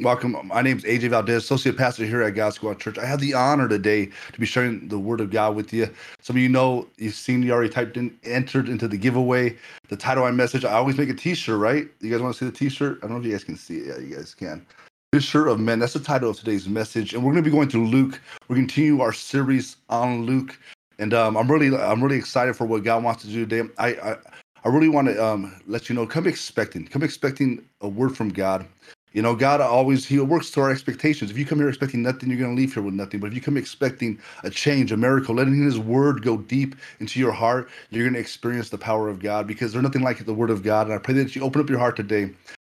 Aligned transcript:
Welcome. 0.00 0.36
My 0.46 0.60
name 0.60 0.78
is 0.78 0.82
AJ 0.82 1.10
Valdez, 1.10 1.44
Associate 1.44 1.76
Pastor 1.76 2.04
here 2.04 2.20
at 2.20 2.34
God 2.34 2.52
Squad 2.52 2.80
Church. 2.80 2.98
I 2.98 3.06
have 3.06 3.20
the 3.20 3.32
honor 3.32 3.68
today 3.68 4.06
to 4.32 4.40
be 4.40 4.44
sharing 4.44 4.88
the 4.88 4.98
Word 4.98 5.20
of 5.20 5.30
God 5.30 5.54
with 5.54 5.72
you. 5.72 5.88
Some 6.20 6.34
of 6.34 6.42
you 6.42 6.48
know, 6.48 6.88
you've 6.96 7.14
seen 7.14 7.42
me 7.42 7.52
already 7.52 7.68
typed 7.68 7.96
in, 7.96 8.18
entered 8.24 8.68
into 8.68 8.88
the 8.88 8.96
giveaway. 8.96 9.56
The 9.90 9.96
title 9.96 10.26
of 10.26 10.32
my 10.32 10.36
message, 10.36 10.64
I 10.64 10.72
always 10.72 10.98
make 10.98 11.10
a 11.10 11.14
t 11.14 11.36
shirt, 11.36 11.60
right? 11.60 11.86
You 12.00 12.10
guys 12.10 12.20
want 12.20 12.34
to 12.34 12.38
see 12.40 12.50
the 12.50 12.56
t 12.56 12.68
shirt? 12.68 12.98
I 12.98 13.06
don't 13.06 13.12
know 13.12 13.18
if 13.20 13.24
you 13.24 13.30
guys 13.30 13.44
can 13.44 13.56
see 13.56 13.78
it. 13.78 13.86
Yeah, 13.86 13.98
you 13.98 14.16
guys 14.16 14.34
can. 14.34 14.66
Fisher 15.12 15.46
of 15.46 15.60
Men. 15.60 15.78
That's 15.78 15.92
the 15.92 16.00
title 16.00 16.30
of 16.30 16.36
today's 16.38 16.68
message. 16.68 17.14
And 17.14 17.22
we're 17.22 17.30
going 17.30 17.44
to 17.44 17.48
be 17.48 17.54
going 17.54 17.68
through 17.68 17.86
Luke. 17.86 18.20
We're 18.48 18.56
going 18.56 18.66
to 18.66 18.74
continue 18.74 19.00
our 19.00 19.12
series 19.12 19.76
on 19.90 20.26
Luke. 20.26 20.58
And 20.98 21.14
um, 21.14 21.36
I'm 21.36 21.48
really, 21.48 21.68
I'm 21.72 22.02
really 22.02 22.16
excited 22.16 22.56
for 22.56 22.66
what 22.66 22.82
God 22.82 23.04
wants 23.04 23.22
to 23.22 23.28
do 23.28 23.46
today. 23.46 23.70
I, 23.78 23.90
I, 23.90 24.16
I 24.64 24.68
really 24.70 24.88
want 24.88 25.06
to 25.06 25.24
um, 25.24 25.54
let 25.68 25.88
you 25.88 25.94
know, 25.94 26.04
come 26.04 26.26
expecting, 26.26 26.84
come 26.84 27.04
expecting 27.04 27.64
a 27.80 27.86
word 27.86 28.16
from 28.16 28.30
God. 28.30 28.66
You 29.14 29.22
know, 29.22 29.36
God 29.36 29.60
always 29.60 30.04
He 30.04 30.18
works 30.18 30.50
to 30.50 30.60
our 30.60 30.70
expectations. 30.72 31.30
If 31.30 31.38
you 31.38 31.46
come 31.46 31.58
here 31.58 31.68
expecting 31.68 32.02
nothing, 32.02 32.28
you're 32.28 32.38
going 32.38 32.54
to 32.54 32.60
leave 32.60 32.74
here 32.74 32.82
with 32.82 32.94
nothing. 32.94 33.20
But 33.20 33.28
if 33.28 33.34
you 33.34 33.40
come 33.40 33.56
expecting 33.56 34.18
a 34.42 34.50
change, 34.50 34.90
a 34.90 34.96
miracle, 34.96 35.36
letting 35.36 35.62
His 35.62 35.78
Word 35.78 36.22
go 36.22 36.38
deep 36.38 36.74
into 36.98 37.20
your 37.20 37.30
heart, 37.30 37.70
you're 37.90 38.04
going 38.04 38.14
to 38.14 38.20
experience 38.20 38.70
the 38.70 38.78
power 38.78 39.08
of 39.08 39.20
God 39.20 39.46
because 39.46 39.72
there's 39.72 39.84
nothing 39.84 40.02
like 40.02 40.24
the 40.24 40.34
Word 40.34 40.50
of 40.50 40.64
God. 40.64 40.88
And 40.88 40.94
I 40.94 40.98
pray 40.98 41.14
that 41.14 41.34
you 41.36 41.42
open 41.42 41.60
up 41.60 41.70
your 41.70 41.78
heart 41.78 41.94
today 41.94 42.22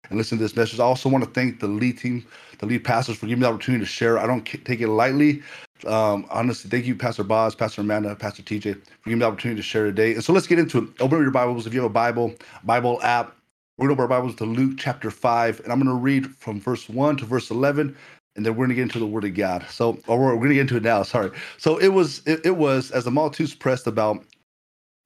and 0.09 0.17
listen 0.17 0.39
to 0.39 0.43
this 0.43 0.55
message. 0.55 0.79
I 0.79 0.83
also 0.85 1.07
want 1.07 1.23
to 1.23 1.29
thank 1.29 1.59
the 1.59 1.67
lead 1.67 1.99
team, 1.99 2.25
the 2.57 2.65
lead 2.65 2.83
pastors, 2.83 3.17
for 3.17 3.27
giving 3.27 3.41
me 3.41 3.45
the 3.45 3.53
opportunity 3.53 3.83
to 3.85 3.89
share. 3.89 4.17
I 4.17 4.25
don't 4.25 4.43
take 4.43 4.81
it 4.81 4.87
lightly. 4.87 5.43
Um, 5.85 6.25
honestly, 6.31 6.69
thank 6.69 6.85
you, 6.85 6.95
Pastor 6.95 7.23
Boz, 7.23 7.53
Pastor 7.53 7.81
Amanda, 7.81 8.15
Pastor 8.15 8.41
TJ, 8.41 8.73
for 8.73 9.09
giving 9.09 9.19
me 9.19 9.23
the 9.23 9.27
opportunity 9.27 9.61
to 9.61 9.63
share 9.63 9.85
today. 9.85 10.13
And 10.13 10.23
so 10.23 10.33
let's 10.33 10.47
get 10.47 10.57
into 10.57 10.79
it. 10.79 10.89
Open 10.99 11.19
up 11.19 11.21
your 11.21 11.31
Bibles 11.31 11.67
if 11.67 11.75
you 11.75 11.81
have 11.81 11.91
a 11.91 11.93
Bible, 11.93 12.33
Bible 12.63 12.99
app 13.03 13.35
we're 13.79 13.87
going 13.87 13.95
to 13.95 14.03
open 14.03 14.11
our 14.11 14.19
Bibles 14.19 14.35
to 14.35 14.43
Luke 14.43 14.73
chapter 14.77 15.09
5, 15.09 15.61
and 15.61 15.71
I'm 15.71 15.79
going 15.79 15.87
to 15.87 15.93
read 15.93 16.35
from 16.35 16.59
verse 16.59 16.89
1 16.89 17.15
to 17.15 17.25
verse 17.25 17.49
11, 17.49 17.95
and 18.35 18.45
then 18.45 18.53
we're 18.53 18.65
going 18.65 18.69
to 18.69 18.75
get 18.75 18.81
into 18.81 18.99
the 18.99 19.07
Word 19.07 19.23
of 19.23 19.35
God. 19.35 19.65
So, 19.69 19.97
or 20.05 20.19
we're, 20.19 20.35
going 20.35 20.49
to 20.49 20.55
get 20.55 20.61
into 20.61 20.75
it 20.75 20.83
now, 20.83 21.01
sorry. 21.03 21.31
So 21.57 21.77
it 21.77 21.87
was, 21.87 22.21
it, 22.25 22.45
it 22.45 22.57
was, 22.57 22.91
as 22.91 23.05
the 23.05 23.11
multitudes 23.11 23.55
pressed 23.55 23.87
about 23.87 24.25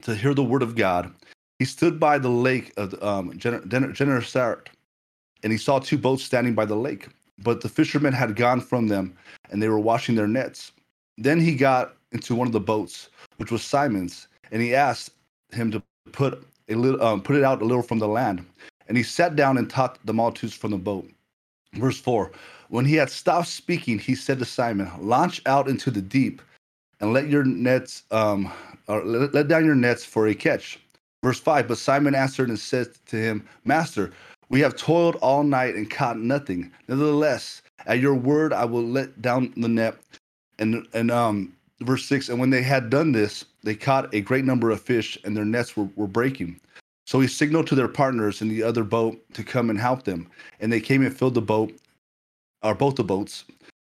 to 0.02 0.16
hear 0.16 0.34
the 0.34 0.42
Word 0.42 0.60
of 0.60 0.74
God, 0.74 1.14
he 1.60 1.64
stood 1.64 2.00
by 2.00 2.18
the 2.18 2.28
lake 2.28 2.72
of 2.76 3.00
um, 3.00 3.38
Gennesaret, 3.38 4.68
and 5.44 5.52
he 5.52 5.58
saw 5.58 5.78
two 5.78 5.96
boats 5.96 6.24
standing 6.24 6.56
by 6.56 6.64
the 6.64 6.74
lake. 6.74 7.06
But 7.38 7.60
the 7.60 7.68
fishermen 7.68 8.12
had 8.12 8.34
gone 8.34 8.60
from 8.60 8.88
them, 8.88 9.16
and 9.50 9.62
they 9.62 9.68
were 9.68 9.78
washing 9.78 10.16
their 10.16 10.26
nets. 10.26 10.72
Then 11.16 11.38
he 11.38 11.54
got 11.54 11.94
into 12.10 12.34
one 12.34 12.48
of 12.48 12.52
the 12.52 12.58
boats, 12.58 13.08
which 13.36 13.52
was 13.52 13.62
Simon's, 13.62 14.26
and 14.50 14.60
he 14.60 14.74
asked 14.74 15.12
him 15.52 15.70
to 15.70 15.80
put 16.10 16.44
a 16.68 16.74
little, 16.74 17.02
um, 17.02 17.22
put 17.22 17.36
it 17.36 17.44
out 17.44 17.62
a 17.62 17.64
little 17.64 17.82
from 17.82 17.98
the 17.98 18.08
land. 18.08 18.44
And 18.88 18.96
he 18.96 19.02
sat 19.02 19.36
down 19.36 19.58
and 19.58 19.68
taught 19.68 19.98
the 20.04 20.14
multitudes 20.14 20.54
from 20.54 20.72
the 20.72 20.78
boat. 20.78 21.08
Verse 21.74 21.98
4 21.98 22.32
When 22.68 22.84
he 22.84 22.94
had 22.94 23.10
stopped 23.10 23.48
speaking, 23.48 23.98
he 23.98 24.14
said 24.14 24.38
to 24.38 24.44
Simon, 24.44 24.90
Launch 25.00 25.40
out 25.46 25.68
into 25.68 25.90
the 25.90 26.02
deep 26.02 26.42
and 27.00 27.12
let 27.12 27.28
your 27.28 27.44
nets, 27.44 28.04
um, 28.10 28.52
or 28.88 29.04
let, 29.04 29.34
let 29.34 29.48
down 29.48 29.64
your 29.64 29.74
nets 29.74 30.04
for 30.04 30.26
a 30.28 30.34
catch. 30.34 30.78
Verse 31.22 31.40
5 31.40 31.68
But 31.68 31.78
Simon 31.78 32.14
answered 32.14 32.48
and 32.48 32.58
said 32.58 32.88
to 33.06 33.16
him, 33.16 33.46
Master, 33.64 34.12
we 34.50 34.60
have 34.60 34.76
toiled 34.76 35.16
all 35.16 35.42
night 35.42 35.74
and 35.74 35.90
caught 35.90 36.18
nothing. 36.18 36.70
Nevertheless, 36.88 37.62
at 37.86 38.00
your 38.00 38.14
word, 38.14 38.52
I 38.52 38.64
will 38.64 38.84
let 38.84 39.20
down 39.20 39.52
the 39.56 39.68
net. 39.68 39.96
And, 40.58 40.86
and 40.92 41.10
um, 41.10 41.56
verse 41.80 42.04
6 42.06 42.28
And 42.28 42.38
when 42.38 42.50
they 42.50 42.62
had 42.62 42.90
done 42.90 43.12
this, 43.12 43.44
they 43.64 43.74
caught 43.74 44.14
a 44.14 44.20
great 44.20 44.44
number 44.44 44.70
of 44.70 44.80
fish, 44.80 45.18
and 45.24 45.36
their 45.36 45.44
nets 45.44 45.76
were, 45.76 45.88
were 45.96 46.06
breaking. 46.06 46.60
So 47.06 47.20
he 47.20 47.26
signaled 47.26 47.66
to 47.68 47.74
their 47.74 47.88
partners 47.88 48.40
in 48.40 48.48
the 48.48 48.62
other 48.62 48.84
boat 48.84 49.20
to 49.34 49.42
come 49.42 49.70
and 49.70 49.78
help 49.78 50.04
them. 50.04 50.28
And 50.60 50.72
they 50.72 50.80
came 50.80 51.04
and 51.04 51.16
filled 51.16 51.34
the 51.34 51.42
boat, 51.42 51.72
or 52.62 52.74
both 52.74 52.96
the 52.96 53.04
boats. 53.04 53.44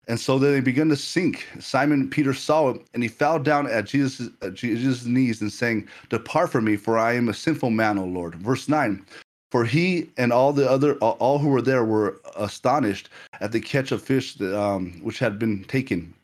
And 0.08 0.18
so 0.18 0.38
they 0.38 0.60
began 0.60 0.88
to 0.88 0.96
sink. 0.96 1.46
Simon 1.60 2.10
Peter 2.10 2.34
saw 2.34 2.70
it, 2.70 2.82
and 2.92 3.02
he 3.02 3.08
fell 3.08 3.38
down 3.38 3.66
at 3.66 3.86
Jesus' 3.86 4.30
at 4.42 4.54
Jesus' 4.54 5.04
knees 5.04 5.40
and 5.40 5.52
saying, 5.52 5.88
Depart 6.08 6.50
from 6.50 6.64
me, 6.64 6.76
for 6.76 6.98
I 6.98 7.14
am 7.14 7.28
a 7.28 7.34
sinful 7.34 7.70
man, 7.70 7.98
O 7.98 8.04
Lord. 8.04 8.34
Verse 8.36 8.68
9. 8.68 9.04
For 9.52 9.64
he 9.64 10.10
and 10.16 10.32
all 10.32 10.52
the 10.52 10.68
other 10.68 10.94
all 10.96 11.38
who 11.38 11.48
were 11.48 11.62
there 11.62 11.84
were 11.84 12.20
astonished 12.36 13.10
at 13.40 13.52
the 13.52 13.60
catch 13.60 13.92
of 13.92 14.02
fish 14.02 14.34
that, 14.36 14.58
um, 14.58 14.92
which 15.02 15.18
had 15.18 15.38
been 15.38 15.64
taken. 15.64 16.14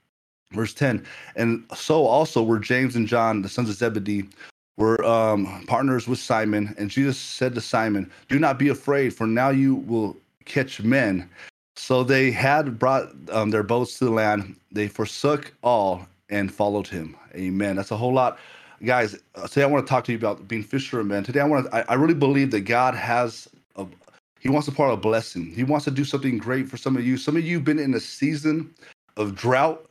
Verse 0.52 0.72
10 0.74 1.04
And 1.36 1.64
so 1.74 2.06
also 2.06 2.42
were 2.42 2.58
James 2.58 2.96
and 2.96 3.06
John, 3.06 3.42
the 3.42 3.48
sons 3.48 3.68
of 3.68 3.76
Zebedee, 3.76 4.28
were 4.76 5.04
um, 5.04 5.64
partners 5.66 6.08
with 6.08 6.18
Simon. 6.18 6.74
And 6.78 6.90
Jesus 6.90 7.18
said 7.18 7.54
to 7.54 7.60
Simon, 7.60 8.10
Do 8.28 8.38
not 8.38 8.58
be 8.58 8.68
afraid, 8.68 9.14
for 9.14 9.26
now 9.26 9.50
you 9.50 9.74
will 9.74 10.16
catch 10.44 10.80
men. 10.80 11.28
So 11.76 12.02
they 12.02 12.30
had 12.30 12.78
brought 12.78 13.12
um, 13.30 13.50
their 13.50 13.62
boats 13.62 13.98
to 13.98 14.06
the 14.06 14.10
land. 14.10 14.56
They 14.72 14.88
forsook 14.88 15.52
all 15.62 16.06
and 16.30 16.52
followed 16.52 16.86
him. 16.86 17.16
Amen. 17.34 17.76
That's 17.76 17.90
a 17.90 17.96
whole 17.96 18.12
lot. 18.12 18.38
Guys, 18.84 19.16
uh, 19.34 19.46
today 19.48 19.64
I 19.64 19.66
want 19.66 19.86
to 19.86 19.90
talk 19.90 20.04
to 20.04 20.12
you 20.12 20.18
about 20.18 20.48
being 20.48 20.62
fishermen. 20.62 21.24
Today 21.24 21.40
I 21.40 21.44
want 21.44 21.66
to, 21.66 21.74
I, 21.74 21.92
I 21.92 21.94
really 21.94 22.14
believe 22.14 22.50
that 22.52 22.60
God 22.62 22.94
has 22.94 23.48
a, 23.76 23.86
he 24.40 24.48
wants 24.48 24.66
to 24.66 24.72
part 24.72 24.92
a 24.92 24.96
blessing. 24.96 25.46
He 25.46 25.64
wants 25.64 25.84
to 25.84 25.90
do 25.90 26.04
something 26.04 26.38
great 26.38 26.68
for 26.68 26.76
some 26.76 26.96
of 26.96 27.06
you. 27.06 27.16
Some 27.16 27.36
of 27.36 27.44
you 27.44 27.56
have 27.56 27.64
been 27.64 27.78
in 27.78 27.94
a 27.94 28.00
season 28.00 28.72
of 29.16 29.34
drought 29.34 29.87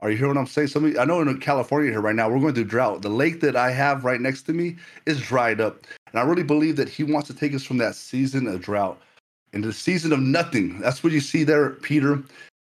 are 0.00 0.10
you 0.10 0.16
hearing 0.16 0.34
what 0.34 0.40
I'm 0.40 0.46
saying? 0.46 0.68
Some 0.68 0.94
I 0.98 1.04
know 1.04 1.20
in 1.20 1.40
California 1.40 1.90
here 1.90 2.00
right 2.00 2.14
now, 2.14 2.28
we're 2.28 2.38
going 2.38 2.54
through 2.54 2.64
drought. 2.64 3.02
The 3.02 3.08
lake 3.08 3.40
that 3.40 3.56
I 3.56 3.70
have 3.72 4.04
right 4.04 4.20
next 4.20 4.42
to 4.42 4.52
me 4.52 4.76
is 5.06 5.20
dried 5.20 5.60
up. 5.60 5.86
And 6.12 6.20
I 6.20 6.22
really 6.22 6.44
believe 6.44 6.76
that 6.76 6.88
he 6.88 7.02
wants 7.02 7.26
to 7.28 7.34
take 7.34 7.52
us 7.52 7.64
from 7.64 7.78
that 7.78 7.96
season 7.96 8.46
of 8.46 8.60
drought 8.60 9.00
into 9.52 9.68
the 9.68 9.74
season 9.74 10.12
of 10.12 10.20
nothing. 10.20 10.78
That's 10.78 11.02
what 11.02 11.12
you 11.12 11.20
see 11.20 11.42
there, 11.42 11.70
Peter. 11.70 12.22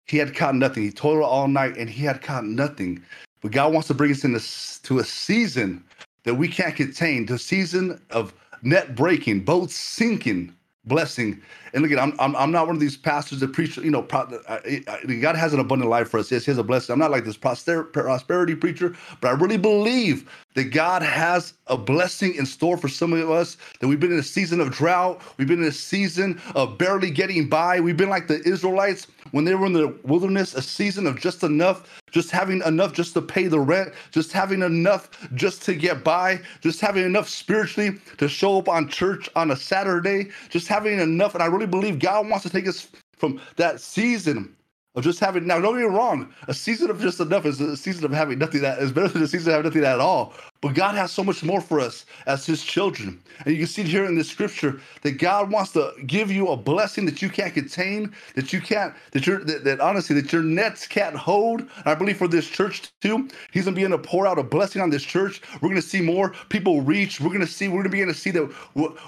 He 0.06 0.18
had 0.18 0.34
caught 0.34 0.54
nothing. 0.54 0.82
He 0.82 0.90
toiled 0.90 1.22
all 1.22 1.48
night 1.48 1.78
and 1.78 1.88
he 1.88 2.04
had 2.04 2.20
caught 2.20 2.44
nothing. 2.44 3.02
But 3.40 3.52
God 3.52 3.72
wants 3.72 3.88
to 3.88 3.94
bring 3.94 4.10
us 4.10 4.24
into 4.24 4.40
to 4.82 4.98
a 4.98 5.04
season 5.04 5.82
that 6.24 6.34
we 6.34 6.48
can't 6.48 6.76
contain, 6.76 7.30
a 7.30 7.38
season 7.38 8.00
of 8.10 8.34
net 8.62 8.94
breaking, 8.94 9.44
boats 9.44 9.74
sinking, 9.74 10.54
blessing. 10.86 11.42
And 11.74 11.82
look 11.82 11.92
at, 11.92 11.98
I'm, 11.98 12.14
I'm, 12.18 12.36
I'm 12.36 12.52
not 12.52 12.66
one 12.66 12.76
of 12.76 12.80
these 12.80 12.96
pastors 12.96 13.40
that 13.40 13.52
preach, 13.52 13.76
you 13.78 13.90
know, 13.90 14.02
pro, 14.02 14.20
uh, 14.20 14.60
uh, 14.88 14.96
God 15.20 15.36
has 15.36 15.54
an 15.54 15.60
abundant 15.60 15.90
life 15.90 16.08
for 16.10 16.20
us. 16.20 16.30
Yes, 16.32 16.44
He 16.44 16.50
has 16.50 16.58
a 16.58 16.64
blessing. 16.64 16.92
I'm 16.92 16.98
not 17.00 17.10
like 17.10 17.24
this 17.24 17.36
prosperity 17.36 18.54
preacher, 18.56 18.96
but 19.20 19.28
I 19.28 19.32
really 19.32 19.58
believe 19.58 20.30
that 20.54 20.72
God 20.72 21.02
has 21.02 21.54
a 21.66 21.76
blessing 21.76 22.34
in 22.34 22.46
store 22.46 22.76
for 22.76 22.88
some 22.88 23.12
of 23.12 23.30
us. 23.30 23.56
That 23.80 23.88
we've 23.88 24.00
been 24.00 24.12
in 24.12 24.18
a 24.18 24.22
season 24.22 24.60
of 24.60 24.70
drought, 24.70 25.20
we've 25.36 25.48
been 25.48 25.62
in 25.62 25.68
a 25.68 25.72
season 25.72 26.40
of 26.54 26.78
barely 26.78 27.10
getting 27.10 27.48
by. 27.48 27.80
We've 27.80 27.96
been 27.96 28.08
like 28.08 28.26
the 28.26 28.40
Israelites 28.48 29.06
when 29.32 29.44
they 29.44 29.54
were 29.54 29.66
in 29.66 29.72
the 29.72 29.96
wilderness, 30.04 30.54
a 30.54 30.62
season 30.62 31.06
of 31.06 31.20
just 31.20 31.42
enough, 31.42 32.02
just 32.10 32.30
having 32.30 32.62
enough 32.62 32.92
just 32.92 33.14
to 33.14 33.22
pay 33.22 33.48
the 33.48 33.60
rent, 33.60 33.92
just 34.10 34.32
having 34.32 34.62
enough 34.62 35.10
just 35.34 35.62
to 35.62 35.74
get 35.74 36.04
by, 36.04 36.40
just 36.60 36.80
having 36.80 37.04
enough 37.04 37.28
spiritually 37.28 37.98
to 38.18 38.28
show 38.28 38.58
up 38.58 38.68
on 38.68 38.88
church 38.88 39.28
on 39.36 39.50
a 39.50 39.56
Saturday, 39.56 40.28
just 40.50 40.68
having 40.68 41.00
enough. 41.00 41.34
And 41.34 41.42
I 41.42 41.46
really 41.46 41.66
believe 41.66 41.98
God 41.98 42.28
wants 42.28 42.44
to 42.44 42.50
take 42.50 42.68
us 42.68 42.88
from 43.16 43.40
that 43.56 43.80
season 43.80 44.54
of 44.94 45.02
just 45.04 45.20
having 45.20 45.46
now 45.46 45.60
don't 45.60 45.74
get 45.76 45.88
me 45.88 45.96
wrong 45.96 46.32
a 46.48 46.54
season 46.54 46.90
of 46.90 47.00
just 47.00 47.20
enough 47.20 47.46
is 47.46 47.60
a 47.60 47.76
season 47.76 48.04
of 48.04 48.12
having 48.12 48.38
nothing 48.38 48.62
that 48.62 48.78
is 48.78 48.92
better 48.92 49.08
than 49.08 49.22
a 49.22 49.28
season 49.28 49.48
of 49.52 49.56
having 49.56 49.70
nothing 49.70 49.84
at 49.84 50.00
all 50.00 50.34
but 50.64 50.72
God 50.74 50.94
has 50.94 51.12
so 51.12 51.22
much 51.22 51.44
more 51.44 51.60
for 51.60 51.78
us 51.78 52.06
as 52.24 52.46
His 52.46 52.64
children. 52.64 53.20
And 53.44 53.52
you 53.52 53.58
can 53.58 53.66
see 53.66 53.82
here 53.82 54.06
in 54.06 54.14
this 54.14 54.30
scripture 54.30 54.80
that 55.02 55.18
God 55.18 55.50
wants 55.50 55.72
to 55.72 55.92
give 56.06 56.30
you 56.30 56.48
a 56.48 56.56
blessing 56.56 57.04
that 57.04 57.20
you 57.20 57.28
can't 57.28 57.52
contain, 57.52 58.14
that 58.34 58.50
you 58.50 58.62
can't, 58.62 58.94
that 59.10 59.26
you're, 59.26 59.44
that, 59.44 59.64
that 59.64 59.80
honestly, 59.80 60.18
that 60.18 60.32
your 60.32 60.42
nets 60.42 60.86
can't 60.86 61.14
hold. 61.14 61.60
And 61.60 61.70
I 61.84 61.94
believe 61.94 62.16
for 62.16 62.28
this 62.28 62.48
church 62.48 62.90
too, 63.02 63.28
He's 63.52 63.66
to 63.66 63.72
be 63.72 63.82
able 63.84 63.98
to 63.98 64.08
pour 64.08 64.26
out 64.26 64.38
a 64.38 64.42
blessing 64.42 64.80
on 64.80 64.88
this 64.88 65.02
church. 65.02 65.42
We're 65.60 65.74
to 65.74 65.82
see 65.82 66.00
more 66.00 66.30
people 66.48 66.80
reach. 66.80 67.20
We're 67.20 67.36
to 67.36 67.46
see, 67.46 67.68
we're 67.68 67.82
to 67.82 67.90
be 67.90 68.00
able 68.00 68.14
to 68.14 68.18
see 68.18 68.30
that 68.30 68.50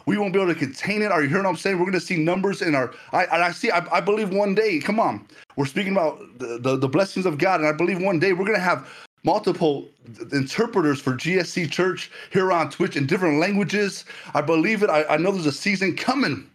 we 0.04 0.18
won't 0.18 0.34
be 0.34 0.42
able 0.42 0.52
to 0.52 0.58
contain 0.58 1.00
it. 1.00 1.10
Are 1.10 1.22
you 1.22 1.30
hearing 1.30 1.44
what 1.44 1.50
I'm 1.52 1.56
saying? 1.56 1.78
We're 1.78 1.90
to 1.90 2.00
see 2.00 2.18
numbers 2.18 2.60
in 2.60 2.74
our, 2.74 2.92
I, 3.12 3.26
I 3.28 3.52
see, 3.52 3.70
I, 3.70 3.78
I 3.90 4.02
believe 4.02 4.28
one 4.28 4.54
day, 4.54 4.78
come 4.78 5.00
on, 5.00 5.26
we're 5.56 5.64
speaking 5.64 5.92
about 5.92 6.20
the, 6.38 6.58
the, 6.58 6.76
the 6.76 6.88
blessings 6.88 7.24
of 7.24 7.38
God. 7.38 7.60
And 7.60 7.68
I 7.68 7.72
believe 7.72 8.02
one 8.02 8.18
day 8.18 8.34
we're 8.34 8.44
to 8.52 8.60
have 8.60 8.86
multiple 9.26 9.88
interpreters 10.32 11.00
for 11.00 11.12
GSC 11.12 11.70
Church 11.70 12.10
here 12.30 12.52
on 12.52 12.70
Twitch 12.70 12.96
in 12.96 13.06
different 13.06 13.40
languages. 13.40 14.04
I 14.34 14.40
believe 14.40 14.84
it. 14.84 14.88
I, 14.88 15.04
I 15.04 15.16
know 15.16 15.32
there's 15.32 15.46
a 15.46 15.52
season 15.52 15.96
coming, 15.96 16.48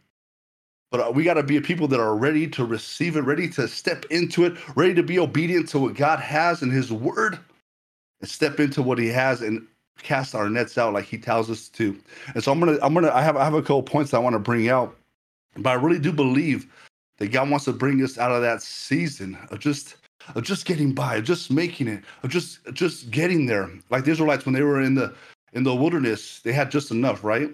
but 0.89 1.01
uh, 1.01 1.11
we 1.11 1.25
got 1.25 1.33
to 1.33 1.43
be 1.43 1.57
a 1.57 1.61
people 1.61 1.87
that 1.89 1.99
are 1.99 2.15
ready 2.15 2.47
to 2.47 2.65
receive 2.65 3.17
it, 3.17 3.21
ready 3.21 3.49
to 3.49 3.67
step 3.67 4.05
into 4.09 4.45
it, 4.45 4.53
ready 4.77 4.93
to 4.93 5.03
be 5.03 5.19
obedient 5.19 5.67
to 5.69 5.79
what 5.79 5.95
God 5.95 6.19
has 6.19 6.63
in 6.63 6.71
His 6.71 6.93
Word, 6.93 7.37
and 8.21 8.29
step 8.29 8.61
into 8.61 8.81
what 8.81 8.97
He 8.97 9.09
has 9.09 9.41
and 9.41 9.67
cast 10.01 10.33
our 10.33 10.49
nets 10.49 10.77
out 10.77 10.93
like 10.93 11.05
He 11.05 11.17
tells 11.17 11.49
us 11.51 11.67
to. 11.69 11.99
And 12.33 12.43
so 12.43 12.53
I'm 12.53 12.59
gonna, 12.61 12.79
I'm 12.81 12.93
gonna, 12.93 13.11
I 13.11 13.21
have, 13.21 13.35
I 13.35 13.43
have 13.43 13.53
a 13.53 13.61
couple 13.61 13.83
points 13.83 14.13
I 14.13 14.19
want 14.19 14.33
to 14.33 14.39
bring 14.39 14.69
out, 14.69 14.95
but 15.57 15.71
I 15.71 15.73
really 15.73 15.99
do 15.99 16.13
believe 16.13 16.67
that 17.17 17.33
God 17.33 17.49
wants 17.49 17.65
to 17.65 17.73
bring 17.73 18.01
us 18.01 18.17
out 18.17 18.31
of 18.31 18.41
that 18.41 18.61
season 18.61 19.37
of 19.51 19.59
just 19.59 19.97
of 20.35 20.43
just 20.43 20.65
getting 20.65 20.93
by, 20.93 21.17
of 21.17 21.23
just 21.25 21.51
making 21.51 21.87
it, 21.87 22.03
of 22.23 22.29
just 22.29 22.59
just 22.73 23.11
getting 23.11 23.45
there. 23.45 23.69
Like 23.89 24.05
the 24.05 24.11
Israelites 24.11 24.45
when 24.45 24.53
they 24.53 24.63
were 24.63 24.81
in 24.81 24.95
the 24.95 25.13
in 25.53 25.63
the 25.63 25.75
wilderness, 25.75 26.39
they 26.39 26.51
had 26.53 26.71
just 26.71 26.91
enough, 26.91 27.23
right? 27.23 27.49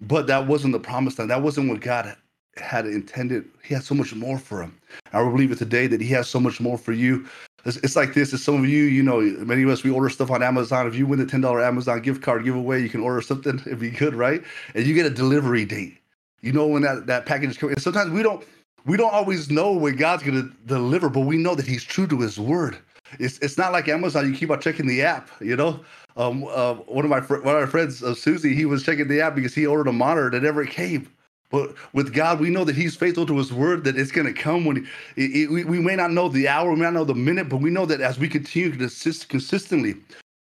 But 0.00 0.26
that 0.26 0.46
wasn't 0.46 0.72
the 0.72 0.80
promised 0.80 1.18
land. 1.18 1.30
That 1.30 1.42
wasn't 1.42 1.68
what 1.68 1.80
God 1.80 2.16
had 2.56 2.86
intended. 2.86 3.44
He 3.62 3.74
had 3.74 3.84
so 3.84 3.94
much 3.94 4.14
more 4.14 4.38
for 4.38 4.62
him. 4.62 4.78
I 5.12 5.22
believe 5.22 5.52
it 5.52 5.58
today 5.58 5.86
that 5.88 6.00
he 6.00 6.08
has 6.08 6.28
so 6.28 6.40
much 6.40 6.60
more 6.60 6.78
for 6.78 6.92
you. 6.92 7.26
It's, 7.64 7.78
it's 7.78 7.96
like 7.96 8.14
this. 8.14 8.32
As 8.32 8.42
some 8.42 8.56
of 8.56 8.68
you, 8.68 8.84
you 8.84 9.02
know, 9.02 9.20
many 9.20 9.62
of 9.62 9.68
us 9.70 9.82
we 9.82 9.90
order 9.90 10.08
stuff 10.08 10.30
on 10.30 10.42
Amazon. 10.42 10.86
If 10.86 10.94
you 10.94 11.06
win 11.06 11.18
the 11.18 11.26
ten 11.26 11.40
dollar 11.40 11.62
Amazon 11.62 12.00
gift 12.00 12.22
card 12.22 12.44
giveaway, 12.44 12.82
you 12.82 12.88
can 12.88 13.00
order 13.00 13.20
something. 13.20 13.60
It'd 13.66 13.80
be 13.80 13.90
good, 13.90 14.14
right? 14.14 14.42
And 14.74 14.86
you 14.86 14.94
get 14.94 15.06
a 15.06 15.10
delivery 15.10 15.64
date. 15.64 15.98
You 16.42 16.52
know 16.52 16.66
when 16.66 16.82
that 16.82 17.06
that 17.06 17.26
package 17.26 17.50
is 17.50 17.58
coming. 17.58 17.74
And 17.74 17.82
sometimes 17.82 18.10
we 18.10 18.22
don't 18.22 18.44
we 18.86 18.96
don't 18.96 19.14
always 19.14 19.50
know 19.50 19.72
when 19.72 19.96
God's 19.96 20.22
going 20.22 20.42
to 20.42 20.56
deliver, 20.66 21.08
but 21.08 21.20
we 21.20 21.36
know 21.36 21.54
that 21.54 21.66
He's 21.66 21.84
true 21.84 22.06
to 22.08 22.20
His 22.20 22.38
word. 22.38 22.78
It's 23.18 23.38
it's 23.38 23.58
not 23.58 23.72
like 23.72 23.88
Amazon. 23.88 24.30
You 24.30 24.36
keep 24.36 24.50
on 24.50 24.60
checking 24.60 24.86
the 24.86 25.02
app. 25.02 25.30
You 25.40 25.56
know, 25.56 25.80
um, 26.16 26.44
uh, 26.50 26.74
one 26.74 27.04
of 27.04 27.10
my 27.10 27.20
fr- 27.20 27.36
one 27.36 27.54
of 27.54 27.60
our 27.60 27.66
friends, 27.66 28.02
uh, 28.02 28.14
Susie, 28.14 28.54
he 28.54 28.64
was 28.66 28.82
checking 28.82 29.08
the 29.08 29.20
app 29.20 29.34
because 29.34 29.54
he 29.54 29.66
ordered 29.66 29.88
a 29.88 29.92
monitor 29.92 30.30
that 30.30 30.42
never 30.42 30.66
came. 30.66 31.08
But 31.50 31.74
with 31.92 32.12
God, 32.12 32.40
we 32.40 32.50
know 32.50 32.64
that 32.64 32.74
He's 32.74 32.96
faithful 32.96 33.26
to 33.26 33.38
His 33.38 33.52
word, 33.52 33.84
that 33.84 33.96
it's 33.96 34.10
going 34.10 34.26
to 34.26 34.32
come 34.32 34.64
when 34.64 34.88
he, 35.14 35.44
it, 35.44 35.50
we, 35.50 35.64
we 35.64 35.78
may 35.78 35.94
not 35.94 36.10
know 36.10 36.28
the 36.28 36.48
hour, 36.48 36.70
we 36.70 36.76
may 36.76 36.84
not 36.84 36.94
know 36.94 37.04
the 37.04 37.14
minute, 37.14 37.48
but 37.48 37.58
we 37.58 37.70
know 37.70 37.86
that 37.86 38.00
as 38.00 38.18
we 38.18 38.28
continue 38.28 38.76
to 38.76 38.84
assist 38.86 39.28
consistently 39.28 39.94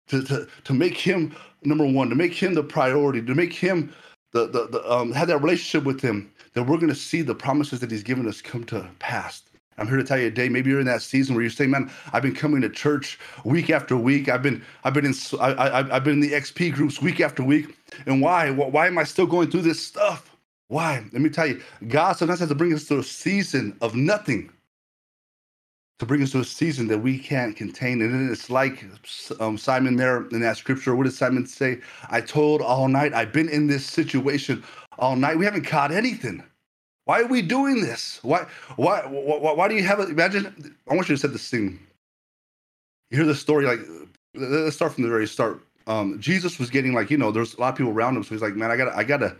to, 0.09 0.25
to, 0.25 0.49
to 0.65 0.75
make 0.75 0.97
Him 0.99 1.37
number 1.62 1.87
one, 1.87 2.09
to 2.09 2.17
make 2.17 2.33
Him 2.33 2.55
the 2.55 2.65
priority, 2.65 3.23
to 3.23 3.35
make 3.37 3.53
Him 3.53 3.94
the, 4.33 4.49
the, 4.49 4.67
the 4.67 4.93
um, 4.93 5.12
have 5.12 5.29
that 5.29 5.38
relationship 5.38 5.85
with 5.85 6.00
Him, 6.00 6.29
that 6.56 6.62
we're 6.62 6.79
going 6.79 6.88
to 6.88 6.94
see 6.94 7.20
the 7.20 7.35
promises 7.35 7.81
that 7.81 7.91
He's 7.91 8.03
given 8.03 8.26
us 8.26 8.41
come 8.41 8.64
to 8.64 8.88
pass. 8.99 9.43
I'm 9.79 9.87
here 9.87 9.99
to 9.99 10.05
tell 10.05 10.19
you 10.19 10.31
today. 10.31 10.49
Maybe 10.49 10.70
you're 10.70 10.81
in 10.81 10.87
that 10.87 11.03
season 11.03 11.35
where 11.35 11.43
you're 11.43 11.50
saying, 11.50 11.70
"Man, 11.70 11.91
I've 12.14 12.23
been 12.23 12.35
coming 12.35 12.62
to 12.62 12.70
church 12.70 13.19
week 13.44 13.69
after 13.69 13.94
week. 13.94 14.31
I've 14.31 14.43
been, 14.43 14.64
I've 14.82 14.94
been 14.94 15.05
in, 15.05 15.14
I, 15.38 15.53
I, 15.53 15.97
I've 15.97 16.03
been 16.03 16.14
in 16.14 16.20
the 16.20 16.32
XP 16.32 16.73
groups 16.73 17.03
week 17.03 17.20
after 17.20 17.44
week. 17.44 17.76
And 18.06 18.23
why? 18.23 18.49
Why 18.50 18.87
am 18.87 18.97
I 18.97 19.05
still 19.05 19.26
going 19.26 19.50
through 19.50 19.62
this 19.62 19.85
stuff? 19.85 20.35
Why? 20.69 21.05
Let 21.12 21.20
me 21.20 21.29
tell 21.29 21.47
you, 21.47 21.62
God 21.88 22.14
sometimes 22.14 22.41
has 22.41 22.49
to 22.49 22.55
bring 22.55 22.73
us 22.73 22.87
to 22.87 23.00
a 23.00 23.02
season 23.02 23.76
of 23.82 23.94
nothing 23.94 24.50
to 25.99 26.06
bring 26.06 26.23
us 26.23 26.32
to 26.32 26.41
a 26.41 26.44
season 26.44 26.88
that 26.88 26.99
we 26.99 27.19
can't 27.19 27.56
contain. 27.56 28.02
And 28.02 28.12
then 28.12 28.31
it's 28.31 28.50
like 28.50 28.85
um, 29.41 29.56
Simon 29.56 29.97
there 29.97 30.26
in 30.29 30.41
that 30.41 30.56
scripture. 30.56 30.94
What 30.94 31.05
did 31.05 31.12
Simon 31.14 31.47
say? 31.47 31.81
I 32.11 32.20
told 32.20 32.61
all 32.61 32.88
night, 32.88 33.14
I've 33.14 33.32
been 33.32 33.49
in 33.49 33.67
this 33.67 33.87
situation 33.87 34.62
all 34.98 35.16
night. 35.16 35.38
We 35.38 35.44
haven't 35.44 35.64
caught 35.64 35.93
anything. 35.93 36.43
Why 37.04 37.22
are 37.22 37.26
we 37.26 37.40
doing 37.40 37.81
this? 37.81 38.19
Why, 38.22 38.46
why, 38.76 39.00
why, 39.02 39.52
why 39.52 39.69
do 39.69 39.75
you 39.75 39.84
have 39.84 40.00
it? 40.00 40.08
Imagine, 40.08 40.76
I 40.90 40.94
want 40.94 41.08
you 41.08 41.14
to 41.14 41.20
set 41.20 41.32
this 41.32 41.48
thing. 41.48 41.78
You 43.10 43.19
hear 43.19 43.26
the 43.26 43.34
story, 43.34 43.64
like, 43.64 43.78
let's 44.34 44.75
start 44.75 44.94
from 44.94 45.04
the 45.04 45.08
very 45.08 45.28
start. 45.28 45.62
Um, 45.87 46.20
Jesus 46.20 46.58
was 46.58 46.69
getting 46.69 46.94
like, 46.94 47.10
you 47.10 47.16
know, 47.16 47.31
there's 47.31 47.54
a 47.54 47.60
lot 47.60 47.69
of 47.69 47.76
people 47.76 47.93
around 47.93 48.16
him. 48.16 48.25
So 48.25 48.31
he's 48.31 48.43
like, 48.43 48.56
man, 48.56 48.72
I 48.72 48.76
gotta, 48.76 48.96
I 48.96 49.04
gotta, 49.04 49.37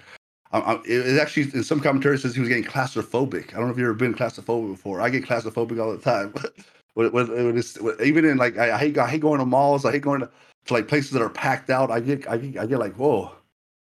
um, 0.53 0.81
it 0.87 1.21
actually 1.21 1.51
in 1.55 1.65
some 1.65 1.81
commentaries 1.81 2.23
says 2.23 2.35
he 2.35 2.41
was 2.41 2.49
getting 2.49 2.65
claustrophobic. 2.65 3.49
I 3.49 3.57
don't 3.57 3.67
know 3.67 3.71
if 3.71 3.79
you've 3.79 3.87
ever 3.87 3.95
been 3.95 4.15
claustrophobic 4.15 4.71
before. 4.71 5.01
I 5.01 5.11
get 5.11 5.25
claustrophobic 5.25 5.83
all 5.83 5.91
the 5.91 5.99
time. 5.99 6.33
when, 6.95 7.11
when, 7.13 7.29
when 7.29 7.59
it's, 7.59 7.79
even 8.03 8.25
in 8.25 8.37
like 8.37 8.57
I, 8.57 8.73
I, 8.73 8.79
hate 8.79 8.97
I 8.97 9.09
hate 9.09 9.21
going 9.21 9.41
to 9.41 9.45
malls. 9.45 9.85
I 9.85 9.93
hate 9.93 10.03
going 10.03 10.21
to, 10.21 10.31
to 10.67 10.75
like 10.75 10.89
places 10.89 11.11
that 11.11 11.23
are 11.23 11.29
packed 11.29 11.69
out. 11.69 11.91
I 11.91 12.01
get 12.01 12.29
I 12.29 12.37
get, 12.39 12.63
I 12.63 12.67
get 12.67 12.79
like 12.79 12.95
whoa. 12.95 13.33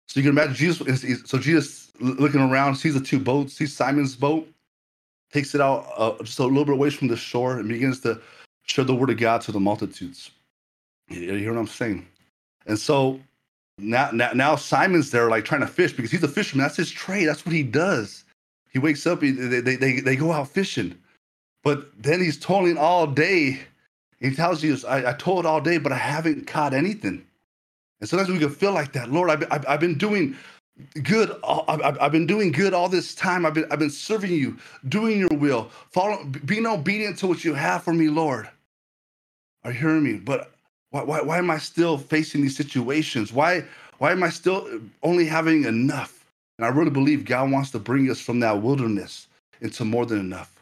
So 0.08 0.20
you 0.20 0.24
can 0.24 0.38
imagine 0.38 0.54
Jesus. 0.54 1.22
So 1.28 1.38
Jesus 1.38 1.92
looking 2.00 2.40
around 2.40 2.76
sees 2.76 2.94
the 2.94 3.00
two 3.00 3.18
boats. 3.18 3.54
Sees 3.54 3.74
Simon's 3.74 4.16
boat, 4.16 4.48
takes 5.32 5.54
it 5.54 5.60
out 5.60 5.86
uh, 5.96 6.12
just 6.22 6.38
a 6.38 6.44
little 6.44 6.64
bit 6.64 6.74
away 6.74 6.90
from 6.90 7.08
the 7.08 7.16
shore 7.16 7.58
and 7.58 7.68
begins 7.68 8.00
to 8.00 8.20
share 8.62 8.84
the 8.84 8.94
word 8.94 9.10
of 9.10 9.18
God 9.18 9.40
to 9.42 9.52
the 9.52 9.60
multitudes. 9.60 10.30
You 11.08 11.34
hear 11.34 11.52
what 11.52 11.60
I'm 11.60 11.66
saying? 11.66 12.06
And 12.66 12.78
so 12.78 13.20
now, 13.78 14.10
now, 14.12 14.30
now 14.32 14.56
Simon's 14.56 15.10
there, 15.10 15.28
like 15.28 15.44
trying 15.44 15.60
to 15.60 15.66
fish 15.66 15.92
because 15.92 16.10
he's 16.10 16.22
a 16.22 16.28
fisherman. 16.28 16.64
That's 16.64 16.76
his 16.76 16.90
trade. 16.90 17.26
That's 17.26 17.44
what 17.44 17.54
he 17.54 17.62
does. 17.62 18.24
He 18.70 18.78
wakes 18.78 19.06
up. 19.06 19.22
He, 19.22 19.30
they, 19.30 19.60
they, 19.60 20.00
they, 20.00 20.16
go 20.16 20.32
out 20.32 20.48
fishing, 20.48 20.96
but 21.62 21.90
then 22.02 22.20
he's 22.20 22.38
toiling 22.38 22.78
all 22.78 23.06
day. 23.06 23.60
He 24.20 24.34
tells 24.34 24.62
you, 24.62 24.76
I, 24.88 25.10
I 25.10 25.12
toiled 25.12 25.46
all 25.46 25.60
day, 25.60 25.78
but 25.78 25.92
I 25.92 25.96
haven't 25.96 26.46
caught 26.46 26.72
anything. 26.74 27.24
And 28.04 28.08
sometimes 28.10 28.28
we 28.30 28.38
can 28.38 28.50
feel 28.50 28.74
like 28.74 28.92
that. 28.92 29.10
Lord, 29.10 29.30
I've, 29.30 29.44
I've, 29.50 29.66
I've 29.66 29.80
been 29.80 29.96
doing 29.96 30.36
good. 31.04 31.32
I've, 31.42 31.96
I've 31.98 32.12
been 32.12 32.26
doing 32.26 32.52
good 32.52 32.74
all 32.74 32.90
this 32.90 33.14
time. 33.14 33.46
I've 33.46 33.54
been, 33.54 33.64
I've 33.70 33.78
been 33.78 33.88
serving 33.88 34.30
you, 34.32 34.58
doing 34.90 35.18
your 35.20 35.30
will, 35.32 35.70
follow, 35.90 36.22
being 36.44 36.66
obedient 36.66 37.16
to 37.20 37.26
what 37.26 37.46
you 37.46 37.54
have 37.54 37.82
for 37.82 37.94
me, 37.94 38.10
Lord. 38.10 38.46
Are 39.64 39.72
you 39.72 39.78
hearing 39.78 40.04
me? 40.04 40.14
But 40.14 40.52
why, 40.90 41.02
why, 41.04 41.22
why 41.22 41.38
am 41.38 41.50
I 41.50 41.58
still 41.58 41.98
facing 41.98 42.42
these 42.42 42.56
situations? 42.56 43.32
Why, 43.32 43.64
why 43.98 44.12
am 44.12 44.22
I 44.22 44.30
still 44.30 44.68
only 45.02 45.26
having 45.26 45.64
enough? 45.64 46.26
And 46.58 46.66
I 46.66 46.68
really 46.70 46.90
believe 46.90 47.24
God 47.24 47.50
wants 47.50 47.70
to 47.72 47.80
bring 47.80 48.10
us 48.10 48.20
from 48.20 48.40
that 48.40 48.62
wilderness 48.62 49.28
into 49.62 49.86
more 49.86 50.06
than 50.06 50.20
enough. 50.20 50.53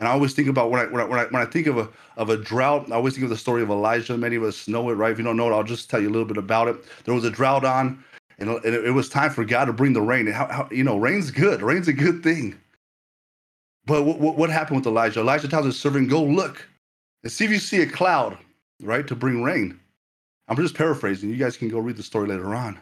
And 0.00 0.08
I 0.08 0.12
always 0.12 0.32
think 0.32 0.48
about 0.48 0.70
when 0.70 0.80
I 0.80 0.86
when 0.86 1.00
I 1.00 1.04
when 1.04 1.20
I, 1.20 1.24
when 1.26 1.42
I 1.42 1.44
think 1.44 1.66
of 1.66 1.78
a 1.78 1.88
of 2.16 2.30
a 2.30 2.36
drought, 2.36 2.90
I 2.90 2.96
always 2.96 3.14
think 3.14 3.24
of 3.24 3.30
the 3.30 3.36
story 3.36 3.62
of 3.62 3.70
Elijah. 3.70 4.16
Many 4.16 4.36
of 4.36 4.42
us 4.42 4.66
know 4.66 4.90
it, 4.90 4.94
right? 4.94 5.12
If 5.12 5.18
you 5.18 5.24
don't 5.24 5.36
know 5.36 5.50
it, 5.50 5.54
I'll 5.54 5.62
just 5.62 5.88
tell 5.88 6.00
you 6.00 6.08
a 6.08 6.10
little 6.10 6.26
bit 6.26 6.38
about 6.38 6.68
it. 6.68 6.76
There 7.04 7.14
was 7.14 7.24
a 7.24 7.30
drought 7.30 7.64
on, 7.64 8.02
and, 8.38 8.48
and 8.50 8.74
it, 8.74 8.92
was 8.92 9.08
time 9.08 9.30
for 9.30 9.44
God 9.44 9.66
to 9.66 9.72
bring 9.72 9.92
the 9.92 10.02
rain. 10.02 10.26
And 10.26 10.34
how, 10.34 10.46
how 10.46 10.68
you 10.70 10.84
know, 10.84 10.96
rain's 10.96 11.30
good. 11.30 11.62
Rain's 11.62 11.86
a 11.86 11.92
good 11.92 12.22
thing. 12.22 12.58
But 13.84 14.04
what, 14.04 14.18
what, 14.18 14.36
what 14.36 14.50
happened 14.50 14.78
with 14.78 14.86
Elijah? 14.86 15.20
Elijah 15.20 15.48
tells 15.48 15.66
his 15.66 15.78
servant, 15.78 16.08
"Go 16.08 16.24
look 16.24 16.66
and 17.22 17.30
see 17.30 17.44
if 17.44 17.50
you 17.50 17.58
see 17.58 17.82
a 17.82 17.86
cloud." 17.86 18.38
right, 18.82 19.06
to 19.06 19.14
bring 19.14 19.42
rain. 19.42 19.78
I'm 20.48 20.56
just 20.56 20.74
paraphrasing. 20.74 21.30
You 21.30 21.36
guys 21.36 21.56
can 21.56 21.68
go 21.68 21.78
read 21.78 21.96
the 21.96 22.02
story 22.02 22.28
later 22.28 22.54
on. 22.54 22.78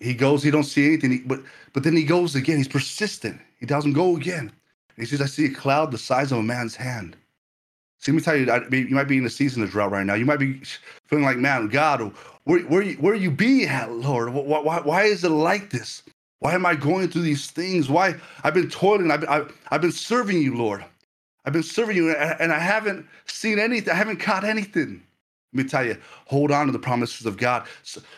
He 0.00 0.14
goes, 0.14 0.42
he 0.42 0.50
don't 0.50 0.64
see 0.64 0.86
anything, 0.86 1.24
but 1.26 1.40
but 1.72 1.82
then 1.82 1.96
he 1.96 2.04
goes 2.04 2.34
again. 2.34 2.58
He's 2.58 2.68
persistent. 2.68 3.40
He 3.58 3.66
doesn't 3.66 3.94
go 3.94 4.16
again. 4.16 4.52
He 5.00 5.06
says, 5.06 5.20
I 5.20 5.26
see 5.26 5.46
a 5.46 5.54
cloud 5.54 5.90
the 5.92 5.98
size 5.98 6.32
of 6.32 6.38
a 6.38 6.42
man's 6.42 6.76
hand. 6.76 7.16
See, 8.00 8.12
let 8.12 8.16
me 8.16 8.22
tell 8.22 8.36
you, 8.36 8.50
I, 8.50 8.62
you 8.70 8.94
might 8.94 9.08
be 9.08 9.18
in 9.18 9.26
a 9.26 9.30
season 9.30 9.62
of 9.62 9.70
drought 9.70 9.90
right 9.90 10.06
now. 10.06 10.14
You 10.14 10.26
might 10.26 10.38
be 10.38 10.62
feeling 11.06 11.24
like, 11.24 11.38
man, 11.38 11.68
God, 11.68 12.12
where 12.44 12.60
where 12.62 12.82
you, 12.82 12.96
where 12.96 13.14
you 13.14 13.30
be 13.30 13.66
at, 13.66 13.92
Lord? 13.92 14.32
Why, 14.32 14.60
why, 14.60 14.80
why 14.80 15.02
is 15.04 15.24
it 15.24 15.30
like 15.30 15.70
this? 15.70 16.02
Why 16.40 16.54
am 16.54 16.66
I 16.66 16.76
going 16.76 17.08
through 17.08 17.22
these 17.22 17.50
things? 17.50 17.90
Why 17.90 18.14
I've 18.44 18.54
been 18.54 18.70
toiling, 18.70 19.10
I've, 19.10 19.28
I've, 19.28 19.52
I've 19.70 19.80
been 19.80 19.92
serving 19.92 20.40
you, 20.40 20.56
Lord. 20.56 20.84
I've 21.44 21.52
been 21.52 21.64
serving 21.64 21.96
you, 21.96 22.12
and 22.12 22.52
I 22.52 22.58
haven't 22.58 23.06
seen 23.26 23.58
anything. 23.58 23.92
I 23.92 23.96
haven't 23.96 24.18
caught 24.18 24.44
anything. 24.44 25.02
Let 25.54 25.64
me 25.64 25.68
tell 25.68 25.84
you, 25.84 25.96
hold 26.26 26.50
on 26.50 26.66
to 26.66 26.72
the 26.72 26.78
promises 26.78 27.24
of 27.24 27.38
God. 27.38 27.66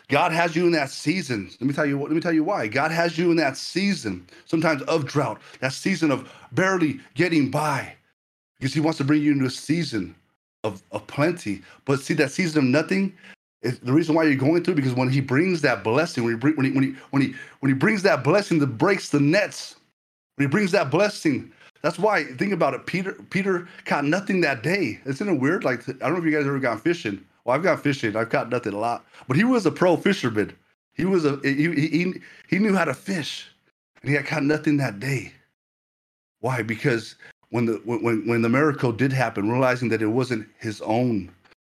God 0.08 0.32
has 0.32 0.56
you 0.56 0.66
in 0.66 0.72
that 0.72 0.90
season. 0.90 1.48
Let 1.60 1.68
me 1.68 1.72
tell 1.72 1.86
you. 1.86 2.00
Let 2.00 2.10
me 2.10 2.20
tell 2.20 2.32
you 2.32 2.42
why. 2.42 2.66
God 2.66 2.90
has 2.90 3.16
you 3.16 3.30
in 3.30 3.36
that 3.36 3.56
season, 3.56 4.26
sometimes 4.46 4.82
of 4.82 5.06
drought, 5.06 5.40
that 5.60 5.72
season 5.72 6.10
of 6.10 6.28
barely 6.52 6.98
getting 7.14 7.48
by, 7.48 7.94
because 8.58 8.74
He 8.74 8.80
wants 8.80 8.98
to 8.98 9.04
bring 9.04 9.22
you 9.22 9.30
into 9.30 9.44
a 9.44 9.50
season 9.50 10.14
of, 10.64 10.82
of 10.90 11.06
plenty. 11.06 11.62
But 11.84 12.00
see, 12.00 12.14
that 12.14 12.32
season 12.32 12.58
of 12.58 12.64
nothing 12.64 13.14
is 13.62 13.78
the 13.78 13.92
reason 13.92 14.16
why 14.16 14.24
you're 14.24 14.34
going 14.34 14.64
through. 14.64 14.74
Because 14.74 14.94
when 14.94 15.08
He 15.08 15.20
brings 15.20 15.60
that 15.60 15.84
blessing, 15.84 16.24
when 16.24 16.40
He 16.40 16.50
when 16.54 16.66
He 16.66 16.72
when 16.72 16.82
He 16.82 16.94
when 17.10 17.22
He 17.22 17.34
when 17.60 17.70
He 17.70 17.74
brings 17.78 18.02
that 18.02 18.24
blessing 18.24 18.58
that 18.58 18.76
breaks 18.78 19.10
the 19.10 19.20
nets, 19.20 19.76
when 20.34 20.48
He 20.48 20.50
brings 20.50 20.72
that 20.72 20.90
blessing 20.90 21.52
that's 21.82 21.98
why 21.98 22.24
think 22.24 22.52
about 22.52 22.74
it. 22.74 22.86
Peter 22.86 23.12
Peter 23.30 23.68
caught 23.84 24.04
nothing 24.04 24.40
that 24.42 24.62
day. 24.62 25.00
Isn't 25.06 25.28
it 25.28 25.40
weird? 25.40 25.64
Like 25.64 25.88
I 25.88 25.92
don't 25.92 26.12
know 26.12 26.18
if 26.18 26.24
you 26.24 26.30
guys 26.30 26.46
ever 26.46 26.58
gone 26.58 26.78
fishing. 26.78 27.24
Well, 27.50 27.56
I've 27.58 27.64
got 27.64 27.82
fishing. 27.82 28.14
I've 28.14 28.28
caught 28.28 28.48
nothing 28.48 28.74
a 28.74 28.78
lot. 28.78 29.04
But 29.26 29.36
he 29.36 29.42
was 29.42 29.66
a 29.66 29.72
pro 29.72 29.96
fisherman. 29.96 30.52
He 30.92 31.04
was 31.04 31.24
a 31.24 31.40
he 31.42 31.68
he, 31.74 32.14
he 32.46 32.58
knew 32.60 32.76
how 32.76 32.84
to 32.84 32.94
fish, 32.94 33.48
and 34.00 34.08
he 34.08 34.14
had 34.14 34.24
caught 34.24 34.44
nothing 34.44 34.76
that 34.76 35.00
day. 35.00 35.32
Why? 36.38 36.62
Because 36.62 37.16
when 37.48 37.66
the 37.66 37.80
when 37.84 38.24
when 38.28 38.42
the 38.42 38.48
miracle 38.48 38.92
did 38.92 39.12
happen, 39.12 39.50
realizing 39.50 39.88
that 39.88 40.00
it 40.00 40.06
wasn't 40.06 40.46
his 40.60 40.80
own 40.82 41.28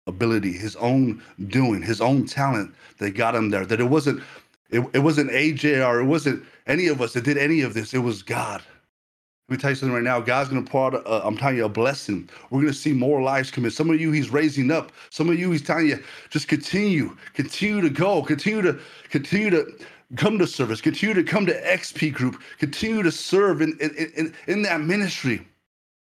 ability, 0.07 0.53
his 0.53 0.75
own 0.77 1.22
doing, 1.48 1.84
his 1.84 2.01
own 2.01 2.25
talent 2.25 2.74
that 2.98 3.12
got 3.12 3.36
him 3.36 3.51
there. 3.51 3.63
That 3.63 3.79
it 3.79 3.91
wasn't 3.91 4.24
it, 4.72 4.84
it 4.93 5.00
wasn't 5.03 5.29
AJ 5.29 5.88
or 5.88 6.00
it 6.00 6.05
wasn't 6.05 6.43
any 6.65 6.88
of 6.88 7.03
us 7.03 7.13
that 7.13 7.24
did 7.24 7.38
any 7.38 7.62
of 7.62 7.75
this. 7.75 7.93
It 7.93 8.00
was 8.00 8.24
God. 8.24 8.63
Let 9.50 9.54
me 9.58 9.62
tell 9.62 9.70
you 9.70 9.75
something 9.77 9.94
right 9.94 10.04
now. 10.04 10.20
God's 10.20 10.50
going 10.50 10.66
to 10.66 10.70
pour 10.70 10.88
out, 10.88 11.08
uh, 11.08 11.22
I'm 11.24 11.38
telling 11.38 11.56
you, 11.56 11.63
a 11.63 11.70
blessing. 11.70 12.30
We're 12.50 12.60
going 12.60 12.74
to 12.74 12.77
see 12.77 12.92
more 12.92 13.22
lives 13.22 13.50
come 13.50 13.63
in. 13.63 13.72
Some 13.72 13.89
of 13.89 13.98
you, 14.00 14.12
He's 14.12 14.30
raising 14.30 14.72
up. 14.72 14.92
Some 15.10 15.30
of 15.30 15.39
you, 15.39 15.50
He's 15.51 15.62
telling 15.62 15.88
you, 15.88 16.04
just 16.30 16.50
continue, 16.50 17.16
continue 17.34 17.80
to 17.80 17.89
go, 17.89 18.22
continue 18.24 18.62
to, 18.62 18.77
continue 19.10 19.50
to 19.51 19.66
come 20.18 20.38
to 20.39 20.48
service, 20.48 20.82
continue 20.82 21.16
to 21.16 21.24
come 21.24 21.46
to 21.46 21.54
XP 21.63 22.12
group, 22.12 22.42
continue 22.60 23.01
to 23.04 23.12
serve 23.12 23.62
in, 23.62 23.77
in, 23.80 23.96
in, 24.18 24.34
in 24.48 24.62
that 24.63 24.82
ministry. 24.82 25.48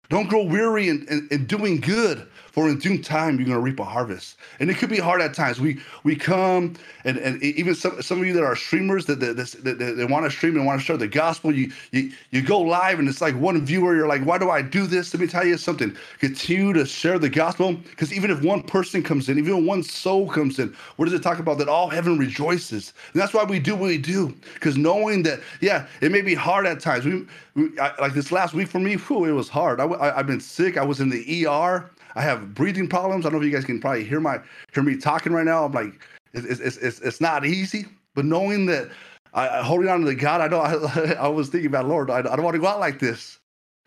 Don't 0.10 0.30
grow 0.30 0.44
weary 0.44 0.90
in, 0.90 1.06
in, 1.10 1.28
in, 1.32 1.46
doing 1.46 1.80
good, 1.80 2.28
for 2.52 2.70
in 2.70 2.78
due 2.80 3.02
time 3.02 3.38
you're 3.38 3.46
going 3.46 3.58
to 3.58 3.62
reap 3.62 3.80
a 3.80 3.84
harvest. 3.84 4.38
And 4.60 4.70
it 4.70 4.78
could 4.78 4.90
be 4.90 5.00
hard 5.00 5.22
at 5.22 5.34
times. 5.34 5.60
We 5.60 5.82
we 6.04 6.16
come 6.16 6.76
and, 7.04 7.18
and 7.18 7.42
even 7.42 7.76
some, 7.76 8.02
some 8.02 8.22
of 8.22 8.28
you 8.28 8.34
that 8.34 8.44
are 8.44 8.56
streamers 8.56 9.06
that, 9.08 9.20
that, 9.20 9.36
that, 9.36 9.64
that 9.64 9.98
they 9.98 10.06
want 10.06 10.26
to 10.26 10.32
stream 10.32 10.56
and 10.56 10.66
want 10.66 10.80
to 10.80 10.86
share 10.86 10.98
the 10.98 11.08
gospel, 11.08 11.54
you, 11.54 11.72
you 11.92 12.12
you 12.32 12.42
go 12.42 12.62
live 12.62 13.00
and 13.00 13.10
it's 13.10 13.22
like 13.22 13.36
one 13.36 13.66
viewer. 13.66 13.96
You're 13.96 14.08
like, 14.08 14.24
why 14.24 14.38
do 14.38 14.50
I 14.50 14.62
do 14.62 14.86
this? 14.88 15.14
Let 15.14 15.22
me 15.22 15.28
tell 15.28 15.46
you 15.46 15.58
something. 15.58 15.96
Continue 16.20 16.74
to 16.74 16.86
share 16.86 17.20
the 17.20 17.30
gospel 17.30 17.74
because 17.74 18.14
even 18.14 18.30
if 18.32 18.42
one 18.44 18.64
person 18.64 19.04
comes 19.04 19.28
in, 19.28 19.38
even 19.40 19.66
one 19.66 19.84
soul 19.84 20.30
comes 20.30 20.60
in, 20.60 20.76
what 20.98 21.06
does 21.06 21.14
it 21.14 21.24
talk 21.24 21.40
about? 21.40 21.58
That 21.58 21.68
all 21.68 21.90
heaven 21.90 22.18
rejoices. 22.18 22.94
And 23.14 23.22
that's 23.22 23.34
why 23.34 23.44
we 23.44 23.60
do 23.60 23.76
what 23.76 23.88
we 23.88 23.98
do 23.98 24.36
because 24.54 24.78
knowing 24.78 25.24
that, 25.24 25.40
yeah, 25.62 25.88
it 26.02 26.12
may 26.12 26.22
be 26.22 26.36
hard 26.36 26.66
at 26.66 26.80
times. 26.80 27.06
We 27.06 27.26
I, 27.58 27.94
like 28.02 28.14
this 28.14 28.32
last 28.32 28.54
week 28.54 28.68
for 28.68 28.80
me, 28.80 28.96
whew, 28.96 29.26
it 29.26 29.32
was 29.32 29.48
hard. 29.48 29.80
I, 29.80 29.86
I, 29.86 30.20
I've 30.20 30.28
been 30.28 30.42
sick. 30.42 30.78
I 30.78 30.84
was 30.84 31.00
in 31.00 31.10
the 31.10 31.48
ER. 31.48 31.90
I 32.16 32.22
have 32.22 32.54
breathing 32.54 32.88
problems. 32.88 33.26
I 33.26 33.30
don't 33.30 33.40
know 33.40 33.46
if 33.46 33.52
you 33.52 33.58
guys 33.58 33.66
can 33.66 33.80
probably 33.80 34.04
hear 34.04 34.20
my 34.20 34.40
hear 34.74 34.84
me 34.84 34.98
talking 34.98 35.32
right 35.32 35.46
now. 35.46 35.66
I'm 35.66 35.72
like, 35.72 35.94
it's 36.34 36.60
it's 36.60 36.78
it's, 36.78 37.00
it's 37.00 37.22
not 37.22 37.46
easy. 37.46 37.86
But 38.14 38.26
knowing 38.26 38.66
that 38.68 38.90
I, 39.34 39.62
holding 39.62 39.90
on 39.90 40.02
to 40.02 40.06
the 40.06 40.16
God, 40.16 40.42
I 40.42 40.48
know 40.48 40.60
I, 41.16 41.26
I 41.26 41.28
was 41.28 41.50
thinking 41.50 41.68
about 41.68 41.88
Lord. 41.88 42.10
I, 42.10 42.20
I 42.20 42.22
don't 42.22 42.44
want 42.44 42.56
to 42.56 42.62
go 42.62 42.68
out 42.68 42.80
like 42.80 43.00
this. 43.00 43.40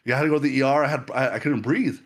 Yeah, 0.04 0.14
I 0.14 0.18
had 0.18 0.24
to 0.24 0.28
go 0.30 0.34
to 0.36 0.40
the 0.40 0.62
ER. 0.62 0.84
I 0.84 0.88
had 0.88 1.10
I, 1.14 1.34
I 1.34 1.38
couldn't 1.38 1.62
breathe. 1.62 1.98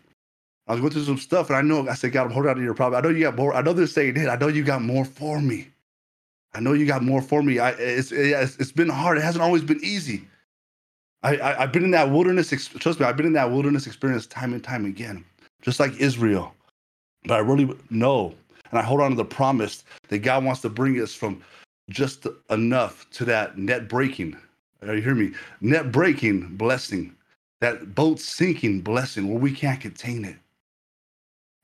I 0.67 0.73
was 0.73 0.81
going 0.81 0.93
through 0.93 1.03
some 1.03 1.17
stuff, 1.17 1.49
and 1.49 1.57
I 1.57 1.61
know 1.61 1.87
I 1.89 1.93
said, 1.93 2.13
God, 2.13 2.25
I'm 2.25 2.31
holding 2.31 2.49
on 2.49 2.55
to 2.57 2.63
your 2.63 2.73
problem. 2.73 2.97
I 3.03 3.07
know 3.07 3.13
you 3.13 3.23
got 3.23 3.35
more. 3.35 3.53
I 3.53 3.61
know 3.61 3.73
this 3.73 3.93
saying 3.93 4.15
it. 4.17 4.27
I 4.29 4.35
know 4.35 4.47
you 4.47 4.63
got 4.63 4.81
more 4.81 5.03
for 5.05 5.41
me. 5.41 5.67
I 6.53 6.59
know 6.59 6.73
you 6.73 6.85
got 6.85 7.03
more 7.03 7.21
for 7.21 7.41
me. 7.41 7.59
I 7.59 7.71
it's 7.71 8.11
it's, 8.11 8.57
it's 8.57 8.71
been 8.71 8.89
hard. 8.89 9.17
It 9.17 9.23
hasn't 9.23 9.43
always 9.43 9.63
been 9.63 9.83
easy. 9.83 10.27
I, 11.23 11.39
I 11.39 11.61
have 11.61 11.71
been 11.71 11.85
in 11.85 11.91
that 11.91 12.11
wilderness. 12.11 12.49
Trust 12.49 12.99
me, 12.99 13.05
I've 13.05 13.17
been 13.17 13.25
in 13.25 13.33
that 13.33 13.49
wilderness 13.51 13.87
experience 13.87 14.27
time 14.27 14.53
and 14.53 14.63
time 14.63 14.85
again, 14.85 15.25
just 15.61 15.79
like 15.79 15.95
Israel. 15.97 16.53
But 17.25 17.35
I 17.35 17.39
really 17.39 17.73
know, 17.89 18.35
and 18.69 18.79
I 18.79 18.83
hold 18.83 19.01
on 19.01 19.11
to 19.11 19.17
the 19.17 19.25
promise 19.25 19.83
that 20.09 20.19
God 20.19 20.43
wants 20.43 20.61
to 20.61 20.69
bring 20.69 20.99
us 21.01 21.15
from 21.15 21.41
just 21.89 22.27
enough 22.49 23.09
to 23.11 23.25
that 23.25 23.57
net 23.57 23.87
breaking. 23.87 24.37
Are 24.81 24.95
You 24.95 25.01
hear 25.01 25.15
me? 25.15 25.31
Net 25.61 25.91
breaking 25.91 26.55
blessing, 26.57 27.15
that 27.61 27.95
boat 27.95 28.19
sinking 28.19 28.81
blessing 28.81 29.29
where 29.29 29.39
we 29.39 29.53
can't 29.53 29.79
contain 29.79 30.25
it. 30.25 30.35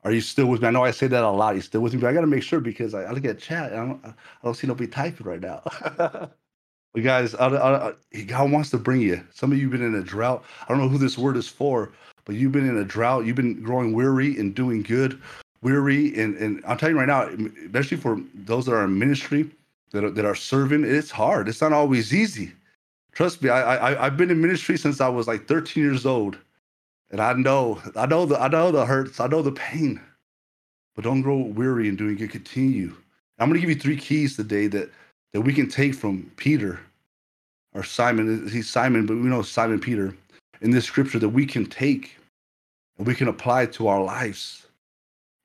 Are 0.06 0.12
you 0.14 0.22
still 0.22 0.46
with 0.48 0.62
me? 0.62 0.70
I 0.70 0.72
know 0.72 0.84
I 0.86 0.92
say 0.92 1.08
that 1.08 1.24
a 1.24 1.30
lot. 1.30 1.56
You 1.56 1.62
still 1.62 1.82
with 1.82 1.94
me? 1.94 2.00
But 2.00 2.08
I 2.08 2.14
got 2.14 2.22
to 2.22 2.28
make 2.28 2.44
sure 2.44 2.62
because 2.62 2.94
I, 2.94 3.04
I, 3.04 3.12
look 3.12 3.26
at 3.26 3.40
chat. 3.40 3.74
I 3.74 3.78
don't, 3.78 4.00
I 4.06 4.14
don't 4.44 4.54
see 4.54 4.68
nobody 4.68 4.88
typing 4.88 5.28
right 5.28 5.42
now. 5.42 5.62
but 6.94 7.04
guys, 7.04 7.36
I, 7.36 7.48
I, 7.48 7.94
God 8.26 8.52
wants 8.52 8.72
to 8.72 8.78
bring 8.78 9.02
you. 9.02 9.24
Some 9.34 9.52
of 9.52 9.58
you 9.58 9.70
have 9.70 9.80
been 9.80 9.86
in 9.86 9.96
a 9.96 10.04
drought. 10.04 10.44
I 10.64 10.68
don't 10.68 10.80
know 10.80 10.90
who 10.90 10.98
this 10.98 11.18
word 11.18 11.38
is 11.38 11.48
for, 11.48 11.92
but 12.26 12.36
you've 12.36 12.52
been 12.52 12.68
in 12.68 12.78
a 12.78 12.86
drought. 12.86 13.26
You've 13.26 13.36
been 13.36 13.62
growing 13.62 13.94
weary 13.94 14.38
and 14.38 14.56
doing 14.56 14.82
good, 14.82 15.22
weary. 15.62 16.20
And, 16.20 16.36
and 16.38 16.64
I'm 16.68 16.78
telling 16.78 16.96
you 16.96 17.00
right 17.00 17.08
now, 17.08 17.30
especially 17.66 17.98
for 17.98 18.20
those 18.34 18.66
that 18.66 18.74
are 18.74 18.86
in 18.86 18.98
ministry, 18.98 19.50
that 19.92 20.04
are, 20.04 20.10
that 20.10 20.26
are 20.26 20.36
serving, 20.36 20.84
it's 20.84 21.12
hard. 21.12 21.48
It's 21.48 21.62
not 21.62 21.74
always 21.74 22.14
easy. 22.14 22.54
Trust 23.12 23.42
me, 23.42 23.50
I, 23.50 23.76
I 23.76 24.06
I've 24.06 24.18
been 24.18 24.32
in 24.32 24.40
ministry 24.40 24.78
since 24.78 25.02
I 25.02 25.10
was 25.10 25.28
like 25.28 25.48
13 25.48 25.84
years 25.84 26.06
old, 26.06 26.38
and 27.12 27.20
I 27.20 27.34
know 27.34 27.82
I 27.96 28.06
know 28.06 28.26
the 28.26 28.40
I 28.40 28.48
know 28.48 28.72
the 28.72 28.86
hurts, 28.86 29.20
I 29.20 29.28
know 29.28 29.42
the 29.42 29.52
pain, 29.52 30.00
but 30.96 31.04
don't 31.04 31.22
grow 31.22 31.38
weary 31.38 31.90
in 31.90 31.96
doing 31.96 32.16
good. 32.16 32.30
Continue. 32.30 32.96
I'm 33.40 33.50
going 33.50 33.60
to 33.60 33.66
give 33.66 33.76
you 33.76 33.82
three 33.82 33.98
keys 33.98 34.36
today 34.36 34.68
that 34.68 34.90
that 35.34 35.42
we 35.42 35.54
can 35.54 35.70
take 35.70 35.96
from 35.96 36.32
Peter 36.38 36.80
or 37.74 37.84
Simon. 37.84 38.48
He's 38.50 38.70
Simon, 38.70 39.06
but 39.06 39.16
we 39.16 39.24
know 39.24 39.42
Simon 39.42 39.80
Peter 39.80 40.16
in 40.62 40.72
this 40.72 40.86
scripture 40.86 41.20
that 41.20 41.30
we 41.30 41.46
can 41.46 41.66
take 41.66 42.18
and 42.98 43.08
we 43.08 43.16
can 43.16 43.28
apply 43.28 43.66
to 43.68 43.88
our 43.88 44.04
lives 44.04 44.68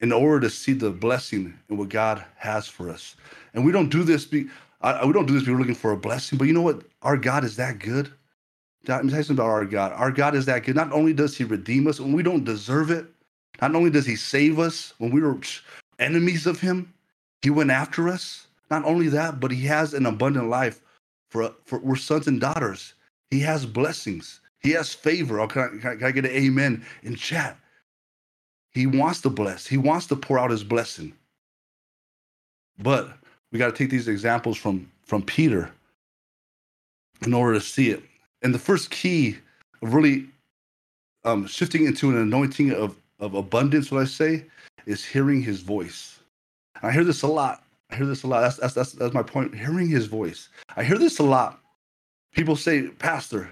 in 0.01 0.13
order 0.13 0.41
to 0.41 0.51
see 0.51 0.73
the 0.73 0.91
blessing 0.91 1.55
and 1.69 1.79
what 1.79 1.89
God 1.89 2.25
has 2.37 2.67
for 2.67 2.91
us. 2.91 3.17
And 3.55 3.65
we 3.65 3.73
don't 3.73 3.89
do 3.89 4.03
this. 4.03 4.25
Be, 4.25 4.47
I, 4.81 5.05
we 5.07 5.13
don't 5.13 5.27
do 5.27 5.39
this. 5.39 5.49
We're 5.49 5.57
looking 5.57 5.75
for 5.75 5.93
a 5.93 5.97
blessing. 5.97 6.37
But 6.37 6.47
you 6.47 6.53
know 6.53 6.63
what? 6.63 6.83
Our 7.03 7.17
God 7.17 7.45
is 7.45 7.57
that 7.57 7.79
good. 7.79 8.13
You 8.87 8.93
something 8.93 9.31
about 9.31 9.47
our 9.47 9.65
God. 9.65 9.93
Our 9.93 10.11
God 10.11 10.35
is 10.35 10.45
that 10.47 10.65
good. 10.65 10.77
Not 10.77 10.93
only 10.93 11.15
does 11.15 11.37
He 11.37 11.45
redeem 11.45 11.87
us 11.87 12.01
when 12.01 12.13
we 12.13 12.23
don't 12.23 12.45
deserve 12.45 12.91
it, 12.91 13.07
not 13.63 13.75
only 13.75 13.89
does 13.89 14.05
He 14.05 14.17
save 14.17 14.59
us 14.59 14.93
when 14.99 15.11
we 15.11 15.23
were 15.23 15.39
enemies 15.99 16.47
of 16.47 16.61
Him, 16.61 16.93
He 17.41 17.49
went 17.51 17.71
after 17.71 18.09
us. 18.09 18.47
Not 18.71 18.85
only 18.85 19.09
that, 19.09 19.41
but 19.41 19.51
He 19.51 19.65
has 19.67 19.95
an 19.95 20.07
abundant 20.07 20.49
life 20.49 20.81
for 21.31 21.55
for 21.65 21.79
we're 21.81 21.97
sons 21.97 22.27
and 22.27 22.41
daughters. 22.41 22.95
He 23.31 23.41
has 23.41 23.67
blessings. 23.67 24.41
He 24.61 24.71
has 24.71 24.95
favor. 24.95 25.41
Oh, 25.41 25.49
can, 25.49 25.81
I, 25.85 25.97
can 25.97 26.05
I 26.05 26.11
get 26.11 26.25
an 26.25 26.31
amen 26.31 26.85
in 27.03 27.17
chat? 27.17 27.59
He 28.71 28.87
wants 28.87 29.21
to 29.23 29.31
bless. 29.31 29.67
He 29.67 29.77
wants 29.77 30.07
to 30.07 30.17
pour 30.17 30.39
out 30.39 30.51
His 30.51 30.65
blessing. 30.65 31.13
But 32.79 33.11
we 33.53 33.59
got 33.59 33.67
to 33.67 33.73
take 33.73 33.91
these 33.91 34.09
examples 34.09 34.57
from 34.57 34.91
from 35.03 35.23
Peter 35.23 35.71
in 37.27 37.35
order 37.35 37.55
to 37.55 37.65
see 37.65 37.91
it. 37.91 38.03
And 38.43 38.55
the 38.55 38.59
first 38.59 38.91
key 38.91 39.37
of 39.83 39.95
really 39.95 40.27
um, 41.25 41.47
shifting 41.47 41.87
into 41.87 42.11
an 42.11 42.17
anointing 42.17 42.73
of 42.73 42.97
of 43.21 43.35
abundance, 43.35 43.91
what 43.91 44.03
I 44.03 44.07
say, 44.07 44.47
is 44.87 45.05
hearing 45.05 45.43
His 45.43 45.61
voice. 45.61 46.21
I 46.83 46.91
hear 46.93 47.05
this 47.05 47.23
a 47.23 47.27
lot. 47.27 47.64
I 47.95 47.97
hear 47.97 48.07
this 48.07 48.25
a 48.25 48.27
lot. 48.27 48.41
That's, 48.41 48.57
that's 48.57 48.75
that's 48.75 48.93
that's 48.93 49.15
my 49.15 49.23
point. 49.23 49.55
Hearing 49.55 49.89
His 49.89 50.07
voice. 50.07 50.49
I 50.77 50.83
hear 50.83 50.99
this 50.99 51.21
a 51.21 51.23
lot. 51.23 51.61
People 52.33 52.57
say, 52.57 52.89
Pastor, 52.89 53.49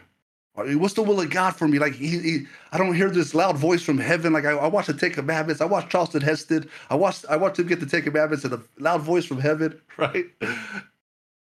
What's 0.54 0.94
the 0.94 1.02
will 1.02 1.18
of 1.18 1.30
God 1.30 1.56
for 1.56 1.66
me? 1.66 1.78
Like 1.78 1.94
he, 1.94 2.18
he, 2.18 2.46
I 2.72 2.78
don't 2.78 2.94
hear 2.94 3.08
this 3.08 3.34
loud 3.34 3.56
voice 3.56 3.82
from 3.82 3.96
heaven. 3.96 4.34
Like 4.34 4.44
I, 4.44 4.50
I 4.50 4.66
watch 4.66 4.86
the 4.86 4.92
Ten 4.92 5.12
Commandments. 5.12 5.62
I 5.62 5.64
watch 5.64 5.88
Charleston 5.88 6.20
Heston. 6.20 6.68
I 6.90 6.94
watch 6.94 7.24
I 7.30 7.36
watch 7.36 7.58
him 7.58 7.68
get 7.68 7.80
the 7.80 7.86
Ten 7.86 8.02
Commandments 8.02 8.44
and 8.44 8.52
a 8.52 8.60
loud 8.78 9.00
voice 9.00 9.24
from 9.24 9.40
heaven, 9.40 9.80
right? 9.96 10.26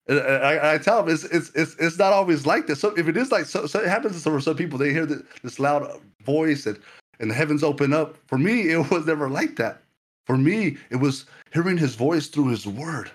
And 0.07 0.19
I, 0.19 0.73
I, 0.73 0.77
tell 0.77 1.01
them 1.01 1.11
it's, 1.11 1.23
it's 1.23 1.49
it's 1.55 1.75
it's 1.79 1.97
not 1.97 2.13
always 2.13 2.45
like 2.45 2.67
this. 2.67 2.79
So 2.79 2.89
if 2.95 3.07
it 3.07 3.17
is 3.17 3.31
like 3.31 3.45
so, 3.45 3.65
so 3.65 3.79
it 3.79 3.87
happens 3.87 4.13
to 4.13 4.19
some, 4.19 4.39
some 4.39 4.55
people, 4.55 4.77
they 4.77 4.91
hear 4.91 5.07
this 5.07 5.57
loud 5.57 5.99
voice 6.23 6.67
and 6.67 6.79
and 7.19 7.31
the 7.31 7.35
heavens 7.35 7.63
open 7.63 7.93
up. 7.93 8.17
For 8.27 8.37
me, 8.37 8.69
it 8.69 8.77
was 8.91 9.07
never 9.07 9.29
like 9.29 9.55
that. 9.55 9.81
For 10.25 10.37
me, 10.37 10.77
it 10.89 10.97
was 10.97 11.25
hearing 11.53 11.77
His 11.77 11.95
voice 11.95 12.27
through 12.27 12.49
His 12.49 12.65
Word. 12.67 13.11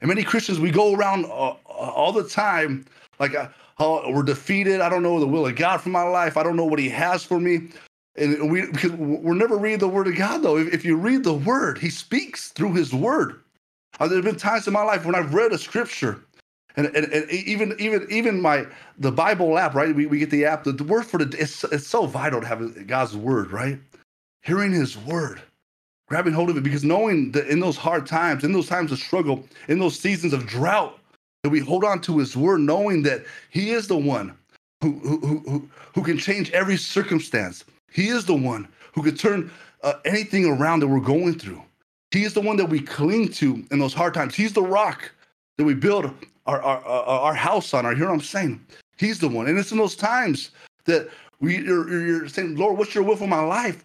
And 0.00 0.08
many 0.08 0.22
Christians, 0.22 0.60
we 0.60 0.70
go 0.70 0.94
around 0.94 1.26
uh, 1.26 1.54
all 1.66 2.12
the 2.12 2.28
time 2.28 2.86
like. 3.18 3.34
Uh, 3.34 3.48
we're 3.78 4.22
defeated. 4.22 4.80
I 4.80 4.88
don't 4.88 5.02
know 5.02 5.18
the 5.18 5.26
will 5.26 5.46
of 5.46 5.56
God 5.56 5.78
for 5.80 5.88
my 5.88 6.02
life. 6.02 6.36
I 6.36 6.42
don't 6.42 6.56
know 6.56 6.64
what 6.64 6.78
He 6.78 6.88
has 6.90 7.24
for 7.24 7.40
me. 7.40 7.68
And 8.16 8.50
we 8.50 8.66
because 8.66 8.92
we're 8.92 9.34
never 9.34 9.56
reading 9.56 9.80
the 9.80 9.88
Word 9.88 10.06
of 10.06 10.16
God 10.16 10.42
though. 10.42 10.56
If, 10.56 10.72
if 10.72 10.84
you 10.84 10.96
read 10.96 11.24
the 11.24 11.34
Word, 11.34 11.78
He 11.78 11.90
speaks 11.90 12.50
through 12.50 12.74
His 12.74 12.94
Word. 12.94 13.40
Uh, 13.98 14.06
there 14.06 14.16
have 14.16 14.24
been 14.24 14.36
times 14.36 14.66
in 14.66 14.72
my 14.72 14.82
life 14.84 15.04
when 15.04 15.14
I've 15.14 15.34
read 15.34 15.52
a 15.52 15.58
scripture, 15.58 16.20
and, 16.76 16.86
and, 16.86 17.12
and 17.12 17.30
even 17.30 17.74
even 17.80 18.06
even 18.10 18.40
my 18.40 18.66
the 18.98 19.10
Bible 19.10 19.58
app, 19.58 19.74
right? 19.74 19.94
We, 19.94 20.06
we 20.06 20.18
get 20.18 20.30
the 20.30 20.44
app. 20.44 20.64
The, 20.64 20.72
the 20.72 20.84
word 20.84 21.06
for 21.06 21.18
the 21.18 21.36
it's 21.40 21.64
it's 21.64 21.88
so 21.88 22.06
vital 22.06 22.40
to 22.40 22.46
have 22.46 22.86
God's 22.86 23.16
Word, 23.16 23.50
right? 23.50 23.78
Hearing 24.42 24.72
His 24.72 24.96
Word 24.96 25.42
grabbing 26.06 26.32
hold 26.32 26.50
of 26.50 26.56
it 26.56 26.62
because 26.62 26.84
knowing 26.84 27.32
that 27.32 27.46
in 27.48 27.60
those 27.60 27.76
hard 27.76 28.06
times, 28.06 28.44
in 28.44 28.52
those 28.52 28.68
times 28.68 28.92
of 28.92 28.98
struggle, 28.98 29.44
in 29.68 29.78
those 29.78 29.98
seasons 29.98 30.32
of 30.32 30.46
drought, 30.46 30.98
that 31.42 31.50
we 31.50 31.60
hold 31.60 31.84
on 31.84 32.00
to 32.00 32.18
his 32.18 32.36
word, 32.36 32.60
knowing 32.60 33.02
that 33.02 33.24
he 33.50 33.70
is 33.70 33.86
the 33.86 33.96
one 33.96 34.34
who, 34.80 34.92
who, 35.00 35.38
who, 35.38 35.68
who 35.94 36.02
can 36.02 36.18
change 36.18 36.50
every 36.52 36.76
circumstance. 36.76 37.64
He 37.90 38.08
is 38.08 38.24
the 38.24 38.34
one 38.34 38.66
who 38.92 39.02
could 39.02 39.18
turn 39.18 39.50
uh, 39.82 39.94
anything 40.04 40.46
around 40.46 40.80
that 40.80 40.88
we're 40.88 41.00
going 41.00 41.38
through. 41.38 41.62
He 42.10 42.24
is 42.24 42.32
the 42.32 42.40
one 42.40 42.56
that 42.56 42.68
we 42.68 42.80
cling 42.80 43.28
to 43.32 43.64
in 43.70 43.78
those 43.78 43.92
hard 43.92 44.14
times. 44.14 44.34
He's 44.34 44.52
the 44.52 44.62
rock 44.62 45.10
that 45.58 45.64
we 45.64 45.74
build 45.74 46.06
our, 46.46 46.62
our, 46.62 46.84
our, 46.84 47.04
our 47.04 47.34
house 47.34 47.74
on. 47.74 47.84
Are 47.84 47.92
you 47.92 47.98
hear 47.98 48.06
what 48.06 48.14
I'm 48.14 48.20
saying? 48.20 48.64
He's 48.96 49.18
the 49.18 49.28
one. 49.28 49.46
And 49.46 49.58
it's 49.58 49.72
in 49.72 49.78
those 49.78 49.96
times 49.96 50.50
that 50.84 51.08
we, 51.40 51.58
you're, 51.58 51.88
you're 51.90 52.28
saying, 52.28 52.56
Lord, 52.56 52.78
what's 52.78 52.94
your 52.94 53.04
will 53.04 53.16
for 53.16 53.26
my 53.26 53.40
life? 53.40 53.82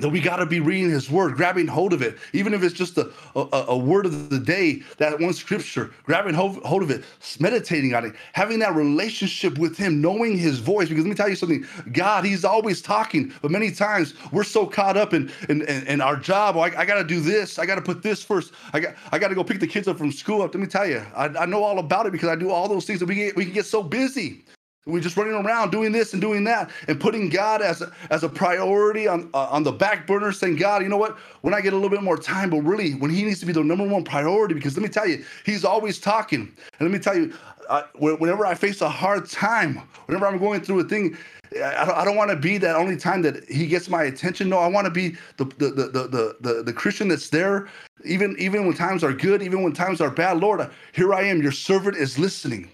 That 0.00 0.08
we 0.08 0.20
got 0.20 0.36
to 0.36 0.46
be 0.46 0.60
reading 0.60 0.90
his 0.90 1.10
word, 1.10 1.34
grabbing 1.34 1.66
hold 1.66 1.92
of 1.92 2.02
it, 2.02 2.18
even 2.32 2.54
if 2.54 2.62
it's 2.62 2.74
just 2.74 2.98
a, 2.98 3.10
a, 3.34 3.64
a 3.68 3.76
word 3.76 4.06
of 4.06 4.30
the 4.30 4.38
day, 4.38 4.82
that 4.98 5.18
one 5.20 5.32
scripture, 5.32 5.92
grabbing 6.04 6.34
hold, 6.34 6.56
hold 6.58 6.82
of 6.82 6.90
it, 6.90 7.04
meditating 7.40 7.94
on 7.94 8.04
it, 8.04 8.14
having 8.32 8.58
that 8.60 8.74
relationship 8.74 9.58
with 9.58 9.76
him, 9.76 10.00
knowing 10.00 10.36
his 10.36 10.58
voice. 10.58 10.88
Because 10.88 11.04
let 11.04 11.10
me 11.10 11.16
tell 11.16 11.28
you 11.28 11.36
something 11.36 11.66
God, 11.92 12.24
he's 12.24 12.44
always 12.44 12.80
talking, 12.80 13.32
but 13.42 13.50
many 13.50 13.70
times 13.70 14.14
we're 14.32 14.44
so 14.44 14.66
caught 14.66 14.96
up 14.96 15.14
in, 15.14 15.30
in, 15.48 15.62
in, 15.62 15.86
in 15.86 16.00
our 16.00 16.16
job. 16.16 16.56
Oh, 16.56 16.60
I, 16.60 16.80
I 16.80 16.84
got 16.84 16.96
to 16.96 17.04
do 17.04 17.20
this, 17.20 17.58
I 17.58 17.66
got 17.66 17.76
to 17.76 17.82
put 17.82 18.02
this 18.02 18.22
first, 18.22 18.52
I 18.72 18.80
got, 18.80 18.94
I 19.12 19.18
got 19.18 19.28
to 19.28 19.34
go 19.34 19.44
pick 19.44 19.60
the 19.60 19.66
kids 19.66 19.88
up 19.88 19.98
from 19.98 20.12
school. 20.12 20.42
Up, 20.42 20.54
Let 20.54 20.60
me 20.60 20.66
tell 20.66 20.86
you, 20.86 21.04
I, 21.14 21.26
I 21.26 21.46
know 21.46 21.64
all 21.64 21.78
about 21.78 22.06
it 22.06 22.12
because 22.12 22.28
I 22.28 22.36
do 22.36 22.50
all 22.50 22.68
those 22.68 22.84
things 22.84 23.00
that 23.00 23.06
we, 23.06 23.14
get, 23.14 23.36
we 23.36 23.44
can 23.44 23.54
get 23.54 23.66
so 23.66 23.82
busy 23.82 24.44
we're 24.88 25.00
just 25.00 25.16
running 25.16 25.34
around 25.34 25.70
doing 25.70 25.92
this 25.92 26.14
and 26.14 26.22
doing 26.22 26.44
that 26.44 26.70
and 26.88 26.98
putting 26.98 27.28
God 27.28 27.60
as 27.60 27.82
a, 27.82 27.92
as 28.10 28.24
a 28.24 28.28
priority 28.28 29.06
on 29.06 29.28
uh, 29.34 29.46
on 29.48 29.62
the 29.62 29.70
back 29.70 30.06
burner, 30.06 30.32
saying, 30.32 30.56
God, 30.56 30.82
you 30.82 30.88
know 30.88 30.96
what? 30.96 31.18
When 31.42 31.52
I 31.52 31.60
get 31.60 31.74
a 31.74 31.76
little 31.76 31.90
bit 31.90 32.02
more 32.02 32.16
time, 32.16 32.50
but 32.50 32.62
really 32.62 32.92
when 32.92 33.10
He 33.10 33.22
needs 33.22 33.38
to 33.40 33.46
be 33.46 33.52
the 33.52 33.62
number 33.62 33.86
one 33.86 34.02
priority, 34.02 34.54
because 34.54 34.76
let 34.76 34.82
me 34.82 34.88
tell 34.88 35.06
you, 35.06 35.24
He's 35.44 35.64
always 35.64 35.98
talking. 35.98 36.40
And 36.40 36.80
let 36.80 36.90
me 36.90 36.98
tell 36.98 37.16
you, 37.16 37.34
uh, 37.68 37.82
whenever 37.96 38.46
I 38.46 38.54
face 38.54 38.80
a 38.80 38.88
hard 38.88 39.28
time, 39.28 39.82
whenever 40.06 40.26
I'm 40.26 40.38
going 40.38 40.62
through 40.62 40.80
a 40.80 40.84
thing, 40.84 41.16
I 41.52 41.84
don't, 41.84 41.98
I 41.98 42.04
don't 42.04 42.16
want 42.16 42.30
to 42.30 42.36
be 42.36 42.56
that 42.58 42.74
only 42.74 42.96
time 42.96 43.20
that 43.22 43.46
He 43.48 43.66
gets 43.66 43.90
my 43.90 44.04
attention. 44.04 44.48
No, 44.48 44.58
I 44.58 44.68
want 44.68 44.86
to 44.86 44.90
be 44.90 45.16
the 45.36 45.44
the, 45.44 45.70
the 45.70 45.86
the 46.08 46.36
the 46.40 46.62
the 46.62 46.72
Christian 46.72 47.08
that's 47.08 47.28
there, 47.28 47.68
even 48.06 48.34
even 48.38 48.66
when 48.66 48.74
times 48.74 49.04
are 49.04 49.12
good, 49.12 49.42
even 49.42 49.62
when 49.62 49.74
times 49.74 50.00
are 50.00 50.10
bad. 50.10 50.38
Lord, 50.40 50.66
here 50.92 51.12
I 51.12 51.24
am. 51.24 51.42
Your 51.42 51.52
servant 51.52 51.98
is 51.98 52.18
listening 52.18 52.70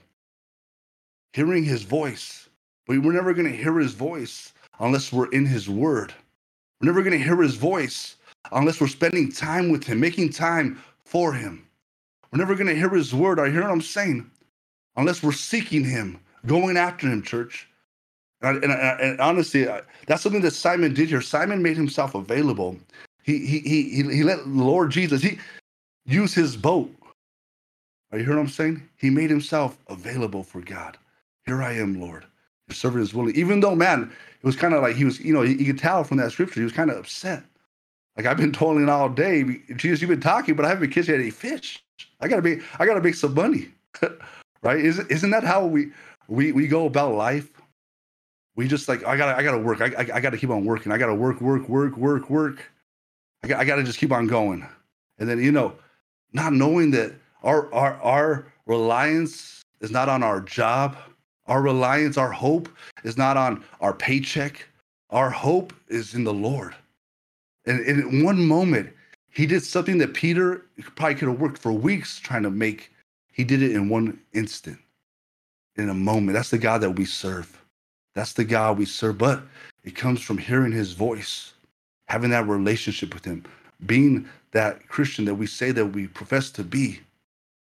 hearing 1.34 1.64
his 1.64 1.82
voice. 1.82 2.48
But 2.86 3.00
we're 3.00 3.12
never 3.12 3.34
going 3.34 3.50
to 3.50 3.56
hear 3.56 3.78
his 3.78 3.92
voice 3.92 4.52
unless 4.78 5.12
we're 5.12 5.30
in 5.30 5.44
his 5.44 5.68
word. 5.68 6.14
We're 6.80 6.86
never 6.86 7.02
going 7.02 7.18
to 7.18 7.24
hear 7.24 7.42
his 7.42 7.56
voice 7.56 8.16
unless 8.52 8.80
we're 8.80 8.86
spending 8.86 9.32
time 9.32 9.70
with 9.70 9.84
him, 9.84 9.98
making 10.00 10.30
time 10.30 10.82
for 11.04 11.32
him. 11.32 11.66
We're 12.30 12.38
never 12.38 12.54
going 12.54 12.68
to 12.68 12.76
hear 12.76 12.90
his 12.90 13.12
word. 13.12 13.40
I 13.40 13.50
hear 13.50 13.62
what 13.62 13.70
I'm 13.70 13.80
saying. 13.80 14.30
Unless 14.96 15.22
we're 15.22 15.32
seeking 15.32 15.84
him, 15.84 16.20
going 16.46 16.76
after 16.76 17.08
him, 17.08 17.22
church. 17.22 17.68
And, 18.42 18.62
and, 18.62 18.72
and 18.72 19.20
honestly, 19.20 19.66
that's 20.06 20.22
something 20.22 20.42
that 20.42 20.52
Simon 20.52 20.94
did 20.94 21.08
here. 21.08 21.20
Simon 21.20 21.62
made 21.62 21.76
himself 21.76 22.14
available. 22.14 22.78
He 23.22 23.38
he 23.46 23.58
he 23.60 23.82
he, 23.88 24.02
he 24.16 24.22
let 24.22 24.46
Lord 24.46 24.90
Jesus 24.90 25.22
he 25.22 25.38
use 26.04 26.34
his 26.34 26.56
boat. 26.56 26.94
Are 28.12 28.18
you 28.18 28.24
hearing 28.24 28.38
what 28.38 28.44
I'm 28.44 28.52
saying? 28.52 28.88
He 28.98 29.08
made 29.08 29.30
himself 29.30 29.78
available 29.88 30.42
for 30.42 30.60
God. 30.60 30.98
Here 31.46 31.62
I 31.62 31.72
am, 31.72 32.00
Lord. 32.00 32.24
Your 32.68 32.74
servant 32.74 33.02
is 33.02 33.14
willing. 33.14 33.36
Even 33.36 33.60
though, 33.60 33.74
man, 33.74 34.10
it 34.42 34.46
was 34.46 34.56
kind 34.56 34.74
of 34.74 34.82
like 34.82 34.96
he 34.96 35.04
was, 35.04 35.20
you 35.20 35.34
know, 35.34 35.42
you, 35.42 35.64
could 35.66 35.78
tell 35.78 36.04
from 36.04 36.16
that 36.16 36.32
scripture, 36.32 36.60
he 36.60 36.64
was 36.64 36.72
kind 36.72 36.90
of 36.90 36.96
upset. 36.96 37.44
Like 38.16 38.26
I've 38.26 38.36
been 38.36 38.52
toiling 38.52 38.88
all 38.88 39.08
day. 39.08 39.44
Jesus, 39.76 40.00
you've 40.00 40.10
been 40.10 40.20
talking, 40.20 40.54
but 40.54 40.64
I 40.64 40.68
haven't 40.68 40.90
catching 40.90 41.14
any 41.14 41.30
fish. 41.30 41.82
I 42.20 42.28
gotta 42.28 42.42
be, 42.42 42.60
I 42.78 42.86
gotta 42.86 43.02
make 43.02 43.14
some 43.14 43.34
money. 43.34 43.68
right? 44.62 44.78
Isn't 44.78 45.10
isn't 45.10 45.30
that 45.30 45.44
how 45.44 45.66
we 45.66 45.90
we 46.28 46.52
we 46.52 46.66
go 46.66 46.86
about 46.86 47.14
life? 47.14 47.50
We 48.56 48.68
just 48.68 48.88
like 48.88 49.04
I 49.04 49.16
gotta 49.16 49.36
I 49.36 49.42
gotta 49.42 49.58
work. 49.58 49.80
I 49.80 49.86
I, 49.86 50.16
I 50.16 50.20
gotta 50.20 50.38
keep 50.38 50.50
on 50.50 50.64
working. 50.64 50.92
I 50.92 50.98
gotta 50.98 51.14
work, 51.14 51.40
work, 51.40 51.68
work, 51.68 51.96
work, 51.96 52.30
work. 52.30 52.70
I 53.42 53.48
got, 53.48 53.60
I 53.60 53.64
gotta 53.64 53.82
just 53.82 53.98
keep 53.98 54.12
on 54.12 54.26
going. 54.26 54.66
And 55.18 55.28
then 55.28 55.42
you 55.42 55.52
know, 55.52 55.74
not 56.32 56.52
knowing 56.52 56.92
that 56.92 57.14
our 57.42 57.72
our 57.74 58.00
our 58.00 58.52
reliance 58.66 59.62
is 59.80 59.90
not 59.90 60.08
on 60.08 60.22
our 60.22 60.40
job. 60.40 60.96
Our 61.46 61.62
reliance, 61.62 62.16
our 62.16 62.32
hope 62.32 62.68
is 63.02 63.16
not 63.16 63.36
on 63.36 63.62
our 63.80 63.92
paycheck. 63.92 64.66
Our 65.10 65.30
hope 65.30 65.72
is 65.88 66.14
in 66.14 66.24
the 66.24 66.32
Lord. 66.32 66.74
And, 67.66 67.80
in 67.80 68.24
one 68.24 68.44
moment, 68.44 68.92
he 69.30 69.46
did 69.46 69.62
something 69.62 69.98
that 69.98 70.14
Peter 70.14 70.64
probably 70.96 71.14
could 71.16 71.28
have 71.28 71.40
worked 71.40 71.58
for 71.58 71.72
weeks 71.72 72.18
trying 72.18 72.44
to 72.44 72.50
make. 72.50 72.92
He 73.32 73.44
did 73.44 73.62
it 73.62 73.72
in 73.72 73.88
one 73.88 74.18
instant, 74.32 74.78
in 75.76 75.88
a 75.88 75.94
moment. 75.94 76.34
That's 76.34 76.50
the 76.50 76.58
God 76.58 76.80
that 76.82 76.92
we 76.92 77.04
serve. 77.04 77.60
That's 78.14 78.32
the 78.32 78.44
God 78.44 78.78
we 78.78 78.86
serve. 78.86 79.18
But 79.18 79.42
it 79.82 79.96
comes 79.96 80.20
from 80.20 80.38
hearing 80.38 80.72
his 80.72 80.92
voice, 80.92 81.52
having 82.06 82.30
that 82.30 82.46
relationship 82.46 83.12
with 83.12 83.24
him, 83.24 83.44
being 83.86 84.28
that 84.52 84.86
Christian 84.88 85.24
that 85.24 85.34
we 85.34 85.46
say 85.46 85.72
that 85.72 85.86
we 85.86 86.06
profess 86.06 86.50
to 86.52 86.62
be. 86.62 87.00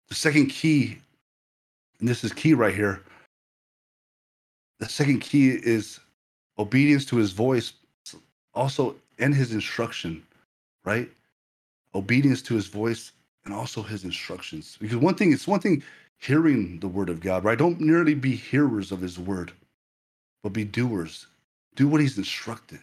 The 0.08 0.16
second 0.16 0.48
key, 0.48 0.98
and 2.00 2.08
this 2.08 2.24
is 2.24 2.32
key 2.32 2.54
right 2.54 2.74
here, 2.74 3.04
the 4.79 4.88
second 4.89 5.19
key 5.21 5.50
is 5.51 6.00
obedience 6.59 7.05
to 7.05 7.17
his 7.17 7.31
voice, 7.33 7.74
also 8.55 8.95
in 9.19 9.33
his 9.33 9.53
instruction, 9.53 10.24
right? 10.86 11.09
Obedience 11.95 12.41
to 12.43 12.55
his 12.55 12.67
voice 12.67 13.13
and 13.45 13.53
also 13.53 13.83
his 13.83 14.05
instructions. 14.05 14.77
Because 14.81 14.98
one 14.98 15.15
thing, 15.15 15.33
it's 15.33 15.48
one 15.48 15.62
thing 15.62 15.83
hearing 16.19 16.79
the 16.81 16.88
word 16.88 17.09
of 17.09 17.21
God, 17.21 17.43
right? 17.45 17.57
Don't 17.57 17.81
merely 17.81 18.15
be 18.15 18.36
hearers 18.36 18.91
of 18.91 19.01
his 19.01 19.19
word, 19.19 19.53
but 20.43 20.53
be 20.53 20.65
doers. 20.65 21.27
Do 21.75 21.88
what 21.88 22.01
he's 22.01 22.17
instructed, 22.17 22.79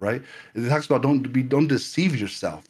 right? 0.00 0.22
It 0.54 0.68
talks 0.68 0.86
about 0.86 1.02
don't 1.02 1.32
be 1.32 1.42
don't 1.42 1.68
deceive 1.68 2.16
yourself. 2.16 2.64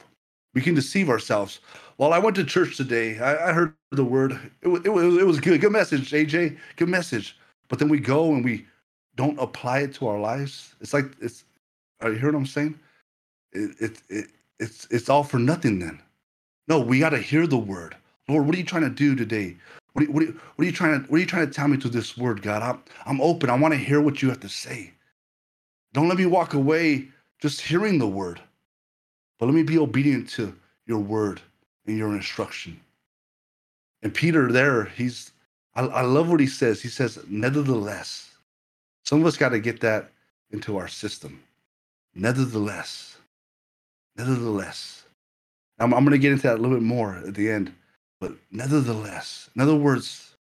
We 0.54 0.62
can 0.62 0.75
deceive 0.75 1.11
ourselves. 1.11 1.61
Well, 1.99 2.12
I 2.12 2.19
went 2.19 2.37
to 2.37 2.45
church 2.45 2.76
today. 2.76 3.19
I, 3.21 3.50
I 3.50 3.52
heard 3.52 3.75
the 3.92 4.04
word. 4.04 4.33
It, 4.62 4.69
it, 4.69 4.87
it, 4.87 4.90
was, 4.90 5.19
it 5.19 5.26
was 5.26 5.40
good. 5.40 5.61
Good 5.61 5.73
message, 5.73 6.11
AJ. 6.12 6.59
Good 6.76 6.88
message. 6.90 7.37
But 7.73 7.79
then 7.79 7.88
we 7.88 8.00
go 8.00 8.35
and 8.35 8.45
we 8.45 8.67
don't 9.17 9.41
apply 9.41 9.79
it 9.79 9.95
to 9.95 10.07
our 10.07 10.21
lives. 10.21 10.75
It's 10.83 10.93
like 10.93 11.07
it's. 11.23 11.45
Are 12.02 12.12
you 12.12 12.19
hearing 12.19 12.35
what 12.35 12.41
I'm 12.41 12.47
saying? 12.47 12.79
It, 13.52 13.71
it, 13.81 14.02
it 14.11 14.26
it's 14.61 14.87
it's 14.91 15.09
all 15.09 15.25
for 15.25 15.38
nothing 15.38 15.79
then. 15.79 15.99
No, 16.69 16.81
we 16.81 16.99
got 16.99 17.11
to 17.11 17.19
hear 17.19 17.47
the 17.47 17.57
word. 17.57 17.97
Lord, 18.29 18.45
what 18.45 18.55
are 18.55 18.59
you 18.59 18.64
trying 18.64 18.83
to 18.83 18.91
do 18.91 19.17
today? 19.17 19.57
What 19.95 20.02
are, 20.02 20.07
you, 20.07 20.12
what, 20.12 20.23
are 20.23 20.26
you, 20.26 20.41
what 20.57 20.64
are 20.64 20.67
you 20.67 20.73
trying 20.73 21.02
to 21.02 21.11
What 21.11 21.17
are 21.17 21.21
you 21.21 21.26
trying 21.26 21.47
to 21.47 21.52
tell 21.55 21.67
me 21.67 21.79
to 21.79 21.88
this 21.88 22.19
word, 22.19 22.43
God? 22.43 22.62
I'm 22.62 22.83
I'm 23.07 23.23
open. 23.23 23.49
I 23.49 23.57
want 23.57 23.73
to 23.73 23.79
hear 23.81 24.02
what 24.02 24.21
you 24.21 24.29
have 24.29 24.41
to 24.41 24.50
say. 24.50 24.93
Don't 25.95 26.09
let 26.09 26.19
me 26.19 26.26
walk 26.26 26.52
away 26.52 27.09
just 27.41 27.62
hearing 27.62 27.99
the 27.99 28.07
word, 28.09 28.38
but 29.38 29.47
let 29.47 29.55
me 29.55 29.62
be 29.62 29.79
obedient 29.79 30.29
to 30.31 30.55
your 30.87 30.99
word 30.99 31.40
and 31.87 31.97
your 31.97 32.14
instruction. 32.14 32.79
And 34.03 34.12
Peter, 34.12 34.53
there, 34.53 34.85
he's 34.85 35.33
I, 35.75 35.83
I 35.83 36.03
love 36.03 36.31
what 36.31 36.41
he 36.41 36.47
says. 36.47 36.83
He 36.83 36.89
says, 36.89 37.19
nevertheless. 37.29 38.31
Some 39.05 39.21
of 39.21 39.27
us 39.27 39.37
got 39.37 39.51
to 39.51 39.59
get 39.59 39.81
that 39.81 40.11
into 40.51 40.77
our 40.77 40.89
system. 40.89 41.43
Nevertheless. 42.15 43.17
Nevertheless. 44.17 45.05
I'm, 45.79 45.93
I'm 45.95 46.05
going 46.05 46.13
to 46.13 46.19
get 46.19 46.33
into 46.33 46.45
that 46.45 46.59
a 46.59 46.63
little 46.63 46.77
bit 46.77 46.85
more 46.85 47.15
at 47.27 47.35
the 47.35 47.51
end. 47.51 47.73
But 48.21 48.35
nevertheless, 48.53 49.51
in 49.57 49.63
other 49.63 49.75
words, 49.75 50.37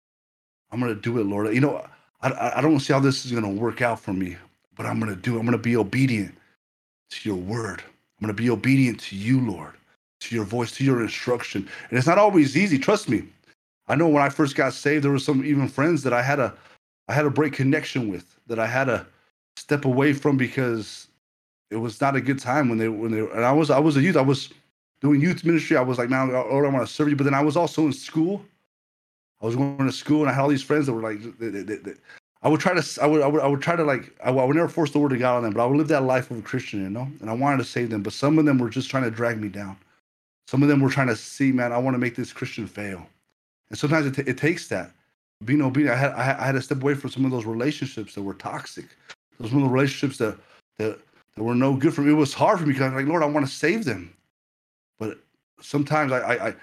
I'm 0.73 0.81
going 0.81 0.95
to 0.95 1.01
do 1.01 1.19
it, 1.21 1.25
Lord. 1.27 1.55
You 1.55 1.61
know, 1.61 1.87
I, 2.23 2.55
I 2.57 2.61
don't 2.61 2.81
see 2.81 2.93
how 2.93 2.99
this 2.99 3.25
is 3.25 3.31
going 3.31 3.45
to 3.45 3.61
work 3.61 3.83
out 3.83 4.01
for 4.01 4.13
me, 4.13 4.37
but 4.77 4.85
I'm 4.85 4.99
going 4.99 5.15
to 5.15 5.21
do 5.21 5.37
it. 5.37 5.39
I'm 5.39 5.47
going 5.47 5.57
to 5.57 5.63
be 5.63 5.77
obedient 5.77 6.35
to 7.11 7.29
your 7.29 7.39
word. 7.39 7.81
I'm 7.81 8.27
going 8.27 8.35
to 8.37 8.43
be 8.43 8.51
obedient 8.51 8.99
to 9.01 9.17
you, 9.17 9.41
Lord, 9.49 9.75
to 10.21 10.35
your 10.35 10.45
voice, 10.45 10.73
to 10.73 10.85
your 10.85 11.03
instruction. 11.03 11.69
And 11.89 11.99
it's 11.99 12.09
not 12.09 12.19
always 12.19 12.57
easy. 12.57 12.79
Trust 12.79 13.09
me. 13.09 13.23
I 13.89 13.95
know 13.95 14.09
when 14.09 14.23
I 14.23 14.29
first 14.29 14.55
got 14.55 14.73
saved, 14.73 15.05
there 15.05 15.11
were 15.11 15.19
some 15.19 15.45
even 15.45 15.69
friends 15.69 16.03
that 16.03 16.13
I 16.13 16.23
had 16.23 16.39
a 16.39 16.55
I 17.09 17.15
had 17.15 17.25
a 17.25 17.31
break 17.31 17.55
connection 17.55 18.09
with 18.09 18.39
that 18.47 18.59
I 18.59 18.67
had 18.67 18.85
to 18.85 19.07
step 19.57 19.85
away 19.85 20.13
from 20.13 20.37
because 20.37 21.09
it 21.71 21.77
was 21.77 22.01
not 22.01 22.17
a 22.17 22.21
good 22.21 22.39
time 22.39 22.69
when 22.69 22.79
they 22.79 22.89
when 22.89 23.11
they 23.11 23.21
and 23.21 23.45
I 23.45 23.53
was 23.53 23.71
I 23.71 23.79
was 23.79 23.97
a 23.97 24.03
youth. 24.03 24.17
I 24.17 24.23
was 24.23 24.51
doing 25.01 25.21
youth 25.21 25.45
ministry. 25.45 25.77
I 25.77 25.83
was 25.83 25.99
like, 25.99 26.11
man, 26.11 26.33
Lord, 26.33 26.67
I 26.67 26.69
want 26.69 26.87
to 26.87 26.93
serve 26.93 27.09
you. 27.09 27.17
But 27.17 27.25
then 27.25 27.35
I 27.35 27.43
was 27.43 27.57
also 27.57 27.87
in 27.87 27.93
school. 27.93 28.45
I 29.41 29.47
was 29.47 29.57
going 29.57 29.79
to 29.79 29.93
school 29.93 30.23
and 30.23 30.31
I 30.31 30.33
had 30.33 30.43
all 30.43 30.49
these 30.49 30.63
friends 30.63 30.87
that 30.87 30.93
were 30.93 31.03
like, 31.03 31.21
they, 31.39 31.49
they, 31.49 31.63
they, 31.63 31.93
I 32.43 32.49
would 32.49 32.61
try 32.61 32.75
to, 32.75 33.03
I 33.03 33.07
would, 33.07 33.23
I 33.23 33.27
would, 33.27 33.41
I 33.41 33.47
would 33.47 33.63
try 33.63 33.77
to 33.77 33.85
like, 33.85 34.13
I, 34.25 34.31
I 34.31 34.45
would 34.45 34.57
never 34.57 34.69
force 34.69 34.91
the 34.91 34.99
word 34.99 35.13
of 35.13 35.19
God 35.19 35.37
on 35.37 35.43
them, 35.45 35.53
but 35.53 35.63
I 35.63 35.67
would 35.67 35.77
live 35.77 35.89
that 35.89 36.03
life 36.05 36.31
of 36.31 36.39
a 36.39 36.43
Christian, 36.43 36.83
you 36.83 36.91
know. 36.91 37.09
And 37.21 37.31
I 37.31 37.35
wanted 37.35 37.59
to 37.59 37.65
save 37.65 37.91
them, 37.91 38.03
but 38.03 38.13
some 38.13 38.39
of 38.39 38.45
them 38.45 38.59
were 38.59 38.69
just 38.69 38.91
trying 38.91 39.05
to 39.05 39.11
drag 39.11 39.41
me 39.41 39.49
down. 39.49 39.77
Some 40.49 40.63
of 40.63 40.69
them 40.69 40.81
were 40.81 40.91
trying 40.91 41.09
to 41.09 41.17
see, 41.17 41.53
man, 41.53 41.73
I 41.73 41.79
want 41.79 41.95
to 41.95 41.99
make 41.99 42.17
this 42.17 42.33
Christian 42.33 42.67
fail. 42.67 43.07
And 43.71 43.79
sometimes 43.79 44.07
it, 44.07 44.15
t- 44.15 44.31
it 44.31 44.39
takes 44.39 44.69
that 44.69 44.91
being 45.45 45.63
obedient. 45.63 45.95
I 45.95 45.99
had 45.99 46.13
I 46.13 46.47
had 46.47 46.53
to 46.53 46.63
step 46.63 46.83
away 46.83 46.95
from 46.95 47.11
some 47.11 47.25
of 47.25 47.31
those 47.31 47.45
relationships 47.47 48.15
that 48.15 48.23
were 48.23 48.35
toxic. 48.35 48.87
Those 49.39 49.53
of 49.53 49.61
the 49.61 49.69
relationships 49.69 50.19
that 50.19 50.37
that 50.79 50.99
that 51.37 51.45
were 51.45 51.55
no 51.55 51.75
good 51.75 51.95
for 51.95 52.03
me. 52.03 52.13
It 52.13 52.17
was 52.17 52.35
hard 52.35 52.59
for 52.59 52.67
me 52.67 52.73
because 52.73 52.89
I'm 52.89 52.95
like, 52.95 53.07
Lord, 53.07 53.23
I 53.23 53.27
want 53.27 53.47
to 53.47 53.53
save 53.53 53.85
them, 53.85 54.13
but 54.99 55.19
sometimes 55.61 56.13
I 56.13 56.49
I 56.49 56.55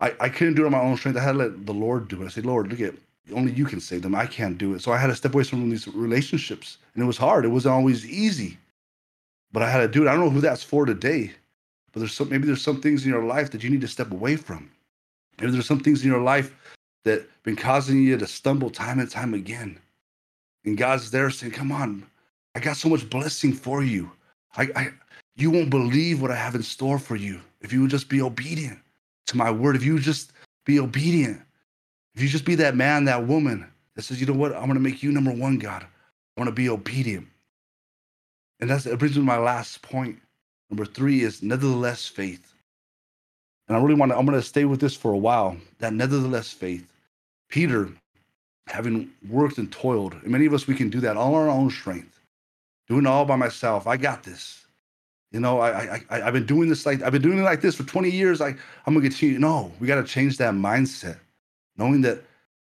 I 0.00 0.14
I 0.20 0.28
couldn't 0.28 0.54
do 0.54 0.62
it 0.62 0.66
on 0.66 0.72
my 0.72 0.80
own 0.80 0.96
strength. 0.96 1.16
I 1.16 1.22
had 1.22 1.32
to 1.32 1.38
let 1.38 1.66
the 1.66 1.74
Lord 1.74 2.08
do 2.08 2.22
it. 2.22 2.26
I 2.26 2.28
said, 2.28 2.46
Lord, 2.46 2.68
look 2.68 2.80
at 2.80 2.94
only 3.34 3.52
you 3.52 3.64
can 3.64 3.80
save 3.80 4.02
them. 4.02 4.14
I 4.14 4.26
can't 4.26 4.58
do 4.58 4.74
it. 4.74 4.82
So 4.82 4.92
I 4.92 4.98
had 4.98 5.08
to 5.08 5.16
step 5.16 5.34
away 5.34 5.44
from 5.44 5.68
these 5.68 5.88
relationships, 5.88 6.78
and 6.94 7.02
it 7.02 7.06
was 7.06 7.16
hard. 7.16 7.44
It 7.44 7.48
wasn't 7.48 7.74
always 7.74 8.06
easy, 8.06 8.58
but 9.52 9.62
I 9.62 9.70
had 9.70 9.80
to 9.80 9.88
do 9.88 10.02
it. 10.04 10.08
I 10.08 10.12
don't 10.12 10.24
know 10.24 10.30
who 10.30 10.40
that's 10.40 10.62
for 10.62 10.84
today, 10.86 11.32
but 11.92 12.00
there's 12.00 12.14
some 12.14 12.28
maybe 12.28 12.46
there's 12.46 12.62
some 12.62 12.80
things 12.80 13.04
in 13.04 13.10
your 13.10 13.24
life 13.24 13.50
that 13.52 13.62
you 13.62 13.70
need 13.70 13.80
to 13.82 13.88
step 13.88 14.10
away 14.10 14.34
from 14.36 14.70
Maybe 15.38 15.52
there's 15.52 15.66
some 15.66 15.80
things 15.80 16.02
in 16.02 16.10
your 16.10 16.22
life 16.22 16.54
that 17.04 17.20
have 17.20 17.42
been 17.42 17.56
causing 17.56 18.02
you 18.02 18.16
to 18.16 18.26
stumble 18.26 18.70
time 18.70 18.98
and 18.98 19.10
time 19.10 19.34
again. 19.34 19.78
And 20.64 20.76
God's 20.76 21.10
there 21.10 21.30
saying, 21.30 21.52
Come 21.52 21.72
on, 21.72 22.06
I 22.54 22.60
got 22.60 22.76
so 22.76 22.88
much 22.88 23.08
blessing 23.08 23.52
for 23.52 23.82
you. 23.82 24.10
I, 24.56 24.68
I 24.74 24.88
you 25.36 25.50
won't 25.50 25.70
believe 25.70 26.22
what 26.22 26.30
I 26.30 26.36
have 26.36 26.54
in 26.54 26.62
store 26.62 26.98
for 26.98 27.16
you 27.16 27.40
if 27.60 27.72
you 27.72 27.82
would 27.82 27.90
just 27.90 28.08
be 28.08 28.22
obedient 28.22 28.78
to 29.26 29.36
my 29.36 29.50
word. 29.50 29.76
If 29.76 29.84
you 29.84 29.98
just 29.98 30.32
be 30.64 30.80
obedient, 30.80 31.40
if 32.14 32.22
you 32.22 32.28
just 32.28 32.44
be 32.46 32.54
that 32.56 32.74
man, 32.74 33.04
that 33.04 33.26
woman 33.26 33.70
that 33.94 34.02
says, 34.02 34.20
you 34.20 34.26
know 34.26 34.32
what, 34.32 34.54
I'm 34.54 34.66
gonna 34.66 34.80
make 34.80 35.02
you 35.02 35.12
number 35.12 35.32
one, 35.32 35.58
God. 35.58 35.82
I 35.84 36.40
want 36.40 36.48
to 36.48 36.52
be 36.52 36.68
obedient. 36.68 37.26
And 38.60 38.68
that's 38.68 38.86
it 38.86 38.98
brings 38.98 39.16
me 39.16 39.22
to 39.22 39.26
my 39.26 39.38
last 39.38 39.82
point. 39.82 40.20
Number 40.70 40.84
three 40.84 41.22
is 41.22 41.42
nevertheless 41.42 42.06
faith 42.06 42.55
and 43.68 43.76
I 43.76 43.80
really 43.80 43.94
want 43.94 44.12
to, 44.12 44.18
I'm 44.18 44.26
going 44.26 44.38
to 44.38 44.46
stay 44.46 44.64
with 44.64 44.80
this 44.80 44.96
for 44.96 45.12
a 45.12 45.18
while. 45.18 45.56
That 45.78 45.92
nevertheless 45.92 46.52
faith, 46.52 46.92
Peter, 47.48 47.88
having 48.66 49.10
worked 49.28 49.58
and 49.58 49.70
toiled, 49.70 50.14
and 50.14 50.28
many 50.28 50.46
of 50.46 50.54
us, 50.54 50.66
we 50.66 50.74
can 50.74 50.90
do 50.90 51.00
that 51.00 51.16
all 51.16 51.34
on 51.34 51.42
our 51.42 51.50
own 51.50 51.70
strength, 51.70 52.20
doing 52.88 53.06
it 53.06 53.08
all 53.08 53.24
by 53.24 53.36
myself. 53.36 53.86
I 53.86 53.96
got 53.96 54.22
this. 54.22 54.66
You 55.32 55.40
know, 55.40 55.58
I, 55.58 55.96
I, 55.96 56.02
I, 56.10 56.18
have 56.20 56.32
been 56.32 56.46
doing 56.46 56.68
this 56.68 56.86
like, 56.86 57.02
I've 57.02 57.12
been 57.12 57.22
doing 57.22 57.38
it 57.38 57.42
like 57.42 57.60
this 57.60 57.74
for 57.74 57.82
20 57.82 58.08
years. 58.10 58.40
I, 58.40 58.54
I'm 58.86 58.94
going 58.94 59.02
to 59.02 59.08
continue. 59.10 59.38
No, 59.38 59.72
we 59.80 59.86
got 59.86 59.96
to 59.96 60.04
change 60.04 60.38
that 60.38 60.54
mindset, 60.54 61.18
knowing 61.76 62.00
that 62.02 62.22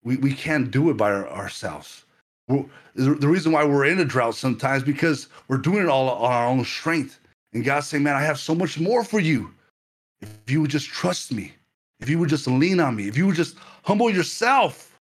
we, 0.03 0.17
we 0.17 0.33
can't 0.33 0.69
do 0.69 0.89
it 0.89 0.97
by 0.97 1.11
our, 1.11 1.27
ourselves. 1.29 2.05
We're, 2.47 2.65
the 2.95 3.27
reason 3.27 3.51
why 3.51 3.63
we're 3.63 3.85
in 3.85 3.99
a 3.99 4.05
drought 4.05 4.35
sometimes 4.35 4.83
because 4.83 5.27
we're 5.47 5.57
doing 5.57 5.83
it 5.83 5.89
all 5.89 6.09
on 6.09 6.31
our 6.31 6.47
own 6.47 6.63
strength. 6.63 7.19
And 7.53 7.63
God's 7.63 7.87
saying, 7.87 8.03
man, 8.03 8.15
I 8.15 8.21
have 8.21 8.39
so 8.39 8.53
much 8.53 8.79
more 8.79 9.03
for 9.03 9.19
you. 9.19 9.51
If 10.23 10.51
you 10.51 10.61
would 10.61 10.71
just 10.71 10.87
trust 10.87 11.31
me, 11.31 11.53
if 11.99 12.09
you 12.09 12.19
would 12.19 12.29
just 12.29 12.47
lean 12.47 12.79
on 12.79 12.95
me, 12.95 13.07
if 13.07 13.17
you 13.17 13.27
would 13.27 13.35
just 13.35 13.57
humble 13.83 14.09
yourself. 14.09 14.97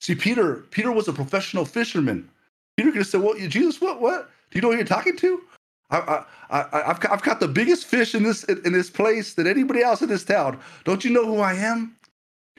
See, 0.00 0.14
Peter, 0.14 0.64
Peter 0.70 0.92
was 0.92 1.08
a 1.08 1.12
professional 1.12 1.64
fisherman. 1.64 2.28
Peter 2.76 2.90
could 2.90 2.98
have 2.98 3.06
said, 3.06 3.22
Well, 3.22 3.34
Jesus, 3.36 3.80
what, 3.80 4.00
what? 4.00 4.30
Do 4.50 4.58
you 4.58 4.62
know 4.62 4.70
who 4.70 4.76
you're 4.76 4.86
talking 4.86 5.16
to? 5.16 5.42
I, 5.90 6.24
I, 6.50 6.64
I, 6.90 6.98
got, 6.98 7.12
I've 7.12 7.22
got 7.22 7.40
the 7.40 7.48
biggest 7.48 7.86
fish 7.86 8.14
in 8.14 8.24
this 8.24 8.42
in 8.44 8.72
this 8.72 8.90
place 8.90 9.34
than 9.34 9.46
anybody 9.46 9.82
else 9.82 10.02
in 10.02 10.08
this 10.08 10.24
town. 10.24 10.58
Don't 10.84 11.04
you 11.04 11.10
know 11.10 11.24
who 11.24 11.38
I 11.38 11.54
am? 11.54 11.96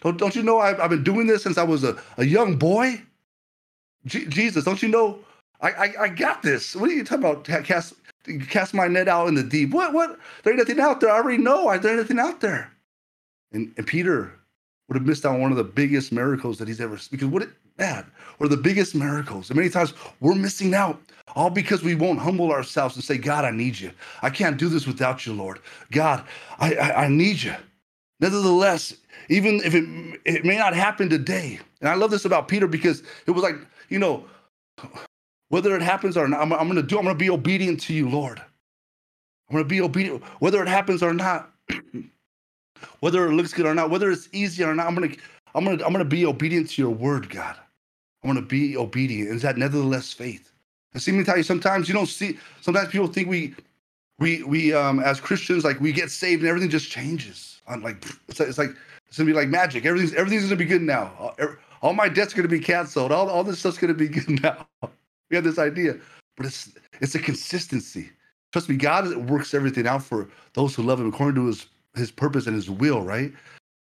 Don't, 0.01 0.17
don't 0.17 0.35
you 0.35 0.43
know 0.43 0.59
I've, 0.59 0.79
I've 0.79 0.89
been 0.89 1.03
doing 1.03 1.27
this 1.27 1.43
since 1.43 1.57
I 1.57 1.63
was 1.63 1.83
a, 1.83 2.01
a 2.17 2.25
young 2.25 2.55
boy? 2.55 3.01
Jesus, 4.05 4.63
don't 4.63 4.81
you 4.81 4.87
know 4.87 5.19
I, 5.61 5.71
I, 5.71 5.93
I 6.01 6.07
got 6.09 6.41
this. 6.41 6.75
What 6.75 6.89
are 6.89 6.93
you 6.93 7.03
talking 7.03 7.25
about? 7.25 7.43
Cast 7.65 7.93
cast 8.49 8.73
my 8.73 8.87
net 8.87 9.07
out 9.07 9.27
in 9.27 9.35
the 9.35 9.43
deep. 9.43 9.71
What 9.71 9.93
what? 9.93 10.19
There 10.43 10.53
ain't 10.53 10.59
nothing 10.59 10.79
out 10.79 11.01
there. 11.01 11.11
I 11.11 11.17
already 11.17 11.41
know. 11.41 11.65
There 11.77 11.91
ain't 11.91 12.01
nothing 12.01 12.19
out 12.19 12.41
there. 12.41 12.71
And, 13.51 13.73
and 13.77 13.87
Peter 13.87 14.33
would 14.87 14.97
have 14.97 15.05
missed 15.05 15.25
out 15.25 15.35
on 15.35 15.41
one 15.41 15.51
of 15.51 15.57
the 15.57 15.63
biggest 15.63 16.11
miracles 16.11 16.57
that 16.57 16.67
he's 16.67 16.81
ever 16.81 16.97
because 17.11 17.27
what 17.27 17.43
it 17.43 17.49
bad 17.77 18.05
or 18.39 18.47
the 18.47 18.57
biggest 18.57 18.95
miracles. 18.95 19.49
And 19.49 19.57
many 19.57 19.69
times 19.69 19.93
we're 20.19 20.35
missing 20.35 20.73
out 20.73 20.99
all 21.35 21.49
because 21.49 21.83
we 21.83 21.95
won't 21.95 22.19
humble 22.19 22.51
ourselves 22.51 22.95
and 22.95 23.03
say, 23.03 23.17
God, 23.17 23.45
I 23.45 23.51
need 23.51 23.79
you. 23.79 23.91
I 24.21 24.29
can't 24.29 24.57
do 24.57 24.69
this 24.69 24.87
without 24.87 25.25
you, 25.25 25.33
Lord. 25.33 25.59
God, 25.91 26.25
I, 26.59 26.73
I, 26.75 27.05
I 27.05 27.07
need 27.07 27.41
you. 27.41 27.55
Nevertheless, 28.19 28.95
even 29.29 29.61
if 29.63 29.75
it, 29.75 30.19
it 30.25 30.45
may 30.45 30.57
not 30.57 30.73
happen 30.73 31.09
today, 31.09 31.59
and 31.81 31.89
I 31.89 31.93
love 31.93 32.09
this 32.09 32.25
about 32.25 32.47
Peter 32.47 32.67
because 32.67 33.03
it 33.27 33.31
was 33.31 33.43
like, 33.43 33.55
you 33.89 33.99
know, 33.99 34.25
whether 35.49 35.75
it 35.75 35.81
happens 35.81 36.17
or 36.17 36.27
not, 36.27 36.41
I'm, 36.41 36.53
I'm 36.53 36.67
going 36.67 36.75
to 36.75 36.83
do, 36.83 36.97
I'm 36.97 37.05
going 37.05 37.15
to 37.15 37.19
be 37.19 37.29
obedient 37.29 37.79
to 37.81 37.93
you, 37.93 38.09
Lord. 38.09 38.39
I'm 38.39 39.53
going 39.55 39.63
to 39.63 39.69
be 39.69 39.81
obedient, 39.81 40.23
whether 40.39 40.61
it 40.61 40.67
happens 40.67 41.03
or 41.03 41.13
not, 41.13 41.51
whether 42.99 43.25
it 43.27 43.33
looks 43.33 43.53
good 43.53 43.65
or 43.65 43.75
not, 43.75 43.89
whether 43.89 44.11
it's 44.11 44.29
easy 44.33 44.63
or 44.63 44.75
not. 44.75 44.87
I'm 44.87 44.95
going 44.95 45.11
to, 45.11 45.17
I'm 45.55 45.65
going 45.65 45.77
to, 45.77 45.85
I'm 45.85 45.93
going 45.93 46.03
to 46.03 46.09
be 46.09 46.25
obedient 46.25 46.69
to 46.71 46.81
your 46.81 46.91
word, 46.91 47.29
God. 47.29 47.55
I'm 48.23 48.31
going 48.31 48.41
to 48.43 48.47
be 48.47 48.77
obedient. 48.77 49.29
Is 49.29 49.41
that 49.43 49.57
nevertheless 49.57 50.13
faith? 50.13 50.51
And 50.93 51.01
see 51.01 51.11
me 51.11 51.23
tell 51.23 51.37
you, 51.37 51.43
sometimes 51.43 51.87
you 51.87 51.93
don't 51.93 52.07
see, 52.07 52.37
sometimes 52.61 52.89
people 52.89 53.07
think 53.07 53.29
we, 53.29 53.55
we, 54.19 54.43
we, 54.43 54.73
um, 54.73 54.99
as 54.99 55.19
Christians, 55.19 55.63
like 55.63 55.79
we 55.79 55.91
get 55.91 56.11
saved 56.11 56.41
and 56.41 56.49
everything 56.49 56.69
just 56.69 56.89
changes. 56.91 57.61
I'm 57.67 57.83
like, 57.83 58.03
it's 58.27 58.39
like, 58.39 58.49
it's 58.49 58.57
like, 58.57 58.71
it's 59.07 59.17
gonna 59.17 59.27
be 59.27 59.33
like 59.33 59.49
magic. 59.49 59.85
Everything's, 59.85 60.13
everything's 60.15 60.43
gonna 60.43 60.55
be 60.57 60.65
good 60.65 60.81
now. 60.81 61.13
All, 61.19 61.35
all 61.81 61.93
my 61.93 62.09
debts 62.09 62.33
are 62.33 62.37
gonna 62.37 62.47
be 62.49 62.59
canceled. 62.59 63.11
All, 63.11 63.29
all 63.29 63.43
this 63.43 63.59
stuff's 63.59 63.77
gonna 63.77 63.93
be 63.93 64.07
good 64.09 64.41
now. 64.41 64.67
We 65.29 65.35
have 65.35 65.43
this 65.43 65.59
idea, 65.59 65.95
but 66.35 66.45
it's, 66.45 66.71
it's 67.01 67.15
a 67.15 67.19
consistency. 67.19 68.09
Trust 68.51 68.69
me, 68.69 68.75
God 68.75 69.15
works 69.29 69.53
everything 69.53 69.87
out 69.87 70.03
for 70.03 70.29
those 70.53 70.73
who 70.73 70.83
love 70.83 70.99
Him 70.99 71.09
according 71.09 71.35
to 71.35 71.47
His 71.47 71.67
His 71.95 72.11
purpose 72.11 72.47
and 72.47 72.55
His 72.55 72.69
will, 72.69 73.01
right? 73.01 73.33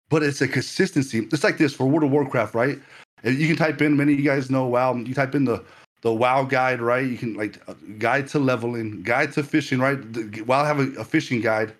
But 0.09 0.23
it's 0.23 0.41
a 0.41 0.49
consistency. 0.49 1.27
It's 1.33 1.45
like 1.45 1.59
this 1.59 1.75
for 1.75 1.87
World 1.87 2.05
of 2.05 2.11
Warcraft, 2.11 2.55
right? 2.55 2.79
You 3.25 3.47
can 3.47 3.57
type 3.57 3.81
in. 3.81 3.97
Many 3.97 4.13
of 4.13 4.19
you 4.19 4.25
guys 4.25 4.51
know 4.51 4.67
WoW. 4.67 4.95
You 4.97 5.15
type 5.15 5.35
in 5.35 5.45
the 5.45 5.65
the 6.03 6.13
WoW 6.13 6.45
guide, 6.45 6.83
right? 6.83 7.07
You 7.07 7.17
can 7.17 7.35
like 7.35 7.61
uh, 7.67 7.75
guide 7.99 8.29
to 8.29 8.39
leveling, 8.39 9.03
guide 9.03 9.33
to 9.33 9.43
fishing, 9.43 9.79
right? 9.79 9.97
The, 10.13 10.43
WoW 10.43 10.65
have 10.65 10.79
a, 10.79 11.01
a 11.01 11.05
fishing 11.05 11.41
guide. 11.41 11.75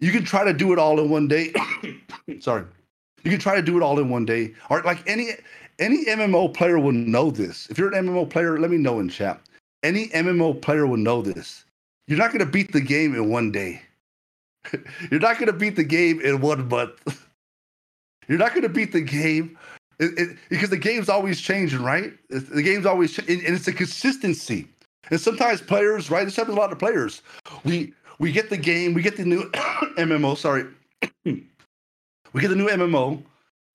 You 0.00 0.10
can 0.10 0.24
try 0.24 0.44
to 0.44 0.52
do 0.52 0.72
it 0.72 0.78
all 0.78 0.98
in 1.00 1.08
one 1.08 1.28
day. 1.28 1.52
Sorry, 2.40 2.64
you 3.22 3.30
can 3.30 3.38
try 3.40 3.54
to 3.54 3.62
do 3.62 3.76
it 3.76 3.82
all 3.82 3.98
in 4.00 4.10
one 4.10 4.24
day. 4.24 4.54
Or 4.70 4.82
like 4.82 5.08
any 5.08 5.30
any 5.78 6.04
MMO 6.04 6.52
player 6.52 6.78
will 6.78 6.92
know 6.92 7.30
this. 7.30 7.68
If 7.70 7.78
you're 7.78 7.92
an 7.92 8.06
MMO 8.06 8.28
player, 8.28 8.58
let 8.58 8.70
me 8.70 8.76
know 8.76 9.00
in 9.00 9.08
chat. 9.08 9.40
Any 9.82 10.08
MMO 10.08 10.60
player 10.60 10.86
will 10.86 10.96
know 10.96 11.22
this. 11.22 11.64
You're 12.06 12.18
not 12.18 12.32
going 12.32 12.44
to 12.44 12.50
beat 12.50 12.72
the 12.72 12.80
game 12.80 13.14
in 13.14 13.30
one 13.30 13.50
day. 13.52 13.82
you're 15.10 15.20
not 15.20 15.38
going 15.38 15.46
to 15.46 15.52
beat 15.52 15.76
the 15.76 15.84
game 15.84 16.20
in 16.20 16.40
one 16.40 16.68
month. 16.68 17.26
you're 18.28 18.38
not 18.38 18.50
going 18.50 18.62
to 18.62 18.68
beat 18.68 18.92
the 18.92 19.00
game 19.00 19.58
it, 19.98 20.18
it, 20.18 20.36
because 20.48 20.70
the 20.70 20.76
game's 20.76 21.08
always 21.08 21.40
changing, 21.40 21.82
right? 21.82 22.12
the 22.28 22.62
game's 22.62 22.86
always 22.86 23.16
and 23.18 23.28
it's 23.28 23.68
a 23.68 23.72
consistency. 23.72 24.68
And 25.10 25.20
sometimes 25.20 25.60
players, 25.60 26.10
right? 26.10 26.24
This 26.24 26.36
happens 26.36 26.56
a 26.56 26.60
lot 26.60 26.72
of 26.72 26.78
players. 26.78 27.22
We 27.64 27.92
we 28.18 28.32
get 28.32 28.50
the 28.50 28.56
game, 28.56 28.94
we 28.94 29.02
get 29.02 29.16
the 29.16 29.24
new 29.24 29.50
MMO. 29.98 30.36
Sorry, 30.36 30.64
we 31.24 32.40
get 32.40 32.48
the 32.48 32.56
new 32.56 32.68
MMO, 32.68 33.22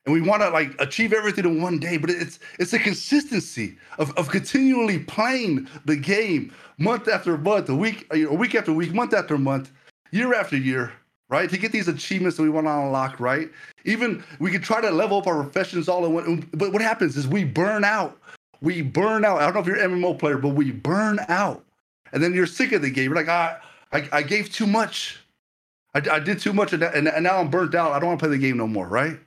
and 0.05 0.13
we 0.13 0.21
want 0.21 0.41
to 0.41 0.49
like 0.49 0.73
achieve 0.79 1.13
everything 1.13 1.45
in 1.45 1.61
one 1.61 1.79
day. 1.79 1.97
But 1.97 2.09
it's 2.09 2.39
it's 2.59 2.73
a 2.73 2.79
consistency 2.79 3.77
of 3.97 4.11
of 4.17 4.29
continually 4.29 4.99
playing 4.99 5.67
the 5.85 5.95
game 5.95 6.53
month 6.77 7.07
after 7.07 7.37
month, 7.37 7.69
a 7.69 7.75
week 7.75 8.07
a 8.11 8.33
week 8.33 8.55
after 8.55 8.73
week, 8.73 8.93
month 8.93 9.13
after 9.13 9.37
month, 9.37 9.71
year 10.11 10.33
after 10.33 10.57
year 10.57 10.93
right? 11.29 11.49
To 11.49 11.57
get 11.57 11.71
these 11.71 11.87
achievements 11.87 12.37
that 12.37 12.43
we 12.43 12.49
want 12.49 12.67
to 12.67 12.71
unlock, 12.71 13.19
right? 13.19 13.49
Even 13.85 14.23
we 14.39 14.51
could 14.51 14.63
try 14.63 14.81
to 14.81 14.91
level 14.91 15.19
up 15.19 15.27
our 15.27 15.43
professions 15.43 15.87
all 15.87 16.05
in 16.05 16.13
one, 16.13 16.49
but 16.53 16.73
what 16.73 16.81
happens 16.81 17.15
is 17.15 17.27
we 17.27 17.43
burn 17.43 17.83
out. 17.83 18.19
We 18.61 18.81
burn 18.81 19.23
out. 19.23 19.37
I 19.37 19.45
don't 19.45 19.53
know 19.53 19.59
if 19.61 19.67
you're 19.67 19.77
an 19.77 19.91
MMO 19.91 20.17
player, 20.19 20.37
but 20.37 20.49
we 20.49 20.71
burn 20.71 21.19
out. 21.29 21.63
And 22.11 22.21
then 22.21 22.33
you're 22.33 22.47
sick 22.47 22.71
of 22.71 22.81
the 22.81 22.89
game. 22.89 23.05
You're 23.05 23.15
like, 23.15 23.29
ah, 23.29 23.59
I, 23.93 24.09
I 24.11 24.23
gave 24.23 24.51
too 24.51 24.67
much. 24.67 25.19
I, 25.93 26.01
I 26.11 26.19
did 26.19 26.39
too 26.39 26.53
much, 26.53 26.73
and, 26.73 26.83
and, 26.83 27.07
and 27.07 27.23
now 27.23 27.37
I'm 27.37 27.49
burnt 27.49 27.75
out. 27.75 27.91
I 27.91 27.99
don't 27.99 28.09
want 28.09 28.19
to 28.19 28.25
play 28.25 28.35
the 28.35 28.41
game 28.41 28.57
no 28.57 28.67
more, 28.67 28.87
right? 28.87 29.19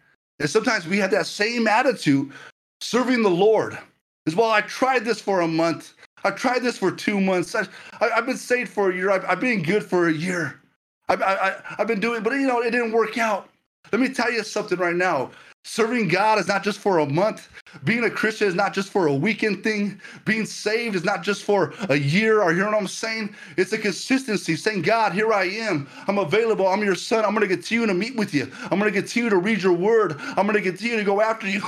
And 0.43 0.51
sometimes 0.51 0.89
we 0.89 0.99
have 0.99 1.13
that 1.13 1.27
same 1.27 1.69
attitude 1.69 2.33
serving 2.81 3.23
the 3.23 3.31
Lord. 3.31 3.79
As 4.27 4.35
well, 4.35 4.51
I 4.51 4.61
tried 4.63 5.05
this 5.05 5.21
for 5.21 5.43
a 5.43 5.47
month. 5.47 5.95
I 6.25 6.33
tried 6.33 6.65
this 6.65 6.79
for 6.79 6.91
two 6.91 7.21
months. 7.21 7.55
I, 7.55 7.65
have 8.01 8.27
been 8.27 8.37
saved 8.37 8.69
for 8.69 8.91
a 8.91 8.95
year. 8.95 9.13
I've, 9.13 9.25
I've 9.25 9.39
been 9.39 9.63
good 9.63 9.85
for 9.85 10.09
a 10.09 10.13
year. 10.13 10.61
I, 11.09 11.15
I, 11.15 11.57
I've 11.79 11.87
been 11.87 12.01
doing, 12.01 12.25
but 12.25 12.33
you 12.33 12.49
know, 12.49 12.61
it 12.61 12.73
didn't 12.73 12.91
work 12.91 13.19
out. 13.19 13.51
Let 13.93 14.01
me 14.01 14.09
tell 14.09 14.33
you 14.33 14.43
something 14.43 14.79
right 14.79 14.97
now. 14.97 15.31
Serving 15.65 16.09
God 16.09 16.39
is 16.39 16.49
not 16.49 16.65
just 16.65 16.81
for 16.81 16.99
a 16.99 17.07
month. 17.07 17.49
Being 17.85 18.05
a 18.05 18.11
Christian 18.11 18.49
is 18.49 18.55
not 18.55 18.75
just 18.75 18.91
for 18.91 19.07
a 19.07 19.15
weekend 19.15 19.63
thing. 19.63 20.01
Being 20.25 20.45
saved 20.45 20.97
is 20.97 21.05
not 21.05 21.23
just 21.23 21.45
for 21.45 21.73
a 21.89 21.97
year. 21.97 22.43
Or 22.43 22.53
you 22.53 22.59
know 22.59 22.67
what 22.67 22.75
I'm 22.77 22.89
saying? 22.89 23.35
It's 23.57 23.73
a 23.73 23.79
consistency. 23.79 24.57
Saying, 24.57 24.83
God, 24.83 25.13
here 25.13 25.33
I 25.33 25.45
am. 25.45 25.89
I'm 26.09 26.19
available. 26.19 26.67
I'm 26.67 26.83
your 26.83 26.97
son. 26.97 27.25
I'm 27.25 27.31
going 27.35 27.49
to 27.49 27.55
continue 27.55 27.87
to 27.87 27.95
meet 27.95 28.17
with 28.17 28.35
you. 28.35 28.51
I'm 28.71 28.79
going 28.79 28.93
to 28.93 28.99
continue 28.99 29.31
to 29.31 29.39
read 29.39 29.63
your 29.63 29.73
word. 29.73 30.17
I'm 30.21 30.47
going 30.47 30.55
to 30.55 30.63
continue 30.63 30.97
to 30.97 31.05
go 31.05 31.21
after 31.21 31.49
you. 31.49 31.63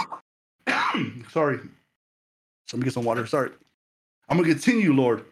Sorry. 1.31 1.59
Let 2.73 2.79
me 2.79 2.85
get 2.85 2.95
some 2.95 3.05
water. 3.05 3.27
Sorry. 3.27 3.51
I'm 4.29 4.37
going 4.37 4.49
to 4.49 4.55
continue, 4.55 4.93
Lord. 4.93 5.25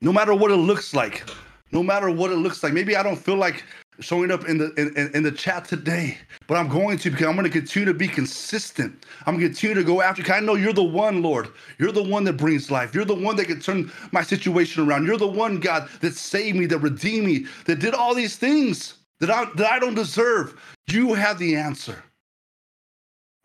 No 0.00 0.12
matter 0.12 0.34
what 0.34 0.50
it 0.50 0.56
looks 0.56 0.94
like 0.94 1.24
no 1.72 1.82
matter 1.82 2.10
what 2.10 2.30
it 2.30 2.36
looks 2.36 2.62
like. 2.62 2.72
Maybe 2.72 2.96
I 2.96 3.02
don't 3.02 3.16
feel 3.16 3.36
like 3.36 3.64
showing 4.00 4.30
up 4.30 4.48
in 4.48 4.58
the 4.58 4.72
in, 4.74 5.14
in 5.14 5.22
the 5.22 5.32
chat 5.32 5.64
today, 5.64 6.18
but 6.46 6.56
I'm 6.56 6.68
going 6.68 6.98
to 6.98 7.10
because 7.10 7.26
I'm 7.26 7.34
going 7.34 7.44
to 7.44 7.50
continue 7.50 7.86
to 7.86 7.98
be 7.98 8.08
consistent. 8.08 9.06
I'm 9.26 9.38
going 9.38 9.40
to 9.40 9.48
continue 9.48 9.74
to 9.74 9.84
go 9.84 10.00
after. 10.00 10.32
I 10.32 10.40
know 10.40 10.54
you're 10.54 10.72
the 10.72 10.82
one, 10.82 11.22
Lord. 11.22 11.48
You're 11.78 11.92
the 11.92 12.02
one 12.02 12.24
that 12.24 12.34
brings 12.34 12.70
life. 12.70 12.94
You're 12.94 13.04
the 13.04 13.14
one 13.14 13.36
that 13.36 13.46
can 13.46 13.60
turn 13.60 13.90
my 14.12 14.22
situation 14.22 14.86
around. 14.86 15.06
You're 15.06 15.16
the 15.16 15.26
one, 15.26 15.60
God, 15.60 15.88
that 16.00 16.14
saved 16.14 16.56
me, 16.56 16.66
that 16.66 16.78
redeemed 16.78 17.26
me, 17.26 17.46
that 17.64 17.80
did 17.80 17.94
all 17.94 18.14
these 18.14 18.36
things 18.36 18.94
that 19.20 19.30
I 19.30 19.46
that 19.56 19.70
I 19.70 19.78
don't 19.78 19.94
deserve. 19.94 20.60
You 20.88 21.14
have 21.14 21.38
the 21.38 21.56
answer. 21.56 22.02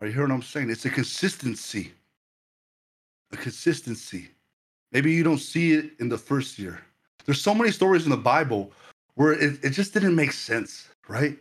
Are 0.02 0.08
you 0.08 0.14
hearing 0.14 0.30
what 0.30 0.36
I'm 0.36 0.42
saying? 0.44 0.70
It's 0.70 0.86
a 0.86 0.90
consistency. 0.90 1.94
A 3.32 3.38
consistency. 3.38 4.30
Maybe 4.92 5.12
you 5.12 5.24
don't 5.24 5.40
see 5.40 5.74
it 5.74 5.92
in 6.00 6.10
the 6.10 6.18
first 6.18 6.60
year 6.60 6.82
there's 7.26 7.42
so 7.42 7.54
many 7.54 7.72
stories 7.72 8.04
in 8.04 8.10
the 8.10 8.18
Bible 8.18 8.72
where 9.16 9.34
it, 9.34 9.64
it 9.64 9.70
just 9.72 9.94
didn't 9.94 10.16
make 10.16 10.32
sense, 10.32 10.88
right? 11.08 11.38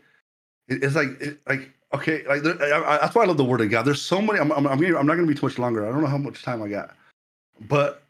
It, 0.68 0.84
it's 0.84 0.94
like 0.94 1.20
it, 1.20 1.38
like 1.48 1.70
okay, 1.94 2.24
like 2.26 2.42
there, 2.42 2.62
I, 2.62 2.94
I, 2.94 2.98
that's 2.98 3.14
why 3.14 3.22
I 3.22 3.26
love 3.26 3.36
the 3.36 3.44
Word 3.44 3.60
of 3.60 3.70
God. 3.70 3.84
There's 3.84 4.02
so 4.02 4.20
many. 4.20 4.38
I'm 4.38 4.52
I'm, 4.52 4.66
I'm, 4.66 4.80
gonna, 4.80 4.98
I'm 4.98 5.06
not 5.06 5.14
going 5.14 5.26
to 5.26 5.32
be 5.32 5.38
too 5.38 5.46
much 5.46 5.58
longer. 5.58 5.86
I 5.86 5.90
don't 5.90 6.02
know 6.02 6.08
how 6.08 6.18
much 6.18 6.42
time 6.42 6.62
I 6.62 6.68
got, 6.68 6.94
but 7.68 8.02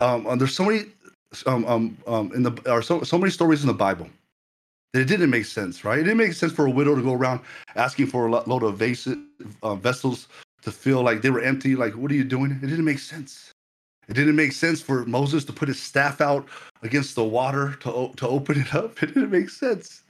um, 0.00 0.26
uh, 0.26 0.36
there's 0.36 0.54
so 0.54 0.64
many 0.64 0.86
um 1.46 1.64
um 1.66 1.98
um 2.06 2.32
in 2.34 2.42
the 2.42 2.72
or 2.72 2.82
so 2.82 3.02
so 3.02 3.18
many 3.18 3.30
stories 3.30 3.62
in 3.62 3.66
the 3.66 3.74
Bible 3.74 4.08
that 4.92 5.00
it 5.00 5.04
didn't 5.06 5.30
make 5.30 5.44
sense, 5.44 5.84
right? 5.84 5.98
It 5.98 6.04
didn't 6.04 6.18
make 6.18 6.32
sense 6.32 6.52
for 6.52 6.66
a 6.66 6.70
widow 6.70 6.94
to 6.94 7.02
go 7.02 7.14
around 7.14 7.40
asking 7.76 8.06
for 8.06 8.26
a 8.26 8.30
load 8.30 8.62
of 8.62 8.78
vase, 8.78 9.08
uh, 9.62 9.74
vessels 9.76 10.28
to 10.62 10.72
feel 10.72 11.02
like 11.02 11.22
they 11.22 11.30
were 11.30 11.42
empty. 11.42 11.76
Like, 11.76 11.94
what 11.94 12.10
are 12.10 12.14
you 12.14 12.24
doing? 12.24 12.52
It 12.52 12.66
didn't 12.66 12.84
make 12.84 12.98
sense. 12.98 13.52
It 14.08 14.14
didn't 14.14 14.36
make 14.36 14.52
sense 14.52 14.80
for 14.80 15.04
Moses 15.04 15.44
to 15.46 15.52
put 15.52 15.68
his 15.68 15.80
staff 15.80 16.20
out 16.20 16.48
against 16.82 17.14
the 17.14 17.24
water 17.24 17.76
to, 17.80 18.12
to 18.16 18.28
open 18.28 18.60
it 18.60 18.74
up. 18.74 18.96
It 19.02 19.14
didn't 19.14 19.30
make 19.30 19.50
sense. 19.50 20.02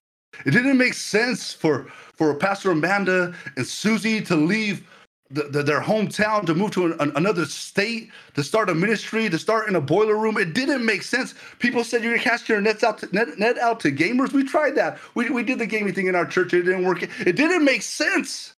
It 0.46 0.52
didn't 0.52 0.78
make 0.78 0.94
sense 0.94 1.52
for, 1.52 1.86
for 2.14 2.34
Pastor 2.34 2.70
Amanda 2.70 3.34
and 3.56 3.66
Susie 3.66 4.20
to 4.22 4.36
leave 4.36 4.86
the, 5.30 5.44
the, 5.44 5.62
their 5.62 5.80
hometown 5.80 6.46
to 6.46 6.54
move 6.54 6.70
to 6.72 6.86
an, 6.86 6.96
an, 7.00 7.12
another 7.16 7.44
state 7.44 8.10
to 8.34 8.42
start 8.42 8.70
a 8.70 8.74
ministry 8.74 9.28
to 9.28 9.38
start 9.38 9.68
in 9.68 9.76
a 9.76 9.80
boiler 9.80 10.16
room. 10.16 10.38
It 10.38 10.54
didn't 10.54 10.84
make 10.86 11.02
sense. 11.02 11.34
People 11.58 11.84
said 11.84 12.02
you're 12.02 12.12
gonna 12.12 12.22
cast 12.22 12.48
your 12.48 12.60
nets 12.60 12.84
out 12.84 12.98
to, 12.98 13.08
net, 13.14 13.38
net 13.38 13.58
out 13.58 13.80
to 13.80 13.92
gamers. 13.92 14.32
We 14.32 14.44
tried 14.44 14.76
that. 14.76 14.98
We, 15.14 15.28
we 15.30 15.42
did 15.42 15.58
the 15.58 15.66
gaming 15.66 15.92
thing 15.92 16.06
in 16.06 16.14
our 16.14 16.26
church. 16.26 16.54
It 16.54 16.62
didn't 16.62 16.84
work. 16.84 17.02
It 17.02 17.36
didn't 17.36 17.64
make 17.64 17.82
sense 17.82 18.54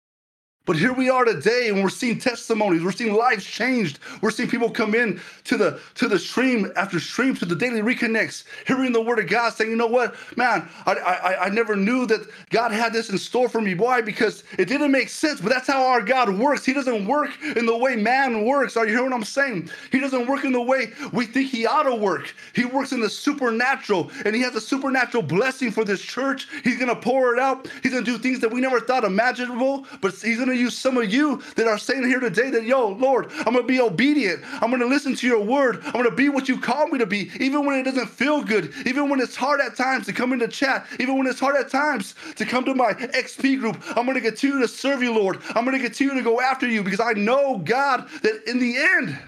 but 0.68 0.76
here 0.76 0.92
we 0.92 1.08
are 1.08 1.24
today, 1.24 1.70
and 1.70 1.82
we're 1.82 1.88
seeing 1.88 2.18
testimonies. 2.18 2.84
We're 2.84 2.92
seeing 2.92 3.14
lives 3.14 3.42
changed. 3.42 4.00
We're 4.20 4.30
seeing 4.30 4.50
people 4.50 4.70
come 4.70 4.94
in 4.94 5.18
to 5.44 5.56
the 5.56 5.80
to 5.94 6.08
the 6.08 6.18
stream 6.18 6.70
after 6.76 7.00
stream 7.00 7.34
to 7.36 7.46
the 7.46 7.56
daily 7.56 7.80
reconnects, 7.80 8.44
hearing 8.66 8.92
the 8.92 9.00
word 9.00 9.18
of 9.18 9.28
God, 9.28 9.54
saying, 9.54 9.70
"You 9.70 9.78
know 9.78 9.86
what, 9.86 10.14
man? 10.36 10.68
I 10.84 10.92
I, 10.92 11.46
I 11.46 11.48
never 11.48 11.74
knew 11.74 12.04
that 12.06 12.20
God 12.50 12.70
had 12.72 12.92
this 12.92 13.08
in 13.08 13.16
store 13.16 13.48
for 13.48 13.62
me. 13.62 13.74
Why? 13.74 14.02
Because 14.02 14.44
it 14.58 14.66
didn't 14.66 14.92
make 14.92 15.08
sense. 15.08 15.40
But 15.40 15.48
that's 15.48 15.66
how 15.66 15.86
our 15.86 16.02
God 16.02 16.28
works. 16.38 16.66
He 16.66 16.74
doesn't 16.74 17.06
work 17.06 17.30
in 17.56 17.64
the 17.64 17.76
way 17.76 17.96
man 17.96 18.44
works. 18.44 18.76
Are 18.76 18.84
you 18.86 18.92
hearing 18.92 19.10
what 19.10 19.16
I'm 19.16 19.24
saying? 19.24 19.70
He 19.90 20.00
doesn't 20.00 20.26
work 20.26 20.44
in 20.44 20.52
the 20.52 20.60
way 20.60 20.92
we 21.14 21.24
think 21.24 21.50
He 21.50 21.66
ought 21.66 21.84
to 21.84 21.94
work. 21.94 22.34
He 22.54 22.66
works 22.66 22.92
in 22.92 23.00
the 23.00 23.08
supernatural, 23.10 24.10
and 24.26 24.36
He 24.36 24.42
has 24.42 24.54
a 24.54 24.60
supernatural 24.60 25.22
blessing 25.22 25.70
for 25.70 25.84
this 25.84 26.02
church. 26.02 26.46
He's 26.62 26.78
gonna 26.78 26.94
pour 26.94 27.32
it 27.34 27.40
out. 27.40 27.68
He's 27.82 27.92
gonna 27.92 28.04
do 28.04 28.18
things 28.18 28.40
that 28.40 28.52
we 28.52 28.60
never 28.60 28.80
thought 28.80 29.04
imaginable, 29.04 29.86
but 30.02 30.14
He's 30.14 30.38
gonna 30.38 30.57
use 30.58 30.76
some 30.76 30.98
of 30.98 31.12
you 31.12 31.42
that 31.56 31.66
are 31.66 31.78
saying 31.78 32.04
here 32.04 32.20
today 32.20 32.50
that, 32.50 32.64
yo, 32.64 32.88
Lord, 32.88 33.30
I'm 33.38 33.52
going 33.52 33.58
to 33.58 33.62
be 33.64 33.80
obedient. 33.80 34.42
I'm 34.62 34.70
going 34.70 34.80
to 34.80 34.86
listen 34.86 35.14
to 35.16 35.26
your 35.26 35.40
word. 35.40 35.80
I'm 35.86 35.92
going 35.92 36.04
to 36.04 36.10
be 36.10 36.28
what 36.28 36.48
you 36.48 36.58
call 36.58 36.88
me 36.88 36.98
to 36.98 37.06
be, 37.06 37.30
even 37.40 37.64
when 37.64 37.78
it 37.78 37.84
doesn't 37.84 38.08
feel 38.08 38.42
good, 38.42 38.72
even 38.86 39.08
when 39.08 39.20
it's 39.20 39.36
hard 39.36 39.60
at 39.60 39.76
times 39.76 40.06
to 40.06 40.12
come 40.12 40.32
into 40.32 40.48
chat, 40.48 40.86
even 41.00 41.16
when 41.18 41.26
it's 41.26 41.40
hard 41.40 41.56
at 41.56 41.70
times 41.70 42.14
to 42.36 42.44
come 42.44 42.64
to 42.64 42.74
my 42.74 42.92
XP 42.92 43.60
group. 43.60 43.82
I'm 43.96 44.04
going 44.06 44.14
to 44.14 44.20
continue 44.20 44.60
to 44.60 44.68
serve 44.68 45.02
you, 45.02 45.12
Lord. 45.12 45.38
I'm 45.54 45.64
going 45.64 45.76
to 45.76 45.82
continue 45.82 46.14
to 46.14 46.22
go 46.22 46.40
after 46.40 46.68
you 46.68 46.82
because 46.82 47.00
I 47.00 47.12
know, 47.12 47.58
God, 47.58 48.08
that 48.22 48.48
in 48.48 48.58
the 48.58 48.76
end, 48.76 49.18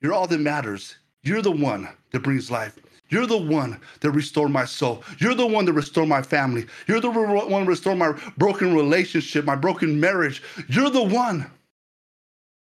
you're 0.00 0.14
all 0.14 0.26
that 0.26 0.40
matters. 0.40 0.96
You're 1.22 1.42
the 1.42 1.52
one 1.52 1.88
that 2.10 2.20
brings 2.20 2.50
life. 2.50 2.78
You're 3.12 3.26
the 3.26 3.36
one 3.36 3.78
that 4.00 4.10
restored 4.12 4.50
my 4.50 4.64
soul. 4.64 5.04
You're 5.18 5.34
the 5.34 5.46
one 5.46 5.66
that 5.66 5.74
restored 5.74 6.08
my 6.08 6.22
family. 6.22 6.64
You're 6.88 7.00
the 7.00 7.10
one 7.10 7.64
that 7.64 7.68
restored 7.68 7.98
my 7.98 8.12
broken 8.38 8.74
relationship, 8.74 9.44
my 9.44 9.54
broken 9.54 10.00
marriage. 10.00 10.42
You're 10.68 10.88
the 10.88 11.02
one. 11.02 11.48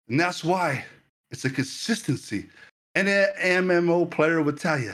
And 0.08 0.19
that's 0.19 0.43
why 0.43 0.86
it's 1.32 1.43
a 1.45 1.50
consistency. 1.50 2.45
And 2.93 3.10
an 3.10 3.30
MMO 3.65 4.10
player 4.12 4.43
would 4.43 4.60
tell 4.60 4.80
you 4.80 4.93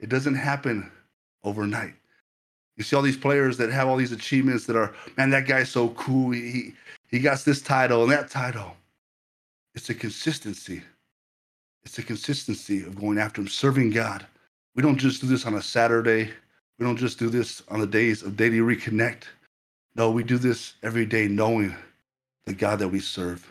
it 0.00 0.08
doesn't 0.08 0.34
happen 0.34 0.90
overnight. 1.44 1.92
You 2.78 2.84
see 2.84 2.96
all 2.96 3.02
these 3.02 3.18
players 3.18 3.58
that 3.58 3.70
have 3.70 3.86
all 3.86 3.98
these 3.98 4.12
achievements 4.12 4.64
that 4.64 4.76
are, 4.76 4.94
man, 5.18 5.28
that 5.30 5.46
guy's 5.46 5.68
so 5.68 5.90
cool. 5.90 6.30
He, 6.30 6.72
he 7.08 7.18
got 7.18 7.44
this 7.44 7.60
title 7.60 8.02
and 8.02 8.12
that 8.12 8.30
title. 8.30 8.74
It's 9.74 9.90
a 9.90 9.94
consistency. 9.94 10.82
It's 11.84 11.98
a 11.98 12.02
consistency 12.02 12.82
of 12.82 12.98
going 12.98 13.18
after 13.18 13.42
him, 13.42 13.48
serving 13.48 13.90
God. 13.90 14.26
We 14.74 14.82
don't 14.82 14.98
just 14.98 15.20
do 15.20 15.26
this 15.28 15.46
on 15.46 15.54
a 15.54 15.62
Saturday. 15.62 16.30
We 16.78 16.86
don't 16.86 16.96
just 16.96 17.18
do 17.18 17.28
this 17.28 17.62
on 17.68 17.80
the 17.80 17.86
days 17.86 18.22
of 18.22 18.36
daily 18.36 18.58
reconnect. 18.58 19.24
No, 19.94 20.10
we 20.10 20.24
do 20.24 20.38
this 20.38 20.74
every 20.82 21.06
day 21.06 21.28
knowing 21.28 21.74
the 22.46 22.54
God 22.54 22.80
that 22.80 22.88
we 22.88 22.98
serve. 22.98 23.48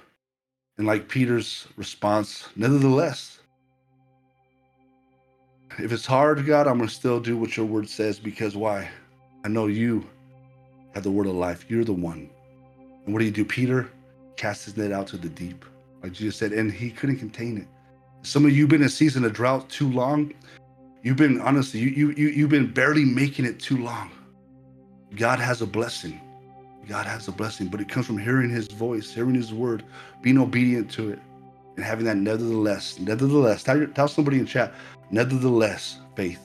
And 0.78 0.86
like 0.86 1.08
Peter's 1.08 1.68
response, 1.78 2.50
nevertheless, 2.56 3.40
if 5.80 5.92
it's 5.92 6.06
hard, 6.06 6.46
God, 6.46 6.68
I'm 6.68 6.78
going 6.78 6.90
to 6.90 6.94
still 6.94 7.20
do 7.20 7.38
what 7.38 7.56
your 7.56 7.66
word 7.66 7.90
says 7.90 8.20
because 8.20 8.56
why? 8.56 8.90
I 9.46 9.48
know 9.48 9.68
you 9.68 10.08
have 10.94 11.04
the 11.04 11.12
word 11.12 11.28
of 11.28 11.36
life. 11.36 11.66
You're 11.70 11.84
the 11.84 11.94
one. 11.94 12.30
And 13.06 13.14
what 13.14 13.20
do 13.20 13.26
you 13.26 13.32
do? 13.32 13.46
Peter 13.46 13.90
cast 14.36 14.66
his 14.66 14.78
net 14.78 14.92
out 14.92 15.08
to 15.08 15.18
the 15.18 15.30
deep, 15.30 15.64
like 16.02 16.12
Jesus 16.12 16.36
said, 16.36 16.52
and 16.52 16.72
he 16.72 16.92
couldn't 16.92 17.18
contain 17.18 17.58
it. 17.58 17.68
Some 18.24 18.46
of 18.46 18.52
you 18.52 18.68
been 18.68 18.82
in 18.82 18.88
a 18.88 18.90
season 18.90 19.26
of 19.26 19.34
drought 19.34 19.70
too 19.70 19.90
long. 19.92 20.34
You've 21.04 21.18
been 21.18 21.42
honestly, 21.42 21.82
you 21.82 21.90
you 21.90 22.12
you 22.12 22.30
you've 22.30 22.50
been 22.50 22.72
barely 22.72 23.06
making 23.06 23.46
it 23.46 23.60
too 23.60 23.78
long. 23.78 24.10
God 25.16 25.40
has 25.40 25.62
a 25.62 25.68
blessing. 25.68 26.20
God 26.88 27.06
has 27.06 27.28
a 27.28 27.32
blessing, 27.32 27.68
but 27.68 27.82
it 27.82 27.90
comes 27.90 28.08
from 28.08 28.18
hearing 28.18 28.50
his 28.50 28.68
voice, 28.68 29.14
hearing 29.14 29.36
his 29.36 29.54
word, 29.54 29.84
being 30.22 30.38
obedient 30.38 30.92
to 30.92 31.12
it, 31.12 31.20
and 31.76 31.86
having 31.86 32.06
that 32.06 32.18
nevertheless, 32.18 33.00
nevertheless. 33.00 33.64
Tell, 33.64 33.86
tell 33.88 34.08
somebody 34.08 34.40
in 34.40 34.46
chat, 34.46 34.74
nevertheless, 35.12 36.00
faith. 36.16 36.42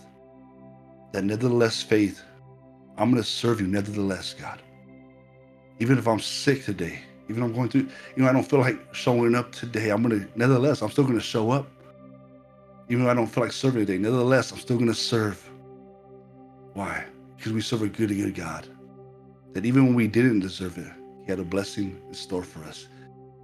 That 1.12 1.24
nevertheless 1.24 1.82
faith. 1.82 2.22
I'm 2.96 3.10
going 3.10 3.22
to 3.22 3.28
serve 3.28 3.60
you, 3.60 3.66
nevertheless, 3.66 4.34
God. 4.34 4.60
Even 5.80 5.98
if 5.98 6.06
I'm 6.08 6.20
sick 6.20 6.64
today, 6.64 7.00
even 7.28 7.42
if 7.42 7.48
I'm 7.48 7.54
going 7.54 7.68
through, 7.68 7.88
you 8.16 8.22
know, 8.22 8.28
I 8.28 8.32
don't 8.32 8.44
feel 8.48 8.60
like 8.60 8.94
showing 8.94 9.34
up 9.34 9.52
today. 9.52 9.90
I'm 9.90 10.02
going 10.02 10.20
to, 10.20 10.28
nevertheless, 10.36 10.82
I'm 10.82 10.90
still 10.90 11.04
going 11.04 11.18
to 11.18 11.24
show 11.24 11.50
up. 11.50 11.68
Even 12.88 13.04
though 13.04 13.10
I 13.10 13.14
don't 13.14 13.26
feel 13.26 13.44
like 13.44 13.52
serving 13.52 13.84
today, 13.84 13.98
nevertheless, 13.98 14.52
I'm 14.52 14.58
still 14.58 14.76
going 14.76 14.88
to 14.88 14.94
serve. 14.94 15.42
Why? 16.74 17.04
Because 17.36 17.52
we 17.52 17.60
serve 17.60 17.82
a 17.82 17.88
good, 17.88 18.10
and 18.10 18.22
good 18.22 18.34
God. 18.34 18.66
That 19.52 19.66
even 19.66 19.86
when 19.86 19.94
we 19.94 20.06
didn't 20.06 20.40
deserve 20.40 20.78
it, 20.78 20.90
He 21.24 21.30
had 21.30 21.38
a 21.38 21.44
blessing 21.44 22.00
in 22.08 22.14
store 22.14 22.42
for 22.42 22.64
us. 22.64 22.88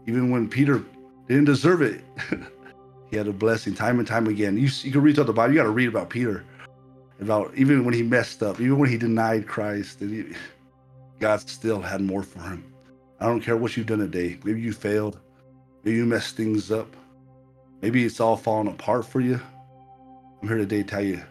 Even 0.06 0.30
when 0.30 0.48
Peter 0.48 0.82
didn't 1.28 1.44
deserve 1.44 1.82
it, 1.82 2.04
He 3.14 3.18
had 3.18 3.28
a 3.28 3.32
blessing 3.32 3.74
time 3.74 4.00
and 4.00 4.08
time 4.08 4.26
again. 4.26 4.56
You, 4.58 4.68
you 4.82 4.90
can 4.90 5.00
read 5.00 5.14
throughout 5.14 5.28
the 5.28 5.32
Bible, 5.32 5.54
you 5.54 5.60
got 5.60 5.64
to 5.66 5.70
read 5.70 5.88
about 5.88 6.10
Peter, 6.10 6.44
about 7.20 7.54
even 7.54 7.84
when 7.84 7.94
he 7.94 8.02
messed 8.02 8.42
up, 8.42 8.60
even 8.60 8.76
when 8.76 8.90
he 8.90 8.98
denied 8.98 9.46
Christ, 9.46 10.00
he, 10.00 10.24
God 11.20 11.40
still 11.48 11.80
had 11.80 12.00
more 12.00 12.24
for 12.24 12.40
him. 12.40 12.74
I 13.20 13.26
don't 13.26 13.40
care 13.40 13.56
what 13.56 13.76
you've 13.76 13.86
done 13.86 14.00
today. 14.00 14.38
Maybe 14.42 14.60
you 14.60 14.72
failed. 14.72 15.20
Maybe 15.84 15.98
you 15.98 16.06
messed 16.06 16.36
things 16.36 16.72
up. 16.72 16.88
Maybe 17.84 18.02
it's 18.06 18.18
all 18.18 18.38
falling 18.38 18.68
apart 18.68 19.04
for 19.04 19.20
you. 19.20 19.38
I'm 20.40 20.48
here 20.48 20.56
today 20.56 20.82
to 20.82 20.88
tell 20.88 21.04
you 21.04 21.22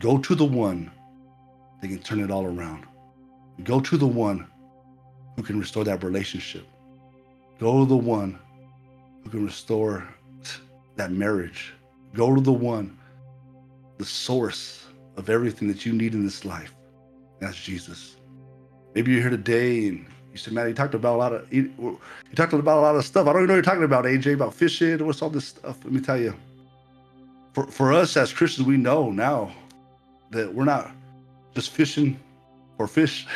go 0.00 0.18
to 0.18 0.34
the 0.34 0.44
one 0.44 0.90
that 1.80 1.86
can 1.86 2.00
turn 2.00 2.18
it 2.18 2.32
all 2.32 2.44
around. 2.46 2.84
Go 3.62 3.78
to 3.78 3.96
the 3.96 4.08
one 4.08 4.48
who 5.36 5.44
can 5.44 5.56
restore 5.56 5.84
that 5.84 6.02
relationship. 6.02 6.66
Go 7.60 7.84
to 7.84 7.88
the 7.88 7.96
one 7.96 8.40
who 9.22 9.30
can 9.30 9.44
restore 9.44 10.12
that 10.96 11.12
marriage. 11.12 11.74
Go 12.12 12.34
to 12.34 12.40
the 12.40 12.52
one, 12.52 12.98
the 13.98 14.04
source 14.04 14.86
of 15.16 15.30
everything 15.30 15.68
that 15.68 15.86
you 15.86 15.92
need 15.92 16.14
in 16.14 16.24
this 16.24 16.44
life. 16.44 16.74
That's 17.38 17.56
Jesus. 17.56 18.16
Maybe 18.96 19.12
you're 19.12 19.20
here 19.20 19.30
today 19.30 19.86
and 19.86 20.06
said, 20.40 20.52
man, 20.52 20.68
you 20.68 20.74
talked 20.74 20.94
about 20.94 21.14
a 21.14 21.18
lot 21.18 21.32
of 21.32 21.52
you, 21.52 21.72
you 21.78 22.34
talked 22.34 22.52
about 22.52 22.78
a 22.78 22.80
lot 22.80 22.96
of 22.96 23.04
stuff. 23.04 23.26
I 23.26 23.32
don't 23.32 23.42
even 23.42 23.48
know 23.48 23.54
what 23.54 23.56
you're 23.56 23.62
talking 23.62 23.84
about, 23.84 24.04
AJ, 24.04 24.34
about 24.34 24.54
fishing. 24.54 25.04
What's 25.04 25.22
all 25.22 25.30
this 25.30 25.46
stuff? 25.46 25.78
Let 25.84 25.92
me 25.92 26.00
tell 26.00 26.18
you. 26.18 26.34
For 27.52 27.66
for 27.66 27.92
us 27.92 28.16
as 28.16 28.32
Christians, 28.32 28.66
we 28.66 28.76
know 28.76 29.10
now 29.10 29.52
that 30.30 30.52
we're 30.52 30.64
not 30.64 30.90
just 31.54 31.70
fishing 31.70 32.18
for 32.76 32.86
fish 32.86 33.26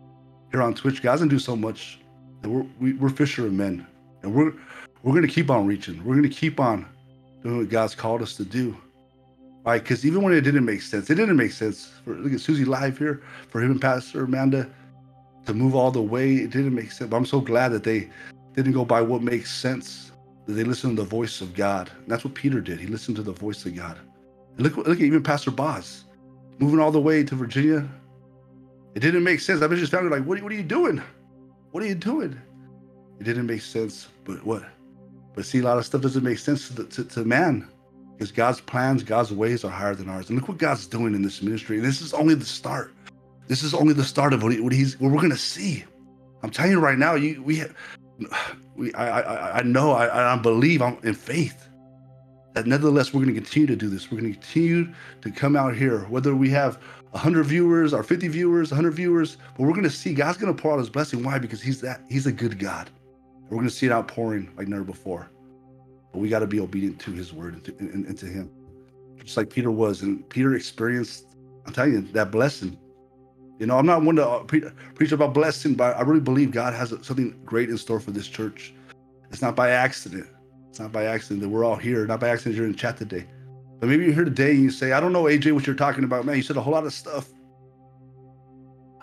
here 0.50 0.62
on 0.62 0.74
Twitch. 0.74 1.02
Guys, 1.02 1.14
doesn't 1.14 1.28
do 1.28 1.38
so 1.38 1.56
much. 1.56 1.98
We're 2.42 2.66
we, 2.78 2.92
are 2.92 2.94
we 2.94 3.08
are 3.08 3.46
and 3.46 4.34
we're 4.34 4.52
we're 5.02 5.14
gonna 5.14 5.28
keep 5.28 5.50
on 5.50 5.66
reaching. 5.66 6.02
We're 6.04 6.16
gonna 6.16 6.28
keep 6.28 6.60
on 6.60 6.86
doing 7.42 7.58
what 7.58 7.68
God's 7.68 7.94
called 7.94 8.22
us 8.22 8.34
to 8.36 8.44
do. 8.44 8.76
Right? 9.64 9.82
Because 9.82 10.04
even 10.04 10.22
when 10.22 10.34
it 10.34 10.42
didn't 10.42 10.64
make 10.64 10.82
sense, 10.82 11.08
it 11.08 11.14
didn't 11.14 11.36
make 11.36 11.52
sense. 11.52 11.90
For, 12.04 12.14
look 12.14 12.32
at 12.32 12.40
Susie 12.40 12.64
live 12.64 12.98
here 12.98 13.22
for 13.48 13.62
him 13.62 13.72
and 13.72 13.80
Pastor 13.80 14.24
Amanda 14.24 14.68
to 15.46 15.54
move 15.54 15.74
all 15.74 15.90
the 15.90 16.02
way. 16.02 16.34
It 16.34 16.50
didn't 16.50 16.74
make 16.74 16.92
sense. 16.92 17.10
But 17.10 17.16
I'm 17.16 17.26
so 17.26 17.40
glad 17.40 17.72
that 17.72 17.84
they 17.84 18.08
didn't 18.54 18.72
go 18.72 18.84
by 18.84 19.00
what 19.00 19.22
makes 19.22 19.52
sense. 19.52 20.12
That 20.46 20.54
they 20.54 20.64
listened 20.64 20.96
to 20.96 21.02
the 21.02 21.08
voice 21.08 21.40
of 21.40 21.54
God. 21.54 21.90
And 21.96 22.08
that's 22.08 22.24
what 22.24 22.34
Peter 22.34 22.60
did. 22.60 22.78
He 22.78 22.86
listened 22.86 23.16
to 23.16 23.22
the 23.22 23.32
voice 23.32 23.64
of 23.64 23.74
God. 23.74 23.98
And 24.56 24.62
look, 24.62 24.76
look 24.76 24.98
at 24.98 25.00
even 25.00 25.22
Pastor 25.22 25.50
Boz 25.50 26.04
moving 26.58 26.80
all 26.80 26.92
the 26.92 27.00
way 27.00 27.24
to 27.24 27.34
Virginia. 27.34 27.88
It 28.94 29.00
didn't 29.00 29.24
make 29.24 29.40
sense. 29.40 29.62
I 29.62 29.66
was 29.66 29.80
just 29.80 29.92
found 29.92 30.08
like, 30.10 30.24
what, 30.24 30.40
what 30.42 30.52
are 30.52 30.54
you 30.54 30.62
doing? 30.62 31.02
What 31.72 31.82
are 31.82 31.86
you 31.86 31.96
doing? 31.96 32.40
It 33.18 33.24
didn't 33.24 33.46
make 33.46 33.62
sense. 33.62 34.08
But 34.24 34.44
what? 34.44 34.62
But 35.34 35.44
see, 35.44 35.58
a 35.58 35.62
lot 35.62 35.78
of 35.78 35.84
stuff 35.84 36.02
doesn't 36.02 36.22
make 36.22 36.38
sense 36.38 36.68
to, 36.68 36.74
the, 36.74 36.84
to, 36.84 37.04
to 37.04 37.24
man 37.24 37.68
because 38.16 38.30
God's 38.30 38.60
plans, 38.60 39.02
God's 39.02 39.32
ways 39.32 39.64
are 39.64 39.70
higher 39.70 39.94
than 39.94 40.08
ours. 40.08 40.28
And 40.28 40.38
look 40.38 40.48
what 40.48 40.58
God's 40.58 40.86
doing 40.86 41.14
in 41.14 41.22
this 41.22 41.42
ministry. 41.42 41.76
And 41.76 41.84
this 41.84 42.00
is 42.00 42.14
only 42.14 42.34
the 42.34 42.44
start. 42.44 42.93
This 43.46 43.62
is 43.62 43.74
only 43.74 43.94
the 43.94 44.04
start 44.04 44.32
of 44.32 44.42
what, 44.42 44.52
he, 44.52 44.60
what 44.60 44.72
he's 44.72 44.98
what 45.00 45.10
we're 45.12 45.20
gonna 45.20 45.36
see. 45.36 45.84
I'm 46.42 46.50
telling 46.50 46.72
you 46.72 46.80
right 46.80 46.98
now, 46.98 47.14
you 47.14 47.42
we 47.42 47.62
we 48.76 48.92
I 48.94 49.20
I, 49.20 49.58
I 49.58 49.62
know 49.62 49.92
I, 49.92 50.34
I 50.34 50.36
believe 50.36 50.82
I'm 50.82 50.98
in 51.02 51.14
faith 51.14 51.68
that 52.54 52.66
nevertheless 52.66 53.12
we're 53.12 53.24
to 53.24 53.32
continue 53.32 53.66
to 53.66 53.76
do 53.76 53.88
this. 53.88 54.10
We're 54.10 54.20
to 54.20 54.30
continue 54.30 54.92
to 55.22 55.30
come 55.30 55.56
out 55.56 55.74
here, 55.74 56.00
whether 56.04 56.34
we 56.34 56.48
have 56.50 56.78
100 57.10 57.44
viewers 57.44 57.92
or 57.92 58.02
50 58.02 58.28
viewers, 58.28 58.70
100 58.70 58.92
viewers, 58.92 59.36
but 59.56 59.64
we're 59.64 59.72
to 59.82 59.90
see 59.90 60.14
God's 60.14 60.38
to 60.38 60.54
pour 60.54 60.72
out 60.72 60.78
His 60.78 60.90
blessing. 60.90 61.22
Why? 61.22 61.38
Because 61.38 61.60
He's 61.60 61.80
that 61.80 62.00
He's 62.08 62.26
a 62.26 62.32
good 62.32 62.58
God. 62.58 62.90
We're 63.50 63.62
to 63.62 63.70
see 63.70 63.86
it 63.86 63.92
outpouring 63.92 64.50
like 64.56 64.68
never 64.68 64.84
before. 64.84 65.30
But 66.12 66.20
we 66.20 66.28
got 66.28 66.40
to 66.40 66.46
be 66.46 66.60
obedient 66.60 67.00
to 67.00 67.12
His 67.12 67.32
word 67.32 67.54
and 67.54 67.64
to, 67.64 67.76
and, 67.78 68.06
and 68.06 68.18
to 68.18 68.26
Him, 68.26 68.50
just 69.22 69.36
like 69.36 69.50
Peter 69.50 69.70
was, 69.70 70.02
and 70.02 70.28
Peter 70.28 70.54
experienced. 70.54 71.26
I'm 71.66 71.72
telling 71.72 71.92
you 71.92 72.00
that 72.12 72.30
blessing. 72.30 72.78
You 73.58 73.66
know, 73.66 73.78
I'm 73.78 73.86
not 73.86 74.02
one 74.02 74.16
to 74.16 74.28
uh, 74.28 74.42
pre- 74.44 74.64
preach 74.94 75.12
about 75.12 75.32
blessing, 75.32 75.74
but 75.74 75.96
I 75.96 76.02
really 76.02 76.20
believe 76.20 76.50
God 76.50 76.74
has 76.74 76.90
something 77.02 77.40
great 77.44 77.70
in 77.70 77.78
store 77.78 78.00
for 78.00 78.10
this 78.10 78.26
church. 78.26 78.74
It's 79.30 79.42
not 79.42 79.54
by 79.54 79.70
accident. 79.70 80.26
It's 80.70 80.80
not 80.80 80.90
by 80.90 81.04
accident 81.04 81.40
that 81.42 81.48
we're 81.48 81.64
all 81.64 81.76
here. 81.76 82.06
Not 82.06 82.20
by 82.20 82.30
accident 82.30 82.56
you're 82.56 82.66
in 82.66 82.74
chat 82.74 82.96
today. 82.96 83.26
But 83.78 83.88
maybe 83.88 84.04
you're 84.04 84.14
here 84.14 84.24
today 84.24 84.52
and 84.52 84.62
you 84.62 84.70
say, 84.70 84.92
I 84.92 85.00
don't 85.00 85.12
know, 85.12 85.24
AJ, 85.24 85.52
what 85.52 85.66
you're 85.66 85.76
talking 85.76 86.04
about. 86.04 86.24
Man, 86.24 86.36
you 86.36 86.42
said 86.42 86.56
a 86.56 86.60
whole 86.60 86.72
lot 86.72 86.84
of 86.84 86.92
stuff. 86.92 87.28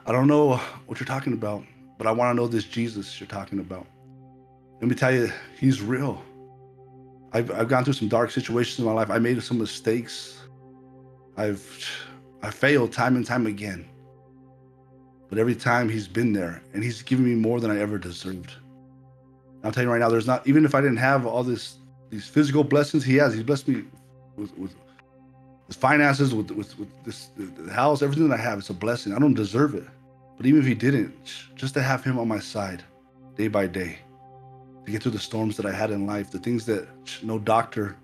I 0.05 0.11
don't 0.11 0.27
know 0.27 0.57
what 0.87 0.99
you're 0.99 1.07
talking 1.07 1.33
about, 1.33 1.63
but 1.97 2.07
I 2.07 2.11
want 2.11 2.31
to 2.31 2.41
know 2.41 2.47
this 2.47 2.63
Jesus 2.63 3.19
you're 3.19 3.27
talking 3.27 3.59
about. 3.59 3.87
Let 4.81 4.89
me 4.89 4.95
tell 4.95 5.13
you, 5.13 5.31
he's 5.57 5.81
real. 5.81 6.21
I've, 7.33 7.51
I've 7.51 7.67
gone 7.67 7.83
through 7.83 7.93
some 7.93 8.07
dark 8.07 8.31
situations 8.31 8.79
in 8.79 8.85
my 8.85 8.91
life. 8.91 9.09
I 9.09 9.19
made 9.19 9.41
some 9.43 9.59
mistakes. 9.59 10.41
I've 11.37 11.63
I 12.43 12.49
failed 12.49 12.91
time 12.91 13.15
and 13.15 13.25
time 13.25 13.45
again. 13.45 13.87
But 15.31 15.39
every 15.39 15.55
time 15.55 15.87
he's 15.87 16.09
been 16.09 16.33
there 16.33 16.61
and 16.73 16.83
he's 16.83 17.01
given 17.01 17.23
me 17.23 17.35
more 17.35 17.61
than 17.61 17.71
I 17.71 17.79
ever 17.79 17.97
deserved. 17.97 18.51
I'll 19.63 19.71
tell 19.71 19.83
you 19.83 19.89
right 19.89 19.99
now, 19.99 20.09
there's 20.09 20.27
not 20.27 20.45
even 20.45 20.65
if 20.65 20.75
I 20.75 20.81
didn't 20.81 20.97
have 20.97 21.25
all 21.25 21.41
this 21.41 21.77
these 22.09 22.27
physical 22.27 22.65
blessings 22.65 23.05
he 23.05 23.15
has, 23.15 23.33
he's 23.33 23.43
blessed 23.43 23.69
me 23.69 23.85
with 24.35 24.55
with 24.57 24.75
his 25.67 25.77
finances, 25.77 26.35
with 26.35 26.51
with, 26.51 26.77
with 26.77 26.89
this 27.05 27.29
the 27.37 27.71
house, 27.71 28.01
everything 28.01 28.27
that 28.27 28.37
I 28.37 28.43
have, 28.43 28.59
it's 28.59 28.71
a 28.71 28.73
blessing. 28.73 29.13
I 29.13 29.19
don't 29.19 29.33
deserve 29.33 29.73
it. 29.73 29.85
But 30.35 30.47
even 30.47 30.59
if 30.59 30.67
he 30.67 30.73
didn't, 30.73 31.15
just 31.55 31.75
to 31.75 31.81
have 31.81 32.03
him 32.03 32.19
on 32.19 32.27
my 32.27 32.39
side, 32.39 32.83
day 33.37 33.47
by 33.47 33.67
day 33.67 33.99
to 34.85 34.91
get 34.91 35.01
through 35.01 35.13
the 35.13 35.19
storms 35.19 35.55
that 35.55 35.65
I 35.65 35.71
had 35.71 35.91
in 35.91 36.05
life, 36.05 36.29
the 36.29 36.39
things 36.39 36.65
that 36.65 36.89
no 37.23 37.39
doctor, 37.39 37.95